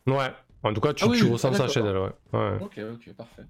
[0.06, 2.12] Ouais, en tout cas, tu, ah ressens ça chez elle, ouais.
[2.32, 2.58] ouais.
[2.60, 3.44] Ok, ok, parfait.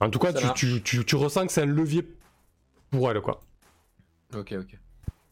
[0.00, 2.06] En tout cas, tu, tu, ressens que c'est un levier
[2.90, 3.40] pour elle, quoi.
[4.34, 4.78] Ok, ok.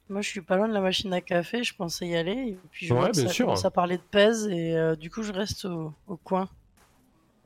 [0.08, 2.32] Moi, je suis pas loin de la machine à café, je pensais y aller.
[2.32, 3.46] Et puis, je vois bien ça sûr.
[3.46, 6.48] commence à parler de pèse, et euh, du coup, je reste au, coin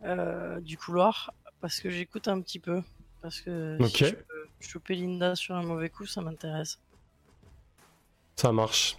[0.04, 2.82] euh, du couloir parce que j'écoute un petit peu.
[3.20, 6.78] Parce que si je peux choper Linda sur un mauvais coup, ça m'intéresse.
[8.36, 8.96] Ça marche.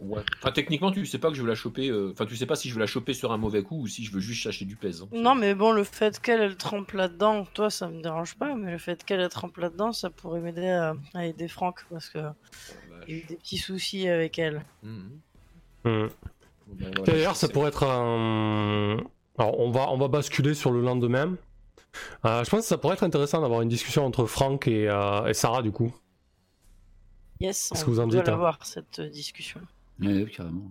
[0.00, 0.22] Ouais.
[0.38, 1.88] Enfin, techniquement, tu sais pas que je veux la choper.
[1.88, 3.86] Euh, enfin, tu sais pas si je veux la choper sur un mauvais coup ou
[3.86, 5.02] si je veux juste chercher du pèse.
[5.02, 5.08] Hein.
[5.12, 8.54] Non, mais bon, le fait qu'elle elle trempe là-dedans, toi, ça me dérange pas.
[8.54, 10.94] Mais le fait qu'elle elle trempe là-dedans, ça pourrait m'aider à,
[11.24, 14.64] aider Franck parce que oh, a eu des petits soucis avec elle.
[14.82, 15.00] Mmh.
[15.84, 16.06] Mmh.
[16.72, 18.96] Ben, D'ailleurs, ça pourrait être un.
[19.38, 21.36] Alors, on va, on va basculer sur le lendemain.
[22.24, 25.26] Euh, je pense que ça pourrait être intéressant d'avoir une discussion entre Franck et, euh,
[25.26, 25.92] et Sarah, du coup.
[27.40, 29.60] Yes, on que vous en dites, avoir hein cette discussion.
[29.98, 30.70] Oui, carrément.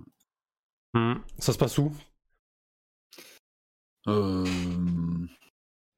[0.93, 1.15] Hmm.
[1.37, 1.91] Ça se passe où?
[4.07, 4.45] Euh...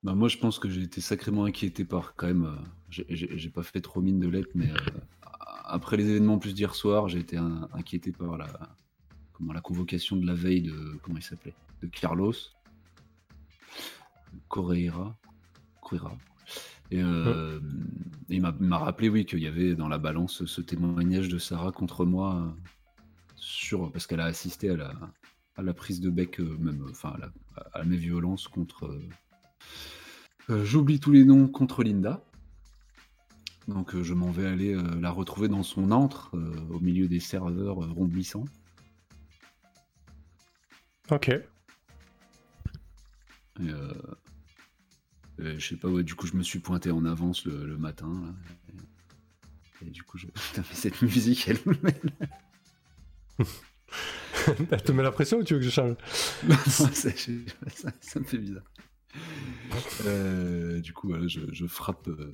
[0.04, 2.46] bah moi, je pense que j'ai été sacrément inquiété par quand même.
[2.46, 4.78] Euh, j'ai pas fait trop mine de lettres, mais euh,
[5.66, 8.48] après les événements plus d'hier soir, j'ai été inquiété par la
[9.34, 11.56] comment la convocation de la veille de comment il s'appelait?
[11.82, 12.34] De Carlos
[14.48, 15.18] Correira.
[15.82, 16.16] Correira.
[16.92, 17.60] Et, euh,
[18.30, 22.06] il m'a rappelé, oui, qu'il y avait dans la balance ce témoignage de Sarah contre
[22.06, 22.54] moi
[23.94, 24.94] parce qu'elle a assisté à la,
[25.56, 27.16] à la prise de bec, euh, même, enfin,
[27.74, 28.94] à, mes violences contre.
[30.50, 32.24] Euh, j'oublie tous les noms contre Linda.
[33.68, 36.32] Donc je m'en vais aller la retrouver dans son antre,
[36.72, 38.46] au milieu des serveurs ronblissants.
[41.10, 41.32] Ok.
[45.42, 48.36] Je sais pas, ouais, du coup je me suis pointé en avance le, matin.
[49.86, 50.28] et, du coup je...
[50.74, 51.60] cette musique, elle
[54.72, 55.96] Elle te met la pression ou tu veux que je change
[56.68, 58.64] ça, me fait bizarre.
[60.06, 62.32] Euh, du coup, je, frappe euh,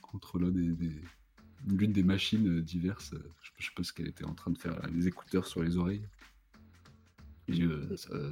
[0.00, 3.14] contre l'une des, des, machines euh, diverses.
[3.58, 6.06] Je, sais pas ce qu'elle était en train de faire, les écouteurs sur les oreilles.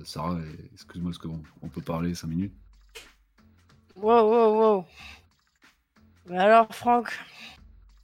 [0.05, 0.41] Sarah,
[0.73, 2.55] excuse-moi, est-ce qu'on on peut parler 5 minutes
[4.03, 4.87] Wow, wow, wow.
[6.27, 7.13] Mais alors, Franck,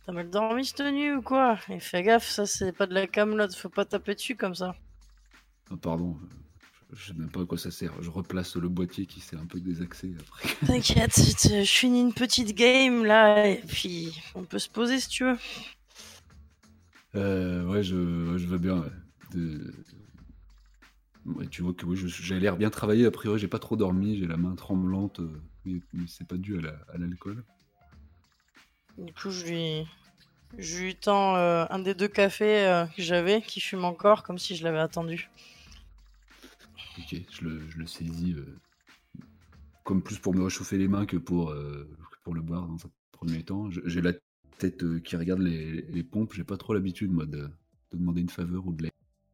[0.07, 1.59] T'as mal dormi cette nuit ou quoi?
[1.69, 4.77] Et fais gaffe, ça c'est pas de la camelote, faut pas taper dessus comme ça.
[5.69, 6.17] Ah, pardon,
[6.93, 7.93] je sais même pas à quoi ça sert.
[8.01, 10.49] Je replace le boîtier qui s'est un peu désaxé après.
[10.67, 15.25] T'inquiète, je finis une petite game là et puis on peut se poser si tu
[15.25, 15.39] veux.
[17.17, 18.85] Euh, ouais, je, je veux bien.
[21.51, 23.07] tu vois que oui, j'ai l'air bien travaillé.
[23.07, 26.59] A priori, j'ai pas trop dormi, j'ai la main tremblante, euh, mais, c'est pas dû
[26.59, 27.45] à l'alcool.
[28.99, 29.87] Du coup, je lui,
[30.57, 34.39] je lui tends euh, un des deux cafés euh, que j'avais, qui fume encore, comme
[34.39, 35.29] si je l'avais attendu.
[36.99, 38.59] Ok, je le, saisis, euh,
[39.85, 41.55] comme plus pour me réchauffer les mains que pour,
[42.23, 43.69] pour le boire dans un premier temps.
[43.71, 44.13] J'ai la
[44.59, 47.51] tête qui regarde les, pompes, j'ai pas trop l'habitude, moi, de,
[47.93, 48.93] demander une faveur ou de l'aide,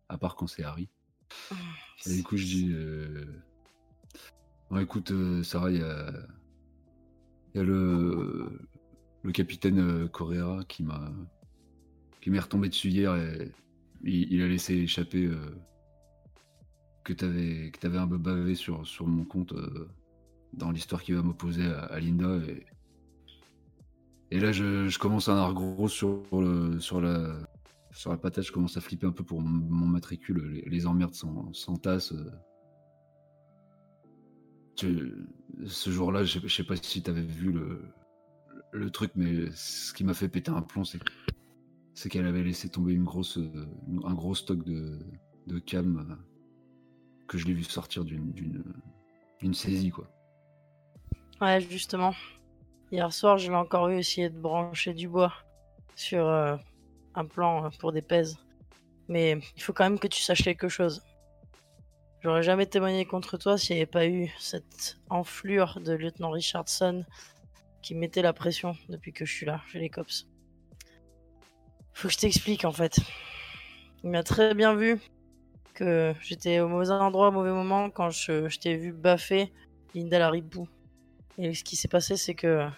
[0.09, 0.89] à part quand c'est Harry.
[1.53, 1.55] Oh,
[2.07, 2.75] Et du coup, je dis...
[4.73, 5.13] Bon, écoute,
[5.43, 6.13] Sarah, il y a...
[7.55, 8.59] y le,
[9.35, 11.13] capitaine euh, Correa qui m'a
[12.23, 13.53] qui m'est retombé dessus hier et
[14.03, 15.37] il, a laissé échapper euh,
[17.05, 19.91] que que avais un peu bavé sur, mon compte euh,
[20.55, 22.39] dans l'histoire qui va m'opposer à, Linda
[24.31, 27.37] et, là je, commence à avoir gros sur le sur la
[27.91, 28.45] sur la patate.
[28.45, 30.63] Je commence à flipper un peu pour mon, matricule.
[30.67, 31.15] Les, emmerdes
[34.77, 37.83] ce jour-là je sais pas si t'avais vu le
[38.73, 42.95] le truc, mais ce qui m'a fait péter un plomb, c'est qu'elle avait laissé tomber
[42.95, 43.39] une grosse,
[44.05, 44.99] un gros stock de,
[45.47, 46.17] de euh,
[47.29, 50.09] que je l'ai vu sortir d'une saisie, quoi.
[51.41, 52.15] Ouais, justement.
[52.91, 55.33] Hier soir, je l'ai encore eu essayer de brancher du bois
[55.95, 56.57] sur euh,
[57.15, 58.39] un plan pour des pèses.
[59.09, 61.03] Mais il faut quand même que tu saches quelque chose.
[62.23, 67.05] J'aurais jamais témoigné contre toi s'il n'y avait pas eu cette enflure de lieutenant Richardson
[67.83, 70.29] qui mettait la pression depuis que je suis là, chez les cops.
[71.95, 73.01] Faut que je t'explique en fait.
[74.05, 75.01] Il m'a très bien vu
[75.75, 79.53] que j'étais au mauvais endroit au mauvais moment quand je, t'ai vu baffer
[79.93, 80.69] Linda Laribou.
[81.39, 82.69] Et ce qui s'est passé, c'est que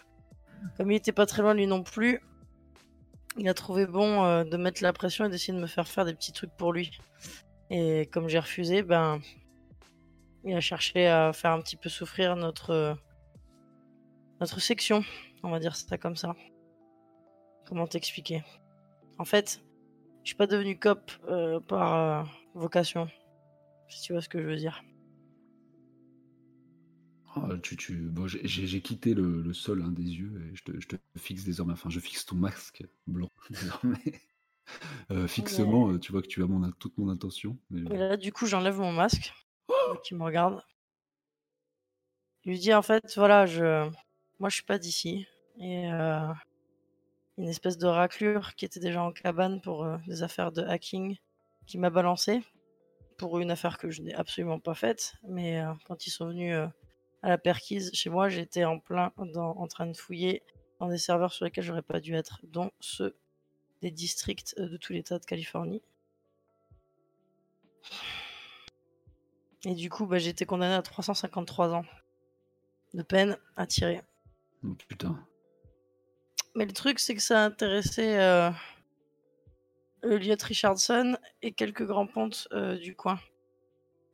[0.78, 2.22] comme il était pas très loin lui non plus,
[3.36, 6.06] il a trouvé bon euh, de mettre la pression et d'essayer de me faire faire
[6.06, 6.98] des petits trucs pour lui.
[7.70, 9.20] Et comme j'ai refusé, ben,
[10.44, 12.96] il a cherché à faire un petit peu souffrir notre,
[14.40, 15.02] notre section,
[15.42, 16.34] on va dire ça comme ça.
[17.66, 18.42] Comment t'expliquer?
[19.18, 19.62] En fait,
[20.22, 22.24] je suis pas devenu cop euh, par euh,
[22.54, 23.08] vocation,
[23.88, 24.82] si tu vois ce que je veux dire.
[27.36, 27.94] Ah, tu, tu...
[27.96, 31.72] Bon, j'ai quitté le, sol hein, des yeux et je te, je te, fixe désormais.
[31.72, 34.20] Enfin, je fixe ton masque blanc désormais.
[35.10, 37.58] Euh, fixement, tu vois que tu as mon, toute mon intention.
[37.70, 37.82] Mais...
[37.96, 39.32] là, du coup, j'enlève mon masque.
[40.02, 40.62] qui me regarde.
[42.44, 43.88] Je lui dis en fait, voilà, je,
[44.38, 45.26] moi, je suis pas d'ici
[45.58, 51.16] et une espèce de raclure qui était déjà en cabane pour des affaires de hacking
[51.66, 52.42] qui m'a balancé
[53.16, 55.14] pour une affaire que je n'ai absolument pas faite.
[55.28, 56.54] Mais quand ils sont venus
[57.22, 60.42] à la perquise chez moi, j'étais en plein en train de fouiller
[60.80, 63.16] dans des serveurs sur lesquels j'aurais pas dû être, dont ceux
[63.84, 65.82] des districts de tout l'État de Californie.
[69.66, 71.84] Et du coup, bah, j'ai été condamné à 353 ans
[72.94, 74.00] de peine à tirer.
[74.64, 75.22] Oh, putain.
[76.54, 78.50] Mais le truc, c'est que ça a intéressé euh,
[80.02, 83.20] Elliot Richardson et quelques grands pontes euh, du coin.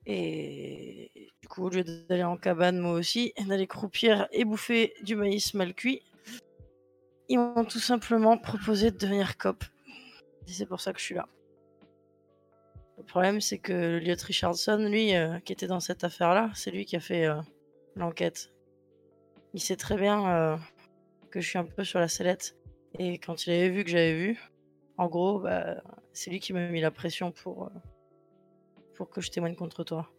[0.04, 5.14] Et du coup, au lieu d'aller en cabane, moi aussi, d'aller croupir et bouffer du
[5.14, 6.02] maïs mal cuit,
[7.30, 9.64] ils m'ont tout simplement proposé de devenir cop.
[10.46, 11.26] Et c'est pour ça que je suis là.
[12.98, 16.84] Le problème, c'est que Elliot Richardson, lui, euh, qui était dans cette affaire-là, c'est lui
[16.84, 17.40] qui a fait euh,
[17.96, 18.52] l'enquête.
[19.54, 20.60] Il sait très bien
[21.30, 22.56] que je suis un peu sur la sellette.
[22.98, 24.38] Et quand il avait vu que j'avais vu,
[24.96, 25.82] en gros, bah,
[26.12, 27.70] c'est lui qui m'a mis la pression pour, euh,
[28.94, 30.10] pour que je témoigne contre toi.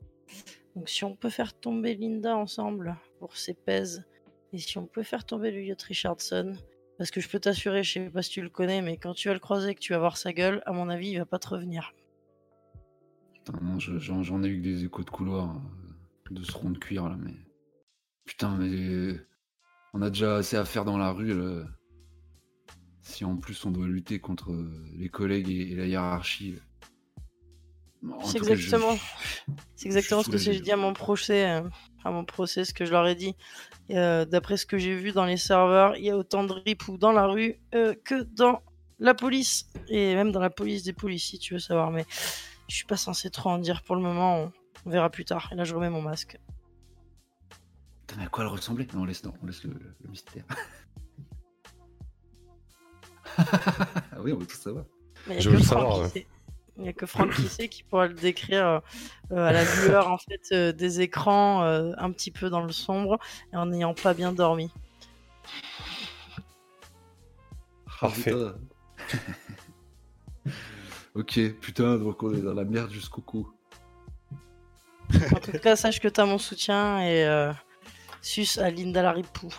[0.75, 4.05] Donc si on peut faire tomber Linda ensemble pour ses pèses,
[4.53, 6.55] et si on peut faire tomber Elliot Richardson,
[7.01, 9.27] parce que je peux t'assurer, je sais pas si tu le connais, mais quand tu
[9.27, 11.39] vas le croiser, que tu vas voir sa gueule, à mon avis, il va pas
[11.39, 11.95] te revenir.
[13.33, 17.09] Putain, j'en ai eu que des échos de couloir euh, de ce rond de cuir
[17.09, 17.33] là, mais.
[18.23, 19.15] Putain, mais
[19.95, 21.33] on a déjà assez à faire dans la rue.
[23.01, 24.53] Si en plus on doit lutter contre
[24.95, 26.59] les collègues et, la hiérarchie.
[28.25, 28.95] C'est exactement,
[29.75, 31.67] c'est exactement ce que j'ai dit à mon procès, euh,
[32.03, 33.35] à mon procès, ce que je leur ai dit.
[33.91, 36.97] Euh, d'après ce que j'ai vu dans les serveurs, il y a autant de ripoux
[36.97, 38.61] dans la rue euh, que dans
[38.99, 41.91] la police et même dans la police des policiers, si tu veux savoir.
[41.91, 42.05] Mais
[42.67, 44.51] je suis pas censé trop en dire pour le moment.
[44.85, 45.49] on verra plus tard.
[45.51, 46.37] Et là, je remets mon masque
[48.19, 49.73] à quoi elle ressemblait Non, on laisse, on laisse le,
[50.09, 50.43] mystère.
[54.19, 54.85] oui, on veut tout savoir.
[55.39, 56.09] Je veux savoir.
[56.81, 58.81] Il n'y a que Franck qui sait qui pourra le décrire
[59.31, 62.71] euh, à la lueur en fait euh, des écrans, euh, un petit peu dans le
[62.71, 63.19] sombre
[63.53, 64.71] et en n'ayant pas bien dormi.
[67.99, 68.33] Parfait.
[71.15, 73.47] ok, putain, donc on est dans la merde jusqu'au cou.
[75.13, 77.51] En tout cas, sache que tu as mon soutien et
[78.21, 79.53] sus à Linda Laripou.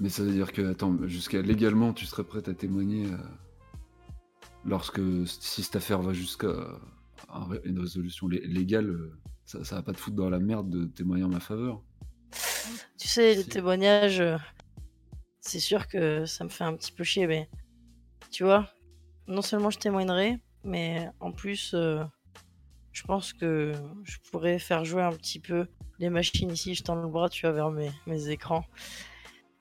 [0.00, 3.16] Mais ça veut dire que, attends, jusqu'à légalement, tu serais prête à témoigner euh,
[4.64, 6.54] lorsque, si cette affaire va jusqu'à
[7.64, 11.24] une résolution légale, euh, ça, ça va pas te foutre dans la merde de témoigner
[11.24, 11.82] en ma faveur.
[12.98, 14.36] Tu sais, les témoignages, euh,
[15.40, 17.48] c'est sûr que ça me fait un petit peu chier, mais
[18.30, 18.68] tu vois,
[19.26, 23.72] non seulement je témoignerai, mais en plus, je pense que
[24.04, 25.66] je pourrais faire jouer un petit peu
[25.98, 28.64] les machines ici, je tends le bras, tu vas vers mes, mes écrans.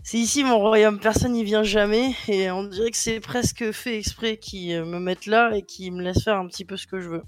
[0.08, 3.98] C'est ici mon royaume, personne n'y vient jamais, et on dirait que c'est presque fait
[3.98, 6.88] exprès qu'ils euh, me mettent là et qu'ils me laissent faire un petit peu ce
[6.88, 7.24] que je veux.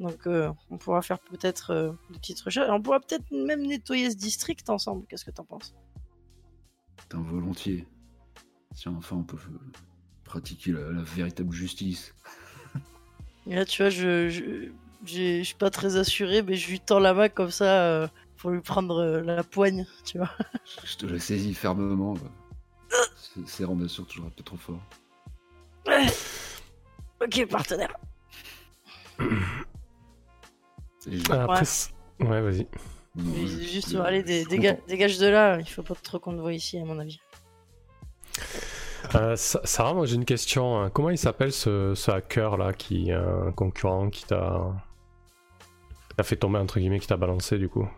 [0.00, 3.66] Donc euh, on pourra faire peut-être euh, des petites recherches, et on pourra peut-être même
[3.66, 5.74] nettoyer ce district ensemble, qu'est-ce que t'en penses?
[7.10, 7.86] T'es volontiers.
[8.74, 9.36] Si enfin on peut
[10.24, 12.14] pratiquer la, véritable justice.
[13.46, 14.70] Et là tu vois, je, je,
[15.04, 18.10] je, suis pas très assuré, mais je lui tends la main comme ça
[18.44, 20.28] pour lui prendre euh, la poigne, tu vois.
[20.84, 22.12] Je te la saisis fermement.
[23.46, 24.78] C'est bien sûr toujours un peu trop fort.
[27.22, 27.96] Ok, partenaire.
[31.30, 31.64] Après,
[32.20, 32.66] ouais, vas-y.
[33.16, 36.98] Juste, allez, dégage de là, il faut pas trop qu'on te voit ici, à mon
[36.98, 37.20] avis.
[39.14, 40.82] Euh, Sarah, moi j'ai une question.
[40.82, 40.90] Hein.
[40.90, 44.74] Comment il s'appelle ce, ce, hacker là, qui un concurrent qui t'a
[46.22, 47.88] fait tomber entre guillemets, qui t'a balancé du coup?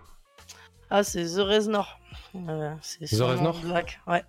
[0.90, 1.98] Ah, c'est The Reznor.
[2.34, 3.56] Euh, c'est The Reznor
[4.06, 4.24] Ouais.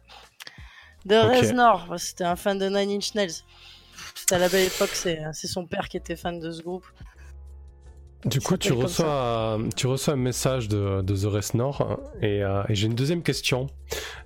[1.07, 3.43] The Reznor, c'était un fan de Nine Inch Nails.
[4.15, 6.85] C'était à la belle époque, c'est son père qui était fan de ce groupe.
[8.25, 12.87] Du coup, tu reçois, tu reçois un message de, de The Reznor euh, et, j'ai
[12.87, 13.67] une deuxième question.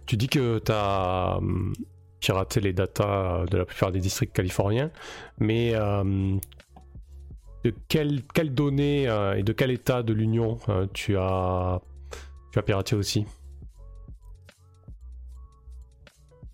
[0.05, 1.73] Tu dis que tu as hum,
[2.19, 4.91] piraté les datas de la plupart des districts californiens,
[5.39, 6.37] mais euh,
[7.63, 9.03] de quelles données
[9.35, 10.57] et de quel état de l'Union
[10.93, 11.81] tu as
[12.51, 13.25] tu as piraté aussi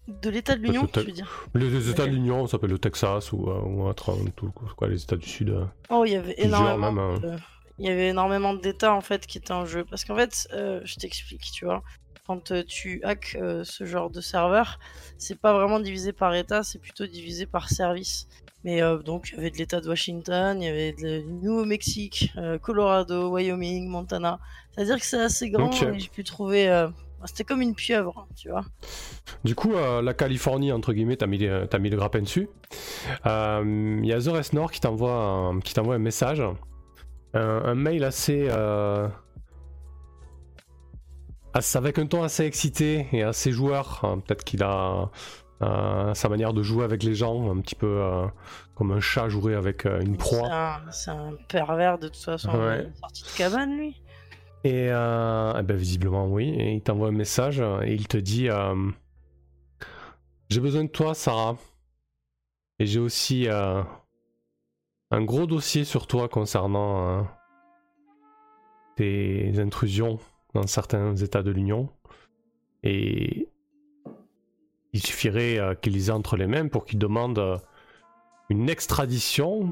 [0.08, 3.32] De l'état de l'Union, tu veux dire Les, États de l'Union, ça s'appelle le Texas
[3.32, 5.56] ou, ou autre, tout, quoi, les États du Sud.
[5.90, 7.16] Oh, il y avait énormément.
[7.16, 7.38] Hein.
[7.78, 9.86] il y avait énormément d'États en fait qui étaient en jeu.
[9.86, 11.84] Parce qu'en fait, je t'explique, tu vois
[12.28, 14.80] quand euh, tu hacks euh, ce genre de serveur,
[15.18, 18.28] c'est pas vraiment divisé par État, c'est plutôt divisé par service.
[18.64, 22.34] Mais euh, donc, il y avait de l'État de Washington, il y avait de Nouveau-Mexique,
[22.62, 24.40] Colorado, Wyoming, Montana.
[24.72, 26.88] C'est-à-dire que c'est assez grand et j'ai pu trouver.
[27.26, 28.66] C'était comme une pieuvre, tu vois.
[29.44, 32.50] Du coup, la Californie, entre guillemets, t'as mis, as mis le grappin dessus.
[33.26, 36.44] Il y a The Rest Nord qui t'envoie un, un message.
[37.34, 38.50] un mail assez
[41.76, 44.02] avec un ton assez excité et assez joueur.
[44.04, 45.10] Hein, peut-être qu'il a
[45.64, 48.28] euh, sa manière de jouer avec les gens, un petit peu euh,
[48.76, 50.82] comme un chat jouer avec euh, une proie.
[50.92, 52.52] C'est un, pervers de toute façon,
[53.00, 54.02] sorti de cabane lui.
[54.64, 58.50] Et, eh ben, visiblement oui, et il t'envoie un message et il te dit
[60.50, 61.56] J'ai besoin de toi Sarah.
[62.80, 67.26] Et j'ai aussi un gros dossier sur toi concernant
[68.96, 70.20] tes intrusions
[70.54, 71.90] dans certains États de l'Union.
[72.84, 73.50] Et
[74.98, 77.58] il suffirait euh, qu'ils aient entre les mains pour qu'ils demandent euh,
[78.50, 79.72] une extradition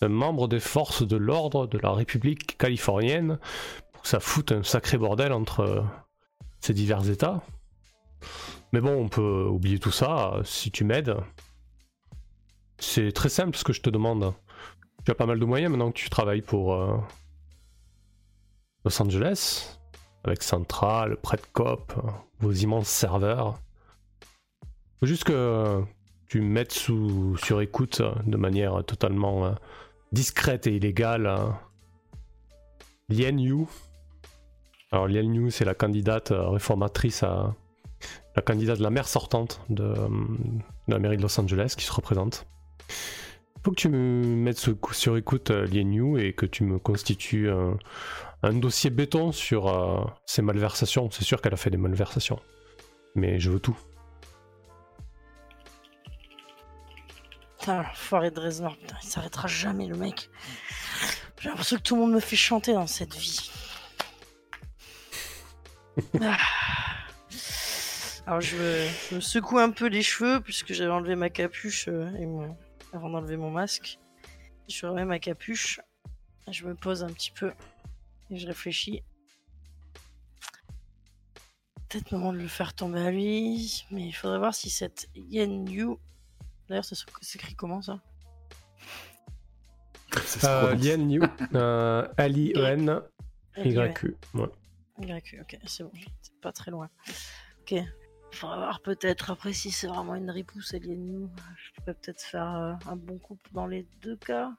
[0.00, 3.38] d'un membre des forces de l'ordre de la République californienne
[3.92, 5.82] pour que ça foute un sacré bordel entre euh,
[6.58, 7.42] ces divers États.
[8.72, 11.14] Mais bon, on peut oublier tout ça si tu m'aides.
[12.78, 14.34] C'est très simple ce que je te demande.
[15.04, 16.76] Tu as pas mal de moyens maintenant que tu travailles pour
[18.84, 19.78] Los Angeles
[20.24, 21.94] avec Central, Predcop,
[22.40, 23.58] vos immenses serveurs.
[25.00, 25.82] Faut juste que
[26.28, 29.52] tu mettes sous, sur écoute de manière totalement euh,
[30.12, 31.34] discrète et illégale.
[33.08, 33.66] Lien Yu.
[34.92, 37.24] Alors Lien Yu, c'est la candidate euh, réformatrice
[38.36, 40.08] la candidate de la maire sortante de, euh,
[40.88, 42.46] la mairie de Los Angeles qui se représente.
[43.62, 44.58] Faut que tu me mettes
[44.92, 50.40] sur écoute Lien Yu et que tu me constitues un, dossier béton sur euh, ses
[50.40, 51.10] malversations.
[51.10, 52.40] C'est sûr qu'elle a fait des malversations.
[53.14, 53.76] Mais je veux tout.
[57.60, 60.30] Putain, foiré de Reznor, putain, il s'arrêtera jamais le mec.
[61.40, 63.50] J'ai l'impression que tout le monde me fait chanter dans cette vie.
[66.22, 66.38] Ah.
[68.26, 72.08] Alors je me, secoue un peu les cheveux puisque j'avais enlevé ma capuche euh,
[72.92, 73.98] avant d'enlever mon masque.
[74.68, 75.80] Je remets ma capuche.
[76.50, 77.52] Je me pose un petit peu
[78.36, 79.02] je réfléchis.
[81.88, 85.68] Peut-être moment de le faire tomber à lui, mais il faudrait voir si cette Yen
[85.68, 85.96] Yu.
[86.70, 87.98] D'ailleurs, ça s'écrit comment ça?
[90.44, 91.20] Euh, Yen Yu,
[91.56, 93.02] euh, L-I-E-N,
[93.56, 94.16] Y-U.
[94.98, 95.90] Y-U, ok, c'est bon,
[96.22, 96.88] c'est pas très loin.
[97.62, 97.86] Ok, il
[98.30, 101.28] faudra voir peut-être après si c'est vraiment une ripousse Alien Yu.
[101.56, 104.52] Je peux peut-être faire euh, un bon couple dans les deux cas.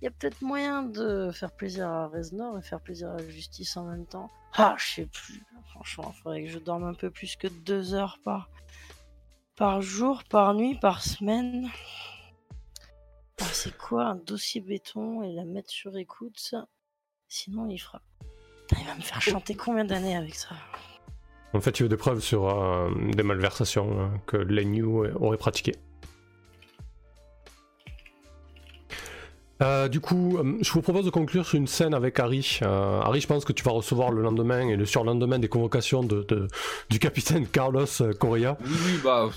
[0.00, 3.28] Il y a peut-être moyen de faire plaisir à Reznor et faire plaisir à la
[3.28, 4.30] justice en même temps.
[4.54, 5.42] Ah, je sais plus.
[5.68, 8.48] Franchement, il faudrait que je dorme un peu plus que deux heures par,
[9.56, 11.68] par jour, par nuit, par semaine.
[13.40, 16.54] Ah, c'est quoi un dossier béton et la mettre sur écoute?
[17.28, 18.00] Sinon, il fera.
[18.78, 20.54] il va me faire chanter combien d'années avec ça?
[21.52, 25.76] En fait, tu veux des preuves sur euh, des malversations euh, que Lenyu aurait pratiquées.
[29.62, 32.58] Euh, du coup, euh, je vous propose de conclure sur une scène avec Harry.
[32.62, 36.02] Euh, Harry, je pense que tu vas recevoir le lendemain et le surlendemain des convocations
[36.02, 36.26] de,
[36.90, 37.86] du capitaine Carlos
[38.18, 38.58] Correa.
[38.60, 39.30] Oui, oui, bah,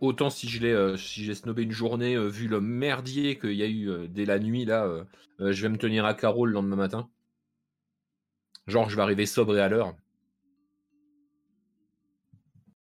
[0.00, 4.08] autant si je l'ai si snobé une journée, vu le merdier qu'il y a eu
[4.08, 4.88] dès la nuit, là,
[5.38, 7.08] je vais me tenir à carreau le lendemain matin.
[8.66, 9.94] Genre, je vais arriver sobre et à l'heure.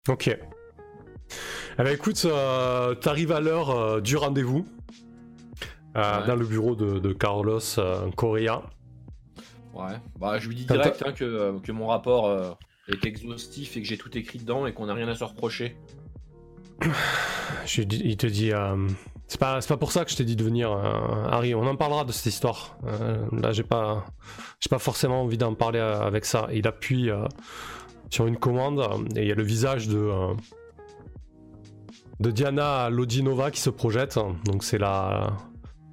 [0.07, 0.27] Ok.
[1.79, 2.25] Eh ben écoute,
[3.01, 4.65] t'arrives à l'heure du rendez-vous.
[5.97, 8.61] Euh, dans le bureau de, Carlos euh, Correa.
[9.73, 12.57] Ouais, bah je lui dis direct hein, que, euh, que, mon rapport
[12.87, 15.75] est exhaustif et que j'ai tout écrit dedans et qu'on n'a rien à se reprocher.
[17.65, 18.51] il te dit.
[19.27, 21.55] c'est pas, pas pour ça que je t'ai dit de venir, Harry.
[21.55, 22.77] On en parlera de cette histoire.
[23.31, 24.05] là, j'ai pas,
[24.59, 26.47] j'ai pas forcément envie d'en parler avec ça.
[26.53, 27.09] Il appuie
[28.09, 30.11] sur une commande et il y a le visage de
[32.19, 34.17] de Diana Lodinova qui se projette.
[34.45, 35.37] Donc c'est la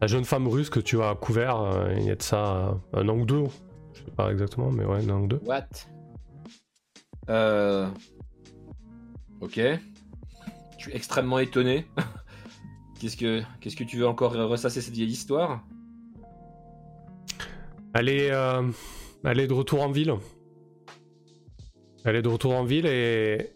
[0.05, 3.09] la jeune femme russe que tu as couvert, euh, il y a de ça un
[3.09, 3.45] an ou deux.
[3.95, 5.41] Je sais pas exactement, mais ouais, un an ou deux.
[5.47, 5.65] What?
[7.31, 7.89] Euh.
[9.41, 9.57] Ok.
[9.57, 9.79] Je
[10.77, 11.87] suis extrêmement étonné.
[13.01, 15.65] qu'est-ce que qu'est-ce que tu veux encore ressasser cette vieille histoire?
[17.95, 18.31] Elle est,
[19.25, 20.13] elle est de retour en ville.
[22.05, 23.53] Elle est de retour en ville et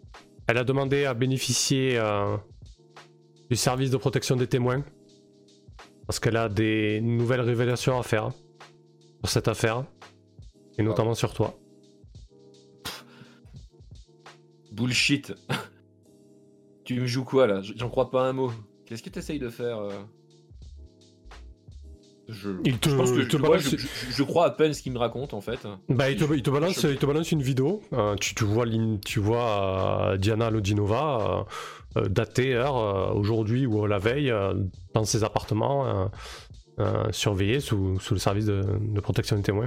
[0.47, 2.01] elle a demandé à bénéficier
[3.51, 4.83] du service de protection des témoins.
[6.09, 8.31] Parce qu'elle a des nouvelles révélations à faire
[9.21, 9.85] sur cette affaire.
[10.79, 11.55] Et notamment sur toi.
[14.73, 15.35] Bullshit.
[16.87, 17.61] tu me joues quoi là?
[17.61, 18.51] J'en crois pas un mot.
[18.87, 19.81] Qu'est-ce que tu essayes de faire
[22.29, 23.77] euh je, te, pense que
[24.11, 25.61] je, crois à peine ce qu'il me raconte en fait.
[25.89, 27.83] Bah, il, te, il te balance, il te balance une vidéo.
[27.93, 28.67] Euh, tu, tu, vois,
[29.05, 31.47] tu vois euh, Diana Lodinova
[32.11, 34.33] datée heure aujourd'hui ou la veille
[34.95, 36.11] dans ses appartements
[37.11, 39.67] surveillés sous, sous, le service de, de protection des témoins.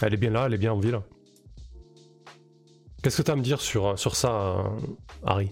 [0.00, 1.00] Elle est bien là, elle est bien en ville.
[3.02, 4.64] Qu'est-ce que tu as à me dire sur, sur ça,
[5.24, 5.50] Harry?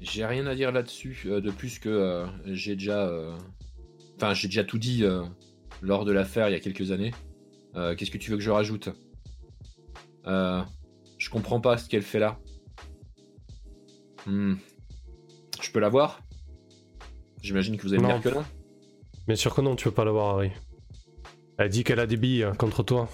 [0.00, 3.06] J'ai rien à dire là-dessus, euh, de plus que euh, j'ai déjà.
[3.06, 3.36] Euh,
[4.16, 5.04] enfin, j'ai déjà tout dit
[5.82, 7.12] lors de l'affaire il y a quelques années.
[7.74, 8.88] Qu'est-ce que tu veux que je rajoute?
[10.26, 12.38] Je comprends pas ce qu'elle fait là.
[14.26, 14.54] Hmm.
[15.62, 16.20] Je peux la voir?
[17.42, 18.44] J'imagine que vous avez dire que non.
[19.26, 20.50] Bien sûr que non, tu peux pas la voir, Harry.
[21.58, 23.08] Elle dit qu'elle a des billes contre toi.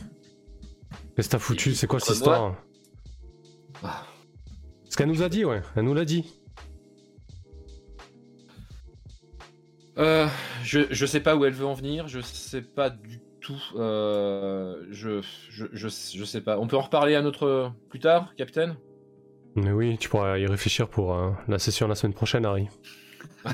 [1.14, 1.74] Qu'est-ce que t'as foutu?
[1.74, 2.56] C'est quoi cette histoire?
[3.82, 4.06] Ah.
[4.88, 5.62] Ce qu'elle nous a dit, ouais.
[5.74, 6.32] Elle nous l'a dit.
[9.98, 10.28] Euh,
[10.62, 13.62] je, je sais pas où elle veut en venir, je sais pas du tout.
[13.76, 16.58] Euh, je, je, je, je, sais pas.
[16.58, 18.76] On peut en reparler à notre plus tard, capitaine?
[19.54, 22.68] Mais oui, tu pourras y réfléchir pour euh, la session la semaine prochaine, Harry.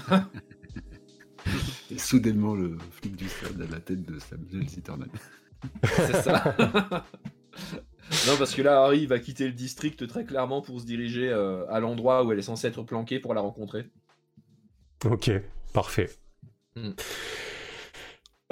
[1.96, 5.10] soudainement, le flic du stade à la tête de Samuel Zitterman.
[5.84, 6.56] C'est ça.
[8.26, 11.78] non, parce que là, Harry va quitter le district très clairement pour se diriger à
[11.78, 13.84] l'endroit où elle est censée être planquée pour la rencontrer.
[15.04, 15.30] Ok,
[15.72, 16.10] parfait.
[16.76, 16.92] Hmm.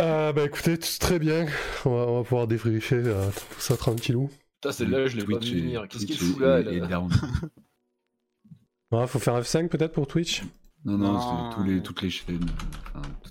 [0.01, 1.47] Euh, bah écoutez, très bien.
[1.84, 4.30] On va, pouvoir débriefer euh, tout ça tranquillou.
[4.55, 5.88] Putain, celle-là, je l'ai pas vu venir.
[5.88, 6.60] Qu'est-ce qu'il fout là,
[8.92, 10.42] ouais, Faut faire F5 peut-être pour Twitch?
[10.84, 12.47] Non, non, c'est tous les, toutes les chaînes.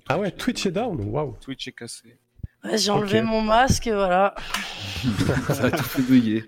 [0.07, 1.35] ah ouais, Twitch est down, waouh.
[1.41, 2.19] Twitch est cassé.
[2.63, 4.35] Ouais, j'ai enlevé mon masque, voilà.
[5.49, 6.43] ça a tout fait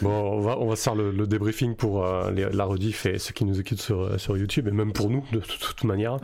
[0.00, 3.44] Bon, on va, on va faire le, débriefing pour euh, la rediff et ceux qui
[3.44, 6.18] nous écoutent sur, sur YouTube, et même pour nous, de, toute manière.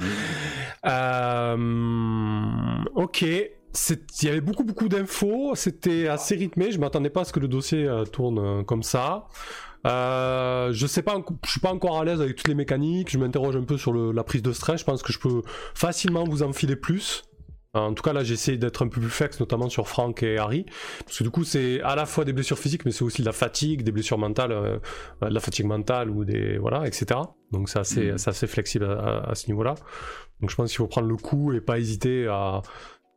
[0.86, 1.57] Euh,
[2.94, 3.23] ok.
[3.23, 5.55] Il y avait beaucoup, beaucoup d'infos.
[5.55, 6.70] C'était assez rythmé.
[6.70, 9.27] Je m'attendais pas à ce que le dossier euh, tourne comme ça.
[9.85, 13.11] je sais pas, je suis pas encore à l'aise avec toutes les mécaniques.
[13.11, 14.81] Je m'interroge un peu sur la prise de stress.
[14.81, 15.43] Je pense que je peux
[15.74, 17.24] facilement vous enfiler plus.
[17.77, 20.66] En tout cas, là, j'essaie d'être un peu plus flex, notamment sur Frank et Harry.
[21.05, 23.27] Parce que du coup, c'est à la fois des blessures physiques, mais c'est aussi de
[23.27, 24.78] la fatigue, des blessures mentales, euh,
[25.23, 26.59] de la fatigue mentale ou des.
[26.59, 27.20] Voilà, etc.
[27.53, 28.16] Donc, c'est assez, mm.
[28.27, 29.74] assez, flexible à, ce niveau-là.
[30.40, 32.62] Donc, je pense qu'il faut prendre le coup et pas hésiter à,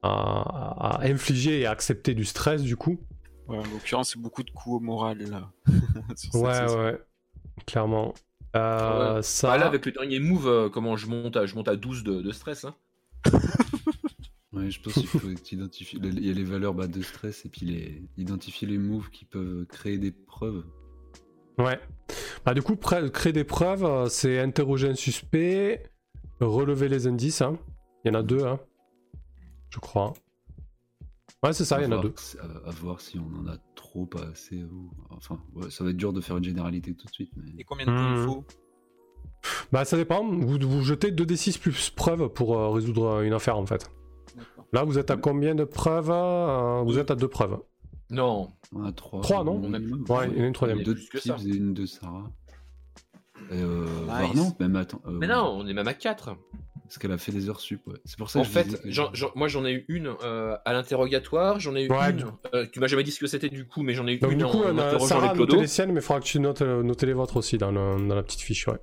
[0.03, 2.99] à, infliger et à accepter du stress, du coup.
[3.47, 5.51] Ouais, en l'occurrence, c'est beaucoup de coups au moral, là.
[6.33, 7.01] ouais, ouais.
[7.65, 8.13] Clairement.
[8.55, 9.53] Euh, ça...
[9.53, 12.03] Ah, là, avec le dernier move, euh, comment je monte à, je monte à 12
[12.03, 12.65] de, de stress.
[12.65, 12.75] Hein.
[14.51, 15.19] Ouais, je pense qu'il faut
[15.51, 15.99] identifier.
[16.01, 18.01] Il y a les valeurs bas de stress et puis les...
[18.17, 20.65] identifier les moves qui peuvent créer des preuves.
[21.59, 21.79] Ouais.
[22.45, 25.83] Bah, du coup, créer des preuves, euh, c'est interroger un suspect,
[26.39, 27.41] relever les indices.
[27.41, 27.59] Hein.
[28.03, 28.59] Il y en a deux, hein.
[29.69, 30.13] je crois.
[31.43, 32.13] Ouais, c'est ça, il y en a deux.
[32.65, 34.65] À, voir si on en a trop, pas assez.
[35.09, 35.39] Enfin,
[35.69, 37.31] ça va être dur de faire une généralité tout de suite.
[37.57, 38.25] Et combien de temps il hmm.
[38.25, 38.45] faut?
[39.71, 40.25] Bah, ça dépend.
[40.25, 43.89] Vous, vous jetez 2d6 plus preuves pour euh, résoudre une affaire en fait.
[44.71, 47.59] Là, vous êtes à combien de preuves euh, Vous êtes à deux preuves.
[48.09, 48.49] Non.
[48.75, 49.21] On trois.
[49.21, 50.83] Trois, non Ouais, il y en a une troisième.
[50.83, 52.31] Deux de Tibbs et une de Sarah.
[53.51, 53.85] Euh,
[54.35, 55.01] non, même attends.
[55.07, 56.35] Euh, Mais non, on est même à quatre.
[56.83, 57.97] Parce qu'elle a fait des heures sup, ouais.
[58.03, 58.83] C'est pour ça En fait,
[59.35, 62.25] moi j'en ai eu une euh, à l'interrogatoire, j'en ai eu une.
[62.55, 64.31] Euh, tu m'as jamais dit ce que c'était du coup, mais j'en ai eu Donc,
[64.31, 66.39] une du coup, en, en Sarah a noté les siennes, mais il faudra que tu
[66.39, 68.79] notes, notes les vôtres aussi dans, dans, la petite fiche, ouais.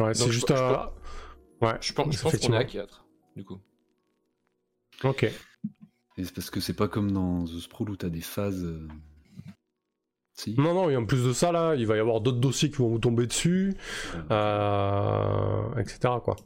[0.00, 0.50] Ouais, c'est juste.
[0.50, 0.92] à...
[1.62, 3.06] Ouais, je pense, qu'on est à 4,
[3.36, 3.60] du coup.
[5.04, 5.24] Ok.
[5.24, 8.64] Et c'est parce que c'est pas comme dans The Sprawl où t'as des phases.
[8.64, 8.88] Euh,
[10.34, 10.54] si.
[10.58, 12.76] Non, non, et en plus de ça, là, il va y avoir d'autres dossiers qui
[12.76, 13.74] vont vous tomber dessus,
[14.30, 16.14] euh, etc.
[16.22, 16.36] Quoi.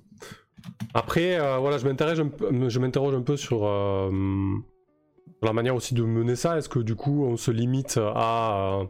[0.95, 5.95] Après, euh, voilà, je m'interroge un, peu, je m'interroge un peu sur la manière aussi
[5.95, 6.59] de mener ça.
[6.59, 8.83] Est-ce que du coup, on se limite à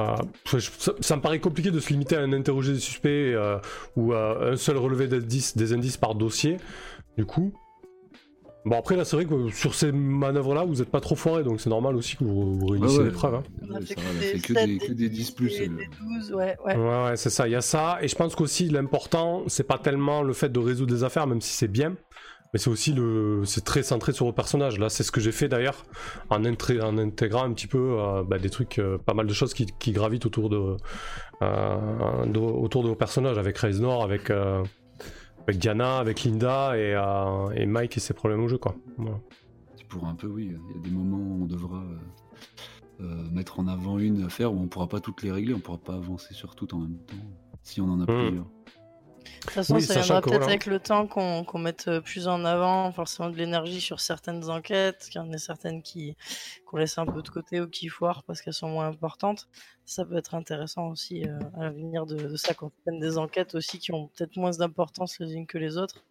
[0.00, 0.60] euh,
[1.00, 3.58] ça, me paraît compliqué de se limiter à un interroger des suspects euh,
[3.96, 6.58] ou à un seul relevé des indices par dossier.
[7.16, 7.52] Du coup,
[8.66, 11.42] Bon après là c'est vrai que sur ces manœuvres là vous n'êtes pas trop foiré
[11.44, 13.36] donc c'est normal aussi que vous, vous réunissez l'épreuve.
[13.36, 13.42] Hein.
[13.66, 15.58] On a fait, que, des, que, des, 10 plus.
[15.58, 16.76] Des 12, ouais, ouais.
[16.76, 17.98] ouais, ouais c'est ça, il y a ça.
[18.02, 21.40] Et je pense qu'aussi l'important c'est pas tellement le fait de résoudre des affaires même
[21.40, 21.94] si c'est bien,
[22.52, 24.78] mais c'est aussi le, c'est très centré sur le personnage.
[24.78, 25.84] Là, c'est ce que j'ai fait d'ailleurs
[26.30, 29.54] en, en, intégrant un petit peu euh, bah, des trucs, euh, pas mal de choses
[29.54, 30.76] qui, qui gravitent autour de,
[31.42, 36.92] euh, de, autour de vos personnages, avec Reznor, avec avec Diana, avec Linda et,
[37.56, 38.76] et, Mike et ses problèmes au jeu, quoi.
[38.98, 39.18] Voilà.
[39.88, 40.52] Pour un peu, oui.
[40.52, 41.82] Il y a des moments où on devra
[43.32, 45.94] mettre en avant une affaire où on pourra pas toutes les régler, on pourra pas
[45.94, 47.16] avancer sur toutes en même temps
[47.62, 48.06] si on en a hmm.
[48.06, 48.46] plusieurs.
[49.24, 52.92] De toute façon, ça viendra peut-être avec le temps qu'on mette euh, plus en avant
[52.92, 56.16] forcément de l'énergie sur certaines enquêtes, qu'il y en ait certaines qui
[56.66, 59.48] qu'on laisse un peu de côté ou qui foirent parce qu'elles sont moins importantes.
[59.84, 63.78] Ça peut être intéressant aussi euh, à l'avenir de, ça, qu'on prenne des enquêtes aussi
[63.78, 66.04] qui ont peut-être moins d'importance les unes que les autres.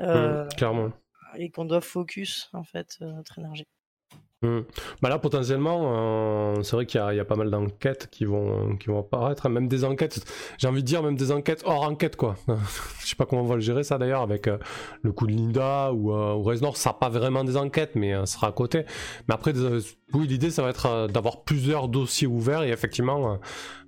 [0.00, 0.92] Euh, clairement.
[1.36, 3.66] Et qu'on doit focus en fait notre énergie.
[4.42, 4.60] Hmm.
[5.02, 8.74] Bah là potentiellement, euh, c'est vrai qu'il y, y, a pas mal d'enquêtes qui vont
[8.76, 10.24] qui vont apparaître, même des enquêtes.
[10.56, 12.36] J'ai envie de dire même des enquêtes hors enquête quoi.
[13.00, 14.56] Je sais pas comment on va le gérer ça d'ailleurs avec euh,
[15.02, 16.78] le coup de Linda ou, euh, ou Reznor.
[16.78, 18.86] Ça pas vraiment des enquêtes, mais ça sera à côté.
[19.28, 19.52] Mais après,
[20.14, 23.38] oui, l'idée ça va être d'avoir plusieurs dossiers ouverts et effectivement,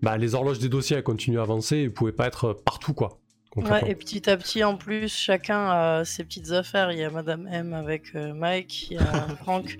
[0.02, 1.78] bah, les horloges des dossiers elles continuent à avancer.
[1.78, 3.20] Ils pouvaient pas être partout quoi.
[3.56, 6.92] Ouais, et petit à petit, en plus, chacun a ses petites affaires.
[6.92, 9.04] Il y a Madame M avec Mike, il y a
[9.42, 9.78] Franck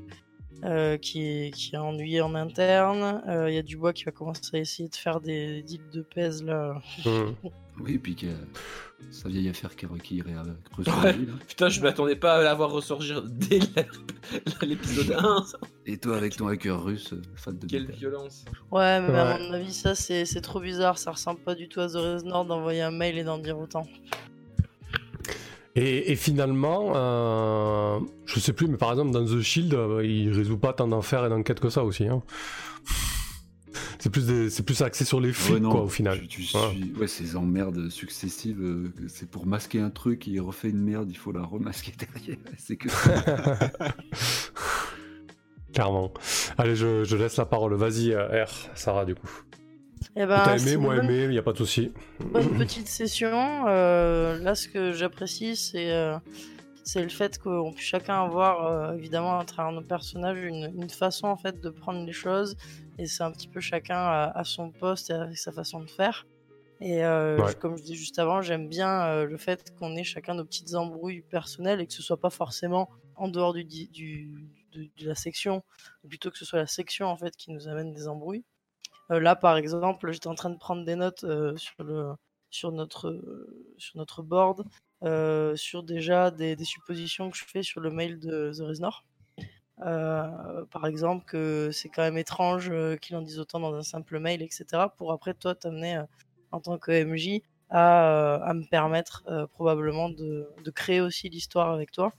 [0.64, 3.22] euh, qui, est, qui est ennuyé en interne.
[3.26, 6.02] Euh, il y a Dubois qui va commencer à essayer de faire des deals de
[6.02, 6.80] pèse là.
[7.04, 7.48] Mmh.
[7.80, 8.28] oui, puis que
[9.10, 10.34] sa vieille affaire qui, qui irait
[10.78, 11.16] ouais.
[11.48, 13.58] Putain, je m'attendais pas à la voir ressurgir dès
[14.62, 15.44] l'épisode 1.
[15.86, 18.44] Et toi avec ton hacker russe, euh, fan de Quelle violence.
[18.70, 20.96] Ouais, mais à mon avis, ça c'est trop bizarre.
[20.96, 23.86] Ça ressemble pas du tout à The Nord d'envoyer un mail et d'en dire autant.
[25.74, 30.58] Et, finalement, euh, je sais plus, mais par exemple dans The Shield, euh, il résout
[30.58, 32.06] pas tant d'enfer et d'enquêtes que ça aussi.
[32.06, 32.22] Hein.
[33.98, 36.20] C'est plus, c'est plus axé sur les flics, quoi, au final.
[36.98, 41.16] Ouais, ces emmerdes successives, euh, c'est pour masquer un truc, il refait une merde, il
[41.16, 42.38] faut la remasquer derrière.
[42.58, 42.88] C'est que
[45.72, 46.12] Clairement.
[46.58, 47.74] Allez, je, je, laisse la parole.
[47.74, 49.30] Vas-y, R, Sarah, du coup.
[50.16, 51.92] Eh ben, T'as aimé, moi aimé, il n'y a pas de souci.
[52.20, 53.66] Bonne petite session.
[53.66, 56.18] Euh, là, ce que j'apprécie, c'est euh,
[56.94, 61.28] le fait qu'on puisse chacun avoir, euh, évidemment, à travers nos personnages, une, une, façon
[61.28, 62.56] en fait de prendre les choses.
[62.98, 66.26] Et c'est un petit peu chacun à, son poste et avec sa façon de faire.
[66.80, 67.02] Et
[67.60, 71.22] comme je disais juste avant, j'aime bien le fait qu'on ait chacun nos petites embrouilles
[71.22, 74.28] personnelles et que ce soit pas forcément en dehors du, du,
[74.72, 75.62] de, de la section,
[76.08, 78.44] plutôt que ce soit la section en fait qui nous amène des embrouilles.
[79.10, 82.12] Euh, là, par exemple, j'étais en train de prendre des notes euh, sur, le,
[82.50, 84.64] sur, notre, euh, sur notre board,
[85.56, 89.04] sur déjà des, suppositions que je fais sur le mail de The Reznor.
[89.78, 94.42] par exemple, que c'est quand même étrange qu'il en dise autant dans un simple mail,
[94.42, 94.86] etc.
[94.96, 96.00] Pour après, toi, t'amener
[96.52, 99.24] en tant que MJ à, à me permettre
[99.54, 102.12] probablement de, de, créer aussi l'histoire avec toi.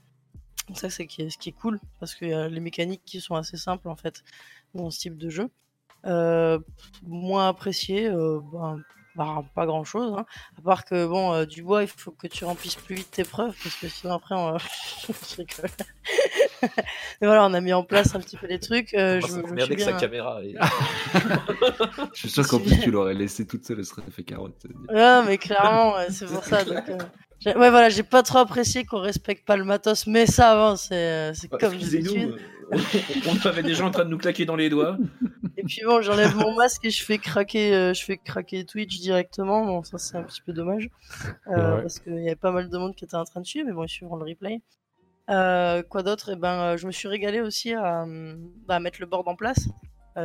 [0.68, 3.34] Donc ça, c'est ce qui est cool, parce qu'il y a les mécaniques qui sont
[3.34, 4.22] assez simples en fait
[4.74, 5.48] dans ce type de jeu.
[6.06, 6.58] Euh,
[7.06, 8.80] moins apprécié, euh, ben,
[9.16, 10.12] bah, pas grand chose.
[10.16, 10.26] Hein.
[10.58, 13.24] À part que, bon, euh, du bois, il faut que tu remplisses plus vite tes
[13.24, 14.56] preuves, parce que sinon après, on
[16.62, 18.90] Mais voilà, on a mis en place un petit peu les trucs.
[18.92, 20.40] je, je avec sa caméra.
[22.12, 24.66] je suis sûr qu'en plus, tu l'aurais laissé toute seule, elle serait fait carotte.
[24.90, 26.64] Ouais, mais clairement, c'est pour ça.
[26.64, 26.84] Donc,
[27.46, 31.50] Ouais, voilà, j'ai pas trop apprécié qu'on respecte pas le matos, mais ça avance, c'est
[31.50, 32.36] bah, comme d'habitude.
[33.28, 34.96] on, avait des gens en train de nous claquer dans les doigts.
[35.56, 39.00] Et puis bon, j'enlève mon masque et je fais craquer, euh, je fais craquer Twitch
[39.00, 39.64] directement.
[39.64, 40.88] Bon, ça c'est un petit peu dommage
[41.48, 43.66] euh, parce qu'il y avait pas mal de monde qui était en train de suivre,
[43.68, 44.60] mais bon, ils suivront le replay.
[45.30, 46.30] Euh, quoi d'autre?
[46.32, 48.04] Eh ben, je me suis régalé aussi à,
[48.66, 49.68] bah, mettre le board en place.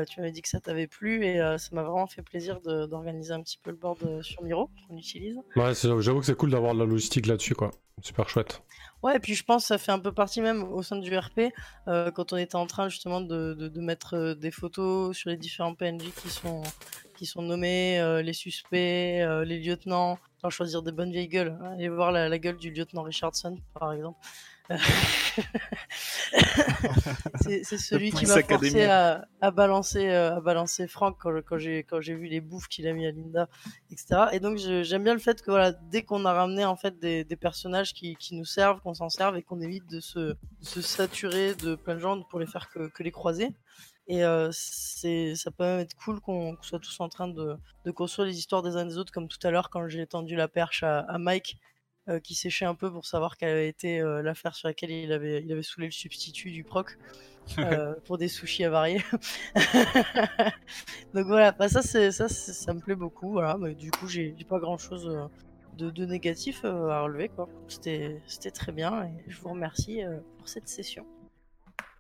[0.07, 3.41] tu m'avais dit que ça t'avait plu et ça m'a vraiment fait plaisir d'organiser un
[3.41, 5.37] petit peu le board sur Miro qu'on utilise.
[5.55, 7.71] Ouais, j'avoue que c'est cool d'avoir de la logistique là-dessus, quoi.
[8.01, 8.61] Super chouette.
[9.01, 11.15] Ouais, et puis je pense que ça fait un peu partie même au sein du
[11.17, 11.53] RP,
[11.87, 15.37] euh, quand on était en train justement de, de, mettre euh, des photos sur les
[15.37, 16.63] différents PNJ qui sont,
[17.15, 21.57] qui sont nommés, euh, les suspects, les lieutenants, sans choisir des bonnes vieilles gueules.
[21.71, 24.19] Allez voir la, la gueule du lieutenant Richardson, par exemple.
[27.41, 32.01] c'est celui qui m'a forcé à, à, balancer euh, à balancer Franck quand, j'ai quand
[32.01, 33.49] j'ai vu les bouffes qu'il a mis à Linda
[33.89, 36.99] etc et donc j'aime bien le fait que voilà dès qu'on a ramené en fait
[36.99, 40.35] des, des personnages qui, qui, nous servent qu'on s'en serve et qu'on évite de se,
[40.61, 43.49] se saturer de plein de gens pour les faire que, que les croiser.
[44.07, 47.55] Et euh, c'est ça peut même être cool qu'on soit tous en train de,
[47.85, 50.35] de construire les histoires des uns des autres comme tout à l'heure quand j'ai tendu
[50.35, 51.57] la perche à, à Mike
[52.23, 55.51] qui séchait un peu pour savoir quelle avait été l'affaire sur laquelle il avait, il
[55.51, 56.97] avait saoulé le substitut du proc.
[58.05, 59.01] pour des sushis avariés.
[61.15, 63.31] Donc voilà, bah ça, ça, ça me plaît beaucoup.
[63.31, 65.29] Voilà, mais du coup, j'ai pas grand chose
[65.77, 67.31] de, de négatif à relever.
[67.67, 70.01] C'était très bien et je vous remercie
[70.37, 71.07] pour cette session.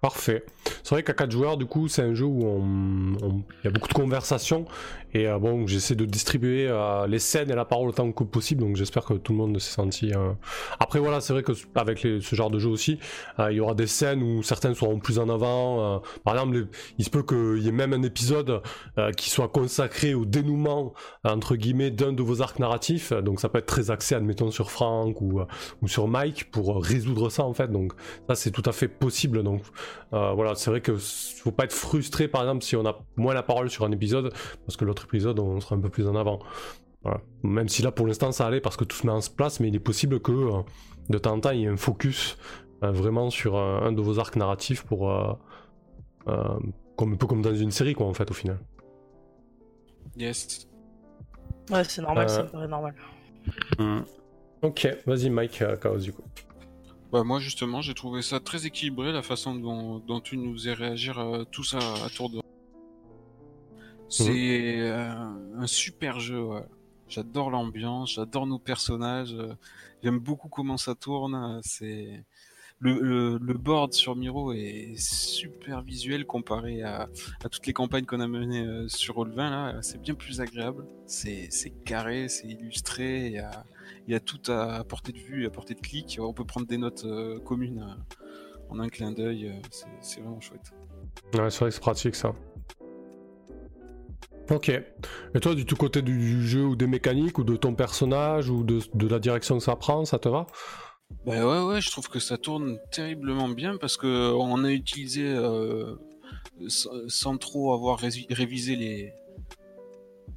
[0.01, 0.45] Parfait.
[0.83, 2.41] C'est vrai qu'à 4 joueurs, du coup, c'est un jeu où
[3.21, 4.65] il y a beaucoup de conversations
[5.13, 8.61] et euh, bon, j'essaie de distribuer euh, les scènes et la parole autant que possible,
[8.61, 10.13] donc j'espère que tout le monde s'est senti.
[10.13, 10.33] Euh,
[10.79, 12.99] après, voilà, c'est vrai que avec ce genre de jeu aussi,
[13.39, 16.01] il y aura des scènes où certaines seront plus en avant.
[16.23, 16.67] par exemple,
[16.97, 18.61] il se peut qu'il y ait même un épisode
[19.17, 20.93] qui soit consacré au dénouement
[21.23, 23.13] entre guillemets d'un de vos arcs narratifs.
[23.13, 25.41] Donc ça peut être très axé, admettons, sur Frank ou,
[25.81, 27.71] ou sur Mike pour résoudre ça en fait.
[27.71, 27.93] Donc
[28.27, 29.43] ça, c'est tout à fait possible.
[29.43, 29.63] Donc
[30.11, 33.43] voilà, c'est vrai que faut pas être frustré par exemple si on a moins la
[33.43, 34.33] parole sur un épisode
[34.65, 36.39] parce que l'autre épisode, on sera un peu plus en avant.
[37.43, 39.69] Même si là, pour l'instant, ça allait parce que tout se met en place, mais
[39.69, 40.61] il est possible que euh,
[41.09, 42.37] de temps en temps, il y ait un focus
[42.83, 45.09] euh, vraiment sur euh, un de vos arcs narratifs pour.
[46.25, 48.59] comme, un peu comme dans une série, quoi, en fait, au final.
[50.17, 50.67] Yes.
[51.71, 52.95] Ouais, c'est normal, c'est normal.
[53.77, 54.01] Hmm.
[54.61, 56.23] Ok, vas-y, Mike, Chaos, du coup.
[57.11, 60.73] Bah moi justement j'ai trouvé ça très équilibré la façon dont, dont tu nous faisais
[60.73, 62.39] réagir tous à, à tour de
[64.09, 66.47] c'est un super jeu.
[67.07, 69.35] J'adore l'ambiance, j'adore nos personnages.
[70.03, 71.59] J'aime beaucoup comment ça tourne.
[71.63, 72.23] C'est
[72.79, 77.09] le, le, board sur Miro est super visuel comparé à,
[77.43, 79.81] à toutes les campagnes qu'on a menées euh, sur Roll20 là.
[79.81, 80.85] C'est bien plus agréable.
[81.05, 81.49] C'est
[81.83, 83.27] carré, c'est illustré.
[83.27, 83.65] Il y a,
[84.09, 86.17] il y a tout à, portée de vue, à portée de clic.
[86.19, 89.53] On peut prendre des notes euh, communes euh, en un clin d'œil.
[90.01, 90.73] C'est vraiment chouette.
[91.35, 92.33] Ouais, c'est vrai que c'est pratique ça.
[94.49, 94.69] Ok.
[94.69, 98.63] Et toi, du tout côté du jeu ou des mécaniques ou de ton personnage ou
[98.63, 100.47] de, la direction que ça prend, ça te va?
[101.27, 105.23] Bah ouais, ouais, je trouve que ça tourne terriblement bien parce que on a utilisé
[105.23, 105.93] euh,
[106.67, 109.13] sans trop avoir révisé les,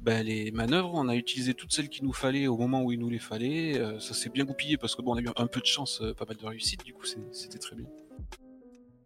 [0.03, 2.99] bah, les manœuvres, on a utilisé toutes celles qu'il nous fallait au moment où il
[2.99, 3.79] nous les fallait.
[3.79, 6.01] Euh, ça s'est bien goupillé parce que bon, on a eu un peu de chance,
[6.01, 7.87] euh, pas mal de réussite, du coup c'était très bien.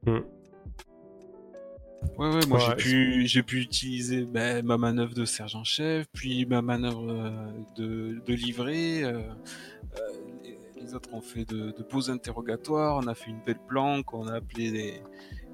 [0.06, 0.22] Hmm.
[2.18, 6.64] Ouais, ouais, moi j'ai pu, j'ai pu utiliser ben, ma manœuvre de sergent-chef, puis ma
[6.64, 7.32] manœuvre euh,
[7.76, 9.04] de, de livret.
[10.76, 14.28] Les, autres ont fait de, de, beaux interrogatoires, on a fait une belle planque, on
[14.28, 15.02] a appelé les,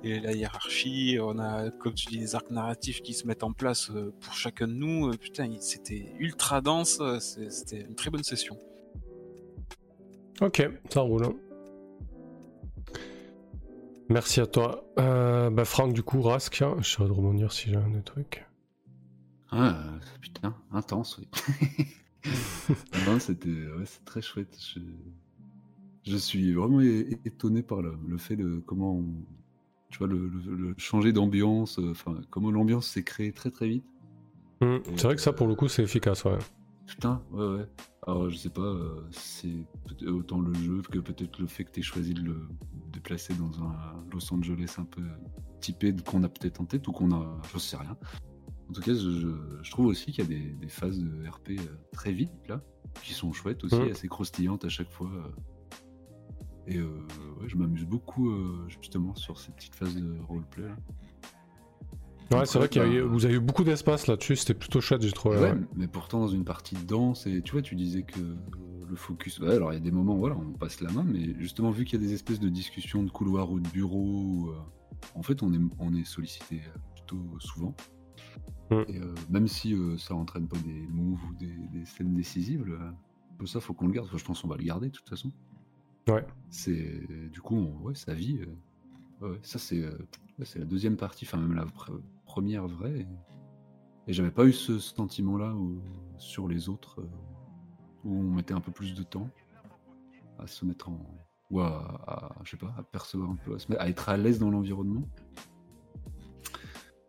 [0.04, 3.92] la hiérarchie, on a, comme tu dis, des arcs narratifs qui se mettent en place
[4.20, 5.12] pour chacun de nous.
[5.18, 8.58] Putain, c'était ultra dense, c'était une très bonne session.
[10.42, 11.34] Ok, ça roule.
[14.10, 14.86] Merci à toi.
[15.00, 18.14] Euh, bah Franck, du coup, Rask, hein, je serais de rebondir si j'ai un autre
[18.14, 18.46] truc.
[19.50, 19.84] Ah,
[20.20, 21.28] putain, intense, oui.
[23.08, 24.58] non, c'était ouais, très chouette.
[26.06, 26.18] Je...
[26.18, 29.02] suis vraiment étonné par le, le fait de comment,
[29.94, 33.86] tu vois, le, changer d'ambiance, euh, enfin, comment l'ambiance s'est créée très très vite.
[34.62, 36.38] Mmh, c'est vrai que ça, pour le coup, c'est efficace, ouais.
[36.88, 37.68] Putain, ouais, ouais.
[38.08, 39.54] Alors, je sais pas, euh, c'est
[40.08, 42.48] autant le jeu que peut-être le fait que tu aies choisi de le
[42.92, 43.76] déplacer dans un
[44.12, 45.04] Los Angeles un peu
[45.62, 47.40] typé qu'on a peut-être en tête ou qu'on a.
[47.54, 47.96] Je sais rien.
[48.70, 52.12] En tout cas, je, trouve aussi qu'il y a des, phases de RP euh, très
[52.12, 52.62] vite, là,
[53.04, 55.12] qui sont chouettes aussi, assez croustillantes à chaque fois.
[56.70, 56.72] Euh.
[56.72, 58.32] Et ouais, je m'amuse beaucoup,
[58.68, 60.76] justement, sur ces petites phases de roleplay, là.
[62.32, 65.12] Ouais, c'est vrai que bah, vous avez eu beaucoup d'espace là-dessus, c'était plutôt chouette, j'ai
[65.12, 65.38] trouvé.
[65.38, 68.20] Ouais, mais pourtant dans une partie dense, et tu vois, tu disais que
[68.94, 69.40] le focus.
[69.40, 71.86] Ouais, alors il y a des moments, voilà, on passe la main, mais justement, vu
[71.86, 74.58] qu'il y a des espèces de discussions de couloir ou de bureau, euh,
[75.16, 77.76] en fait, on est, on est sollicité euh, plutôt souvent.
[78.72, 78.76] Mm.
[78.88, 82.66] Et euh, même si ça entraîne pas des moves ou des, scènes décisives,
[83.46, 84.10] ça, faut qu'on le garde.
[84.16, 85.32] je pense qu'on va le garder de toute façon.
[86.08, 86.26] Ouais.
[86.50, 88.40] C'est du coup, sa vie.
[89.22, 89.84] ouais, ça c'est
[90.44, 91.66] c'est la deuxième partie, enfin même la
[92.26, 93.06] première vraie.
[94.08, 95.56] Et, j'avais pas eu ce sentiment-là
[96.18, 97.10] sur les autres, euh,
[98.04, 99.30] où on mettait un peu plus de temps
[100.40, 101.00] à se mettre en.
[101.50, 105.08] ou à, je sais pas, à percevoir un peu, à, être à l'aise dans l'environnement.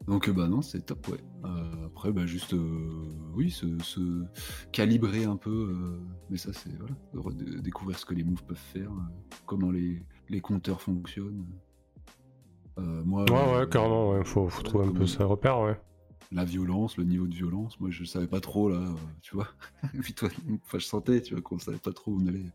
[0.06, 1.18] Donc bah non, c'est top, ouais.
[1.44, 2.90] Euh, après, bah juste, euh,
[3.34, 4.24] oui, se,
[4.70, 5.98] calibrer un peu,
[6.30, 8.90] mais ça c'est voilà, découvrir ce que les moves peuvent faire,
[9.46, 11.46] comment les, les compteurs fonctionnent.
[12.78, 14.24] Euh, moi, ouais, ouais, carrément, ouais.
[14.24, 15.78] Faut, faut trouver un peu ses repères, ouais.
[16.32, 19.48] La violence, le niveau de violence, moi je savais pas trop là, euh, tu vois.
[20.02, 20.28] puis toi,
[20.64, 22.46] enfin, je sentais, tu vois, qu'on savait pas trop où on allait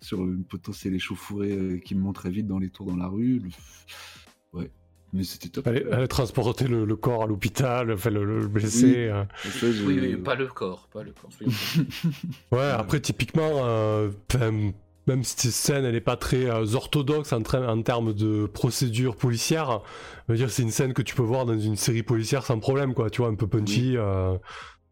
[0.00, 3.42] sur une potentielle échauffourée euh, qui me montrait vite dans les tours dans la rue.
[4.52, 4.70] Ouais,
[5.16, 5.66] mais c'était top.
[5.66, 9.12] Aller, transporter le, corps à l'hôpital, enfin, le, blessé.
[9.62, 9.82] Oui.
[9.86, 11.30] oui, pas le corps, pas le corps.
[12.52, 13.64] ouais, après typiquement,
[15.06, 19.80] même si cette scène elle est pas très orthodoxe en, en, termes de procédure policière,
[20.28, 23.10] dire c'est une scène que tu peux voir dans une série policière sans problème quoi,
[23.10, 23.96] tu vois, un peu punchy,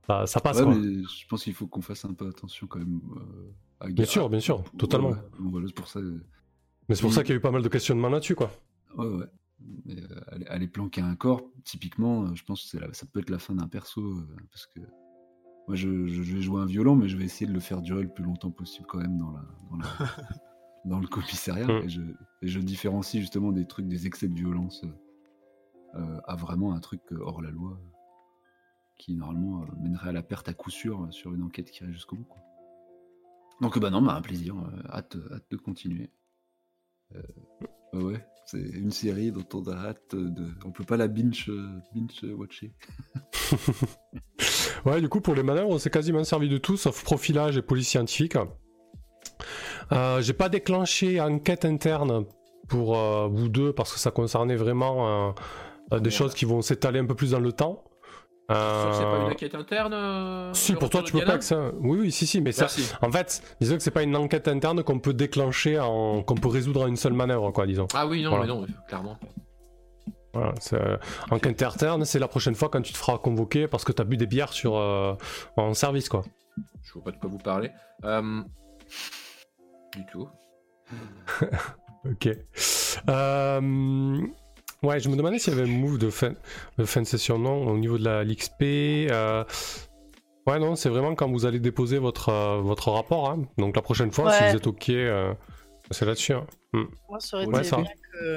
[0.07, 0.63] ça, passe.
[0.63, 0.75] quoi.
[0.75, 3.01] Mais je pense qu'il faut qu'on fasse un peu attention quand même.
[3.81, 5.15] À bien sûr, bien sûr, totalement.
[5.39, 6.01] Voilà, pour ça.
[6.89, 8.51] Mais c'est pour ça qu'il y a eu pas mal de questionnements là-dessus quoi.
[8.97, 9.27] Ouais ouais.
[9.85, 9.97] Mais,
[10.49, 14.17] aller, planquer un corps, typiquement, je pense que ça peut être la fin d'un perso
[14.51, 14.81] parce que
[15.67, 18.09] moi, je, vais jouer un violon, mais je vais essayer de le faire durer le
[18.09, 19.89] plus longtemps possible quand même dans, la,
[20.85, 21.67] dans, le commissariat.
[21.67, 21.85] Mm.
[22.43, 24.85] Et, je, différencie justement des trucs, des excès de violence
[25.95, 27.81] euh, à vraiment un truc hors la loi
[28.99, 31.93] qui normalement euh, mènerait à la perte à coup sûr sur une enquête qui irait
[31.93, 32.29] jusqu'au bout.
[33.61, 36.11] Donc bah non, bah, un plaisir, euh, hâte, hâte, de continuer.
[37.95, 40.47] Ouais, c'est une série dont on a hâte de.
[40.65, 41.51] On peut pas la binge,
[41.95, 42.73] binge watcher.
[44.85, 47.63] Ouais, du coup, pour les manœuvres, on s'est quasiment servi de tout, sauf profilage et
[47.63, 48.37] police scientifique.
[49.93, 52.27] Euh, j'ai pas déclenché enquête interne
[52.69, 55.35] pour euh, vous deux parce que ça concernait vraiment
[55.93, 57.85] euh, des choses qui vont s'étaler un peu plus dans le temps.
[58.49, 61.71] C'est pas une enquête interne Si, pour toi, tu peux pas que ça.
[61.81, 62.67] Oui, oui, si, si, mais ça.
[63.03, 66.23] En fait, disons que c'est pas une enquête interne qu'on peut déclencher, en...
[66.23, 67.87] qu'on peut résoudre en une seule manœuvre, quoi, disons.
[67.95, 69.19] Ah oui, non, mais non, clairement.
[70.35, 70.97] Voilà, euh,
[71.31, 74.05] en interne, c'est la prochaine fois quand tu te feras convoquer parce que tu as
[74.05, 75.15] bu des bières sur, euh,
[75.57, 76.25] en service, quoi.
[76.83, 77.71] Je vois pas de quoi vous parler.
[78.05, 78.43] Euh,
[79.97, 80.29] du tout.
[82.05, 82.29] ok.
[84.85, 86.35] Ouais, je me demandais s'il y avait un move de fin
[86.79, 88.63] de, fin de session, non, au niveau de la l'XP.
[90.47, 93.31] Ouais, non, c'est vraiment quand vous allez déposer votre, votre rapport.
[93.31, 93.47] Hein.
[93.57, 94.93] Donc la prochaine fois, si vous êtes ok,
[95.91, 96.33] c'est là-dessus.
[96.33, 96.47] Hein.
[96.73, 96.85] Hmm.
[97.09, 97.85] Moi, ça aurait été bien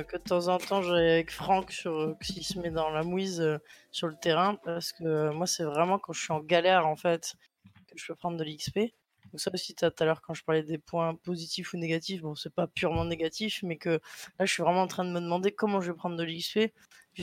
[0.04, 3.42] que, de temps en temps, j'aille avec Franck sur, qui se met dans la mouise
[3.42, 3.58] euh,
[3.92, 6.96] sur le terrain, parce que euh, moi, c'est vraiment quand je suis en galère, en
[6.96, 8.94] fait, que je peux prendre de l'XP.
[9.32, 12.36] Donc ça aussi, tout à l'heure, quand je parlais des points positifs ou négatifs, bon,
[12.36, 14.00] c'est pas purement négatif, mais que
[14.40, 16.72] là, je suis vraiment en train de me demander comment je vais prendre de l'XP.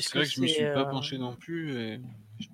[0.01, 1.77] C'est vrai que je me suis pas euh, penché non plus.
[1.77, 2.01] Et...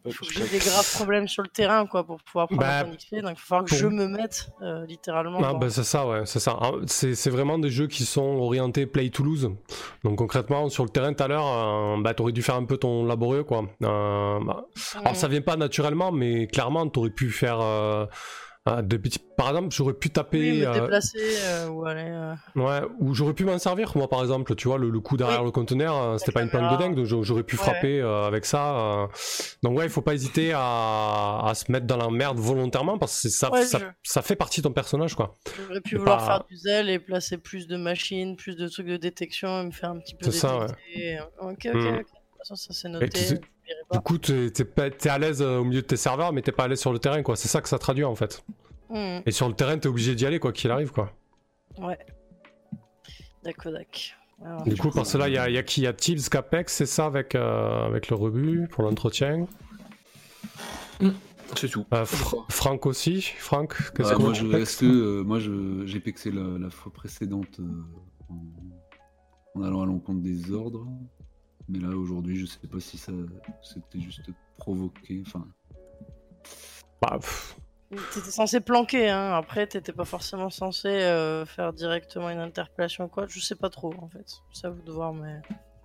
[0.05, 2.81] Il faut que j'ai des graves problèmes sur le terrain quoi, pour pouvoir prendre bah,
[2.81, 3.17] un XP.
[3.17, 5.41] Donc il va falloir que je me mette euh, littéralement.
[5.43, 6.27] Ah, bah, c'est ça, ouais.
[6.27, 6.59] C'est ça.
[6.61, 9.51] Ah, c'est vraiment des jeux qui sont orientés play to lose.
[10.05, 12.65] Donc concrètement, sur le terrain tout à l'heure, euh, bah, tu aurais dû faire un
[12.65, 13.45] peu ton laborieux.
[13.45, 13.65] quoi.
[13.81, 14.39] Bah,
[14.97, 17.61] alors ça vient pas naturellement, mais clairement, tu aurais pu faire
[18.67, 18.83] ah,
[19.39, 20.39] par exemple, j'aurais pu taper.
[20.39, 22.05] Oui, me euh, déplacer euh, ou aller.
[22.05, 22.35] Euh.
[22.57, 25.51] Ouais, ou j'aurais pu m'en servir, moi par exemple, tu vois, le, coup derrière le
[25.51, 29.09] conteneur, c'était pas une planque de dingue, donc j'aurais pu frapper avec ça.
[29.63, 33.29] Donc ouais, il faut pas hésiter à, se mettre dans la merde volontairement parce que
[33.29, 33.51] ça,
[34.03, 35.37] ça, fait partie de ton personnage, quoi.
[35.67, 38.99] J'aurais pu vouloir faire du zèle et placer plus de machines, plus de trucs de
[38.99, 41.19] détection et me faire un petit peu C'est ça, ouais.
[41.41, 41.79] Ok, ok, hmm.
[41.79, 41.93] ok.
[41.93, 42.09] De toute
[42.39, 43.41] façon, ça c'est noté.
[43.93, 46.65] Du coup, t'es es, à l'aise euh, au milieu de tes serveurs, mais t'es pas
[46.65, 47.37] à l'aise sur le terrain, quoi.
[47.37, 48.45] C'est ça que ça traduit en fait.
[48.89, 49.21] Hmm.
[49.27, 51.13] Et sur le terrain, t'es obligé d'y aller, quoi qu'il arrive, quoi.
[51.79, 51.99] Ouais.
[53.43, 54.65] D'accord, d'accord.
[54.67, 55.83] Du coup, parce que là, il y, a, qui?
[55.83, 59.47] Il y a Tibbs, Capex, c'est ça avec, euh, avec le rebut pour l'entretien?
[61.01, 61.11] Hmm.
[61.57, 61.85] C'est tout.
[61.93, 63.21] Euh, Franck aussi?
[63.21, 65.39] Franck, qu'est-ce que moi, je, que, moi,
[65.87, 67.61] j'ai pexé la, fois précédente
[68.29, 70.87] en, allant à l'encontre des ordres?
[71.71, 73.13] Mais là, aujourd'hui, je sais pas si ça
[73.63, 75.23] c'était juste provoqué.
[75.27, 75.47] Enfin.
[77.01, 77.19] Bah,
[78.15, 79.33] T'étais censé planquer, hein.
[79.35, 83.27] Après, t'étais pas forcément censé euh, faire directement une interpellation ou quoi.
[83.29, 84.27] Je sais pas trop, en fait.
[84.53, 85.41] C'est à vous de voir, mais.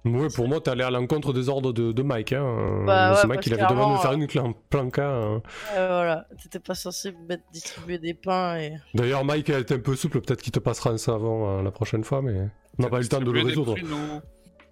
[0.05, 2.33] Oui, pour moi, t'es allé à l'encontre des ordres de, Mike.
[2.33, 2.83] Hein.
[2.85, 5.09] Bah, c'est Mike il avait demandé de faire une planca.
[5.09, 5.41] Hein.
[5.73, 7.11] voilà, t'étais pas censé
[7.51, 8.57] distribuer des pains.
[8.57, 8.73] Et...
[8.93, 11.71] D'ailleurs, Mike a été un peu souple, peut-être qu'il te passera un savon euh, la
[11.71, 13.75] prochaine fois, mais on n'a pas eu le temps de le résoudre.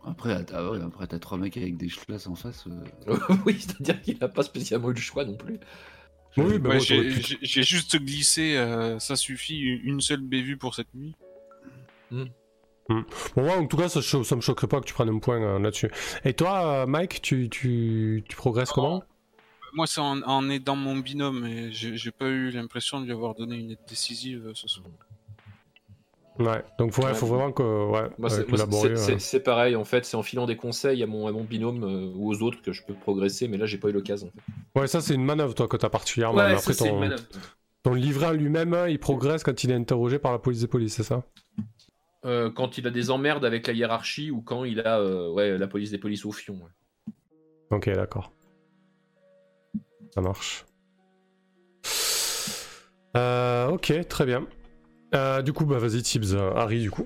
[0.05, 2.65] Après t'as trois mecs avec des chlasses en face.
[2.67, 3.17] Euh.
[3.45, 5.59] oui, c'est-à-dire qu'il a pas spécialement eu le choix non plus.
[6.35, 11.15] Oui, bah j'ai juste glissé, euh, ça suffit, une seule bévue pour cette nuit.
[12.09, 12.25] Hmm.
[12.89, 13.01] Hmm.
[13.35, 15.41] Bon, moi, en tout cas, ça, ça me choquerait pas que tu prennes un point
[15.41, 15.91] euh, là-dessus.
[16.25, 19.03] Et toi, Mike, tu, tu, tu progresses comment?
[19.73, 23.35] Moi, c'est en, en, aidant mon binôme, et j'ai pas eu l'impression de lui avoir
[23.35, 24.88] donné une aide décisive ce soir.
[26.39, 29.18] Ouais, donc il faut vraiment que, ouais, euh.
[29.19, 32.11] c'est pareil en fait, c'est en filant des conseils à mon, à mon binôme euh,
[32.15, 34.27] ou aux autres que je peux progresser, mais là j'ai pas eu l'occasion.
[34.27, 34.80] En fait.
[34.80, 36.39] Ouais, ça c'est une manœuvre toi que t'as particulièrement.
[36.39, 37.07] Ouais, après, ton,
[37.84, 41.03] ton livret lui-même, il progresse quand il est interrogé par la police des polices, c'est
[41.03, 41.23] ça?
[42.26, 45.68] Euh, Quand il a des emmerdes avec la hiérarchie ou quand il a ouais, la
[45.68, 46.57] police des polices au fion.
[47.69, 48.31] Ok, d'accord.
[50.15, 50.65] Ça marche.
[53.14, 54.47] ok, très bien.
[55.14, 57.06] Euh, du coup, bah vas-y, Tibbs, euh, Harry, du coup.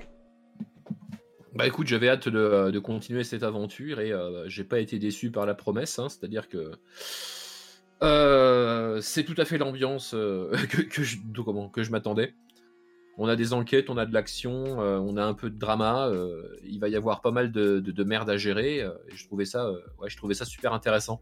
[1.54, 4.14] Bah écoute, j'avais hâte de, euh, continuer cette aventure et
[4.46, 6.72] j'ai pas été déçu par la promesse, hein, c'est-à-dire que
[9.02, 10.12] c'est tout à fait l'ambiance
[10.92, 12.36] que, je, m'attendais.
[13.18, 16.12] on a des enquêtes, on a de l'action, on a un peu de drama.
[16.64, 18.78] il va y avoir pas mal de, de, merde à gérer.
[18.78, 21.22] et je trouvais ça, ouais, je trouvais ça super intéressant.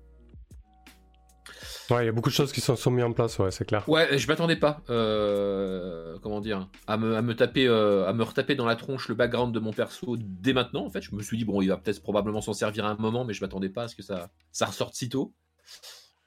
[1.89, 3.65] Ouais, il y a beaucoup de choses qui sont, sont mises en place, ouais, c'est
[3.65, 3.87] clair.
[3.87, 8.23] Ouais, je m'attendais pas, euh, comment dire, à me, à me taper, euh, à me
[8.23, 10.85] retaper dans la tronche le background de mon perso dès maintenant.
[10.85, 12.95] En fait, je me suis dit bon, il va peut-être probablement s'en servir à un
[12.95, 15.33] moment, mais je m'attendais pas à ce que ça, ça ressorte si tôt.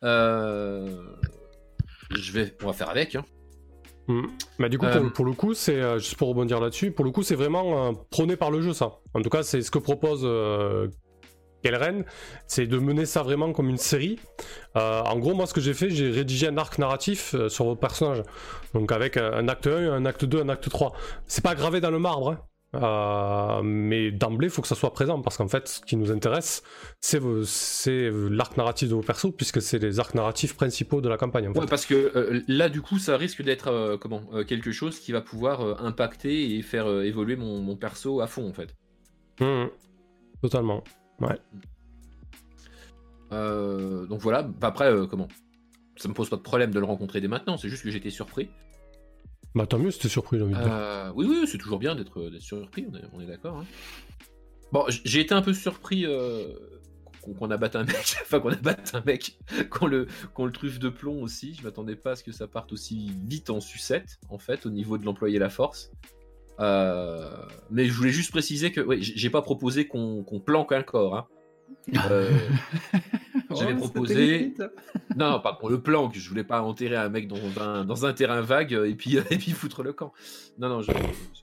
[0.05, 1.17] Euh,
[2.11, 3.17] je vais, on va faire avec.
[3.17, 3.25] Hein.
[4.07, 4.27] Hmm.
[4.59, 6.93] Bah, du coup, pour, le coup, c'est juste pour rebondir là-dessus.
[6.93, 9.01] Pour le coup, c'est vraiment prôné par le jeu, ça.
[9.13, 10.25] En tout cas, c'est ce que propose
[11.63, 12.05] Kelren,
[12.47, 14.19] c'est de mener ça vraiment comme une série.
[14.77, 17.65] Euh, en gros, moi, ce que j'ai fait, j'ai rédigé un arc narratif euh, sur
[17.65, 18.23] vos personnages.
[18.75, 20.93] Donc, avec un acte 1, un acte 2, un acte 3.
[21.27, 22.39] C'est pas gravé dans le marbre,
[22.75, 23.61] hein.
[23.61, 26.13] euh, mais d'emblée, il faut que ça soit présent parce qu'en fait, ce qui nous
[26.13, 26.63] intéresse,
[27.01, 27.21] c'est
[28.31, 31.49] l'arc narratif de vos persos, puisque c'est les arcs narratifs principaux de la campagne.
[31.49, 35.83] ouais, parce que là, du coup, ça risque d'être comment quelque chose qui va pouvoir
[35.83, 38.77] impacter et faire évoluer mon, perso à fond, en fait.
[39.41, 39.69] Mmh.
[40.43, 40.83] totalement.
[41.21, 41.39] Ouais.
[43.33, 45.29] Euh, donc voilà, bah, après, euh, comment?
[45.97, 48.11] Ça me pose pas de problème de le rencontrer dès maintenant, c'est juste que j'étais
[48.11, 48.49] surpris.
[49.55, 50.73] Bah tant mieux, c'était surpris, j'ai envie de dire.
[50.73, 53.59] Euh, oui, oui, c'est toujours bien d'être surpris, on est, d'accord.
[53.59, 53.67] Hein.
[54.71, 56.07] Bon, j'ai été un peu surpris
[57.23, 59.39] qu'on abatte un mec, enfin qu'on abatte un mec,
[59.71, 61.55] qu'on le, qu'on le truffe de plomb aussi.
[61.55, 64.71] Je m'attendais pas à ce que ça parte aussi vite en sucette, en fait, au
[64.71, 65.91] niveau de l'employé la force.
[66.61, 67.31] Euh,
[67.71, 71.17] mais je voulais juste préciser que ouais, j'ai pas proposé qu'on planque un corps.
[71.17, 71.27] Hein.
[72.11, 72.31] Euh,
[73.51, 74.55] j'avais oh, proposé.
[75.17, 76.15] Non, pas pour le planque.
[76.17, 79.39] Je voulais pas enterrer un mec dans un, dans un terrain vague et puis, et
[79.39, 80.13] puis foutre le camp.
[80.59, 80.81] Non, non,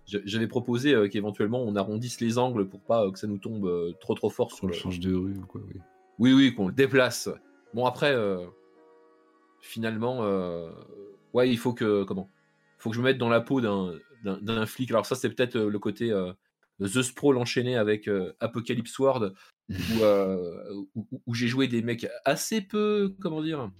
[0.05, 4.15] j'avais proposé euh, qu'éventuellement on arrondisse les angles pour pas que ça nous tombe trop
[4.15, 4.73] trop fort sur le.
[4.73, 5.79] change de rue ou quoi, oui.
[6.17, 7.29] Oui, oui, qu'on le déplace.
[7.73, 8.15] Bon, après,
[9.61, 10.21] finalement,
[11.33, 12.03] ouais, il faut que.
[12.03, 12.29] Comment
[12.77, 13.93] faut que je me mette dans la peau d'un
[14.25, 14.91] d'un flic.
[14.91, 16.33] Alors ça, c'est peut-être euh, le côté euh,
[16.81, 19.33] The Sprawl enchaîné avec euh, Apocalypse World,
[21.25, 23.71] où, j'ai joué des mecs assez peu, comment dire,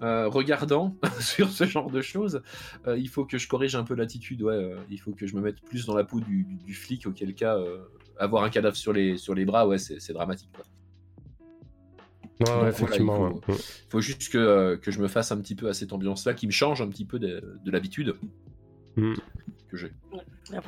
[0.00, 2.42] regardants sur ce genre de choses.
[2.86, 4.74] il faut que je corrige un peu l'attitude, ouais.
[4.88, 7.58] il faut que je me mette plus dans la peau du, flic, auquel cas,
[8.16, 10.50] avoir un cadavre sur les, sur les bras, ouais, c'est dramatique.
[12.40, 13.38] Ouais, effectivement.
[13.48, 13.54] il,
[13.90, 16.52] faut, juste que, que, je me fasse un petit peu à cette ambiance-là, qui me
[16.52, 18.14] change un petit peu de, l'habitude.
[18.96, 19.14] Mm
[19.68, 19.92] que j'ai.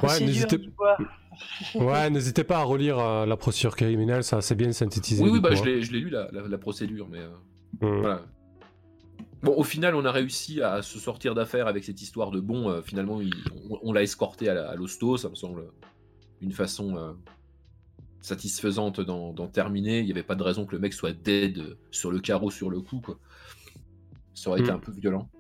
[0.03, 0.57] Ouais, n'hésitez
[1.75, 5.23] ouais, pas à relire euh, la procédure criminelle, ça c'est bien synthétisé.
[5.23, 7.29] Oui, oui bah, je l'ai lu la, la, procédure, mais euh,
[7.81, 8.01] mmh.
[8.01, 8.23] voilà.
[9.43, 12.69] Bon, au final, on a réussi à se sortir d'affaire avec cette histoire de bon.
[12.69, 13.21] Euh, finalement,
[13.83, 15.65] on, l'a escorté à l'hosto, ça me semble
[16.43, 17.17] une façon
[18.21, 20.01] satisfaisante d'en terminer.
[20.01, 22.69] Il n'y avait pas de raison que le mec soit dead sur le carreau sur
[22.69, 23.19] le coup, quoi.
[24.35, 24.75] Ça aurait été mmh.
[24.75, 25.31] un peu violent.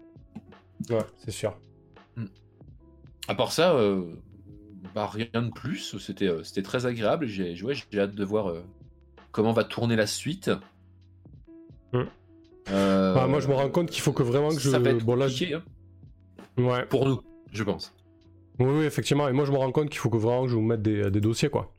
[0.88, 1.58] Ouais, c'est sûr.
[3.31, 4.02] À part ça, euh,
[4.93, 5.97] bah, rien de plus.
[6.01, 7.27] C'était euh, c'était très agréable.
[7.27, 8.65] J'ai j'ai hâte de voir euh,
[9.31, 10.51] comment va tourner la suite.
[11.93, 12.07] Hmm.
[12.66, 14.69] Bah, moi, je me rends compte qu'il faut que vraiment que je.
[14.69, 15.62] Ça va être bon, hein.
[16.59, 16.86] ouais.
[16.86, 17.20] Pour nous,
[17.52, 17.94] je pense.
[18.59, 19.28] Oui, effectivement.
[19.28, 21.09] Et moi, je me rends compte qu'il faut que vraiment que je vous mette des,
[21.12, 21.73] des dossiers, quoi.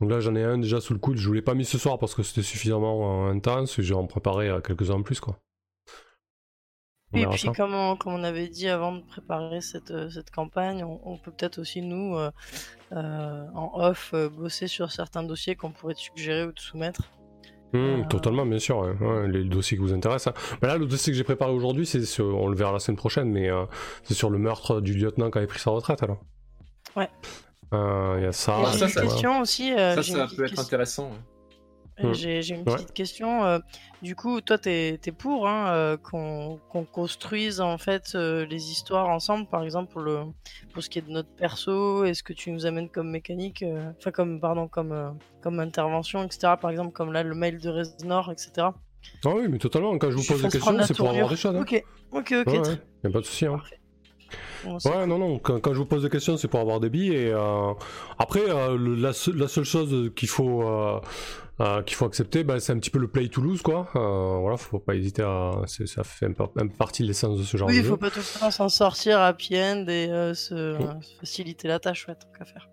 [0.00, 1.18] Donc là, j'en ai un déjà sous le coude.
[1.18, 3.80] Je ne l'ai pas mis ce soir parce que c'était suffisamment intense.
[3.80, 5.38] J'ai en préparé quelques-uns en plus, quoi.
[7.12, 10.84] Et puis, comme on, comme on, avait dit avant de préparer cette, euh, cette campagne,
[10.84, 12.30] on, peut peut-être aussi, nous, euh,
[12.92, 17.02] euh, en off, bosser sur certains dossiers qu'on pourrait te suggérer ou te soumettre.
[17.72, 18.84] Mmh, totalement, bien sûr,
[19.26, 20.34] les dossiers qui vous intéressent.
[20.36, 20.58] Hein.
[20.62, 23.48] là, le dossier que j'ai préparé aujourd'hui, c'est on le verra la semaine prochaine, mais
[24.04, 26.20] c'est sur le meurtre du lieutenant qui avait pris sa retraite, alors.
[26.96, 27.10] Ouais.
[27.72, 28.60] Il y a ça.
[28.64, 29.70] Ah, ça, question aussi.
[29.70, 31.10] ça, ça peut être intéressant.
[32.02, 32.12] Mm.
[32.12, 33.44] J'ai une petite question.
[33.44, 33.58] Euh,
[34.02, 36.58] du coup, toi, tu es, pour hein, euh, qu'on
[36.90, 40.20] construise en fait euh, les histoires ensemble, par exemple pour, le,
[40.72, 43.64] pour ce qui est de notre perso, est-ce que tu nous amènes comme mécanique,
[43.98, 46.54] enfin comme pardon comme comme intervention, etc.
[46.60, 48.68] Par exemple comme là le mail de Reznor, etc.
[49.24, 49.96] Ah oui, mais totalement.
[49.98, 51.54] Quand je vous pose des questions, c'est pour avoir des choses.
[51.54, 51.60] Hein.
[51.60, 52.52] Ok, ok, ok.
[52.52, 53.46] Ouais, a pas de souci.
[53.46, 53.60] Hein.
[54.64, 57.14] Ouais, non, non, quand, je vous pose des questions, c'est pour avoir des billes.
[57.14, 57.32] Et
[58.18, 60.62] après, la, la, seule chose qu'il faut,
[61.60, 63.88] euh, qu'il faut accepter, bah, c'est un petit peu le play Toulouse, quoi.
[63.94, 65.52] Euh, voilà, faut pas hésiter à.
[65.66, 67.82] Ça fait un, partie de l'essence de ce genre oui, de jeu.
[67.82, 70.76] Oui, il faut pas tout le temps s'en sortir à end et euh, se,
[71.20, 72.68] faciliter la tâche, ouais, tant qu'à faire.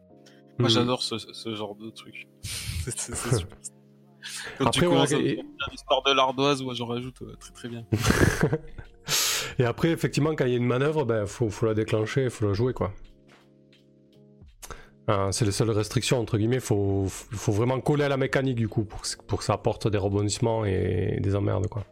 [0.57, 0.71] Moi, mm.
[0.71, 1.17] j'adore ce,
[1.53, 2.27] genre de truc.
[2.41, 3.47] c'est super.
[4.57, 7.85] Quand après, tu commences ouais, à l'histoire de l'ardoise, moi j'en rajoute très très bien.
[9.59, 12.53] et après, effectivement, quand il y a une manœuvre, ben, faut, la déclencher, faut la
[12.53, 12.93] jouer, quoi.
[15.09, 16.57] Euh, c'est les seules restrictions, entre guillemets.
[16.57, 17.07] Il faut,
[17.47, 19.01] vraiment coller à la mécanique, du coup, pour,
[19.37, 21.83] que ça apporte des rebondissements et des emmerdes, quoi.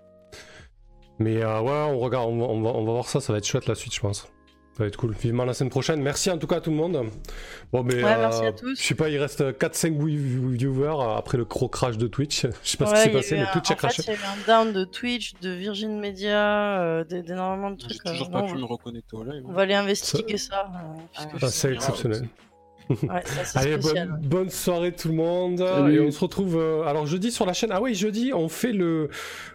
[1.20, 3.94] Mais euh, ouais, on regarde, on, va, voir ça, ça va être chouette la suite,
[3.94, 4.32] je pense.
[4.80, 5.14] Va être cool.
[5.14, 6.02] Vivement la semaine prochaine.
[6.02, 7.10] Merci en tout cas à tout le monde.
[7.72, 7.96] Bon, mais.
[7.96, 8.80] Ouais, merci à tous.
[8.80, 9.98] Je sais pas, il reste 4-5
[10.56, 12.46] viewers après le gros crash de Twitch.
[12.64, 14.04] Je sais pas ce qui s'est passé, mais Twitch a crashé.
[14.04, 17.94] il y a eu un down de Twitch, de Virgin Media, euh, d'énormément de trucs.
[17.94, 19.44] J'ai toujours pas pu me reconnecter au live.
[19.48, 20.72] On va aller investiguer ça.
[21.40, 22.28] ça c'est exceptionnel.
[22.90, 25.60] Ouais, ça, Allez, spécial, bonne, bonne, soirée tout le monde.
[25.60, 25.96] Salut.
[25.96, 26.58] Et on se retrouve.
[26.58, 27.70] euh, alors jeudi sur la chaîne.
[27.72, 29.10] Ah oui, jeudi on fait le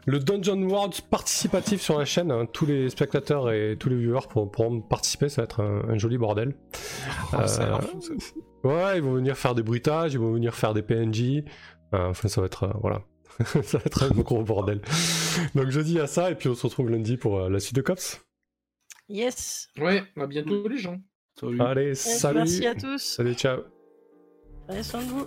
[0.07, 2.31] le Dungeon World participatif sur la chaîne.
[2.31, 2.47] hein.
[2.53, 5.29] Tous les spectateurs et tous les viewers pourront, pourront participer.
[5.29, 6.55] Ça va être un, un joli bordel.
[7.33, 8.15] Ah, ça a l'air Euh, fou, ça.
[8.69, 11.43] Ouais, ils vont venir faire des bruitages, ils vont venir faire des PNJ.
[11.93, 13.03] Euh, enfin, ça va être euh, voilà.
[13.45, 14.81] ça va être un gros bordel.
[15.57, 17.83] Donc jeudi à ça et puis on se retrouve lundi pour euh, la suite de
[17.83, 18.21] Cops.
[19.09, 19.69] Yes.
[19.79, 20.99] Ouais, à bientôt les gens.
[21.39, 21.61] Salut.
[21.61, 22.39] Allez, salut.
[22.39, 22.99] Merci à tous.
[22.99, 23.63] Salut, ciao.
[24.67, 25.27] Prenez soin de vous.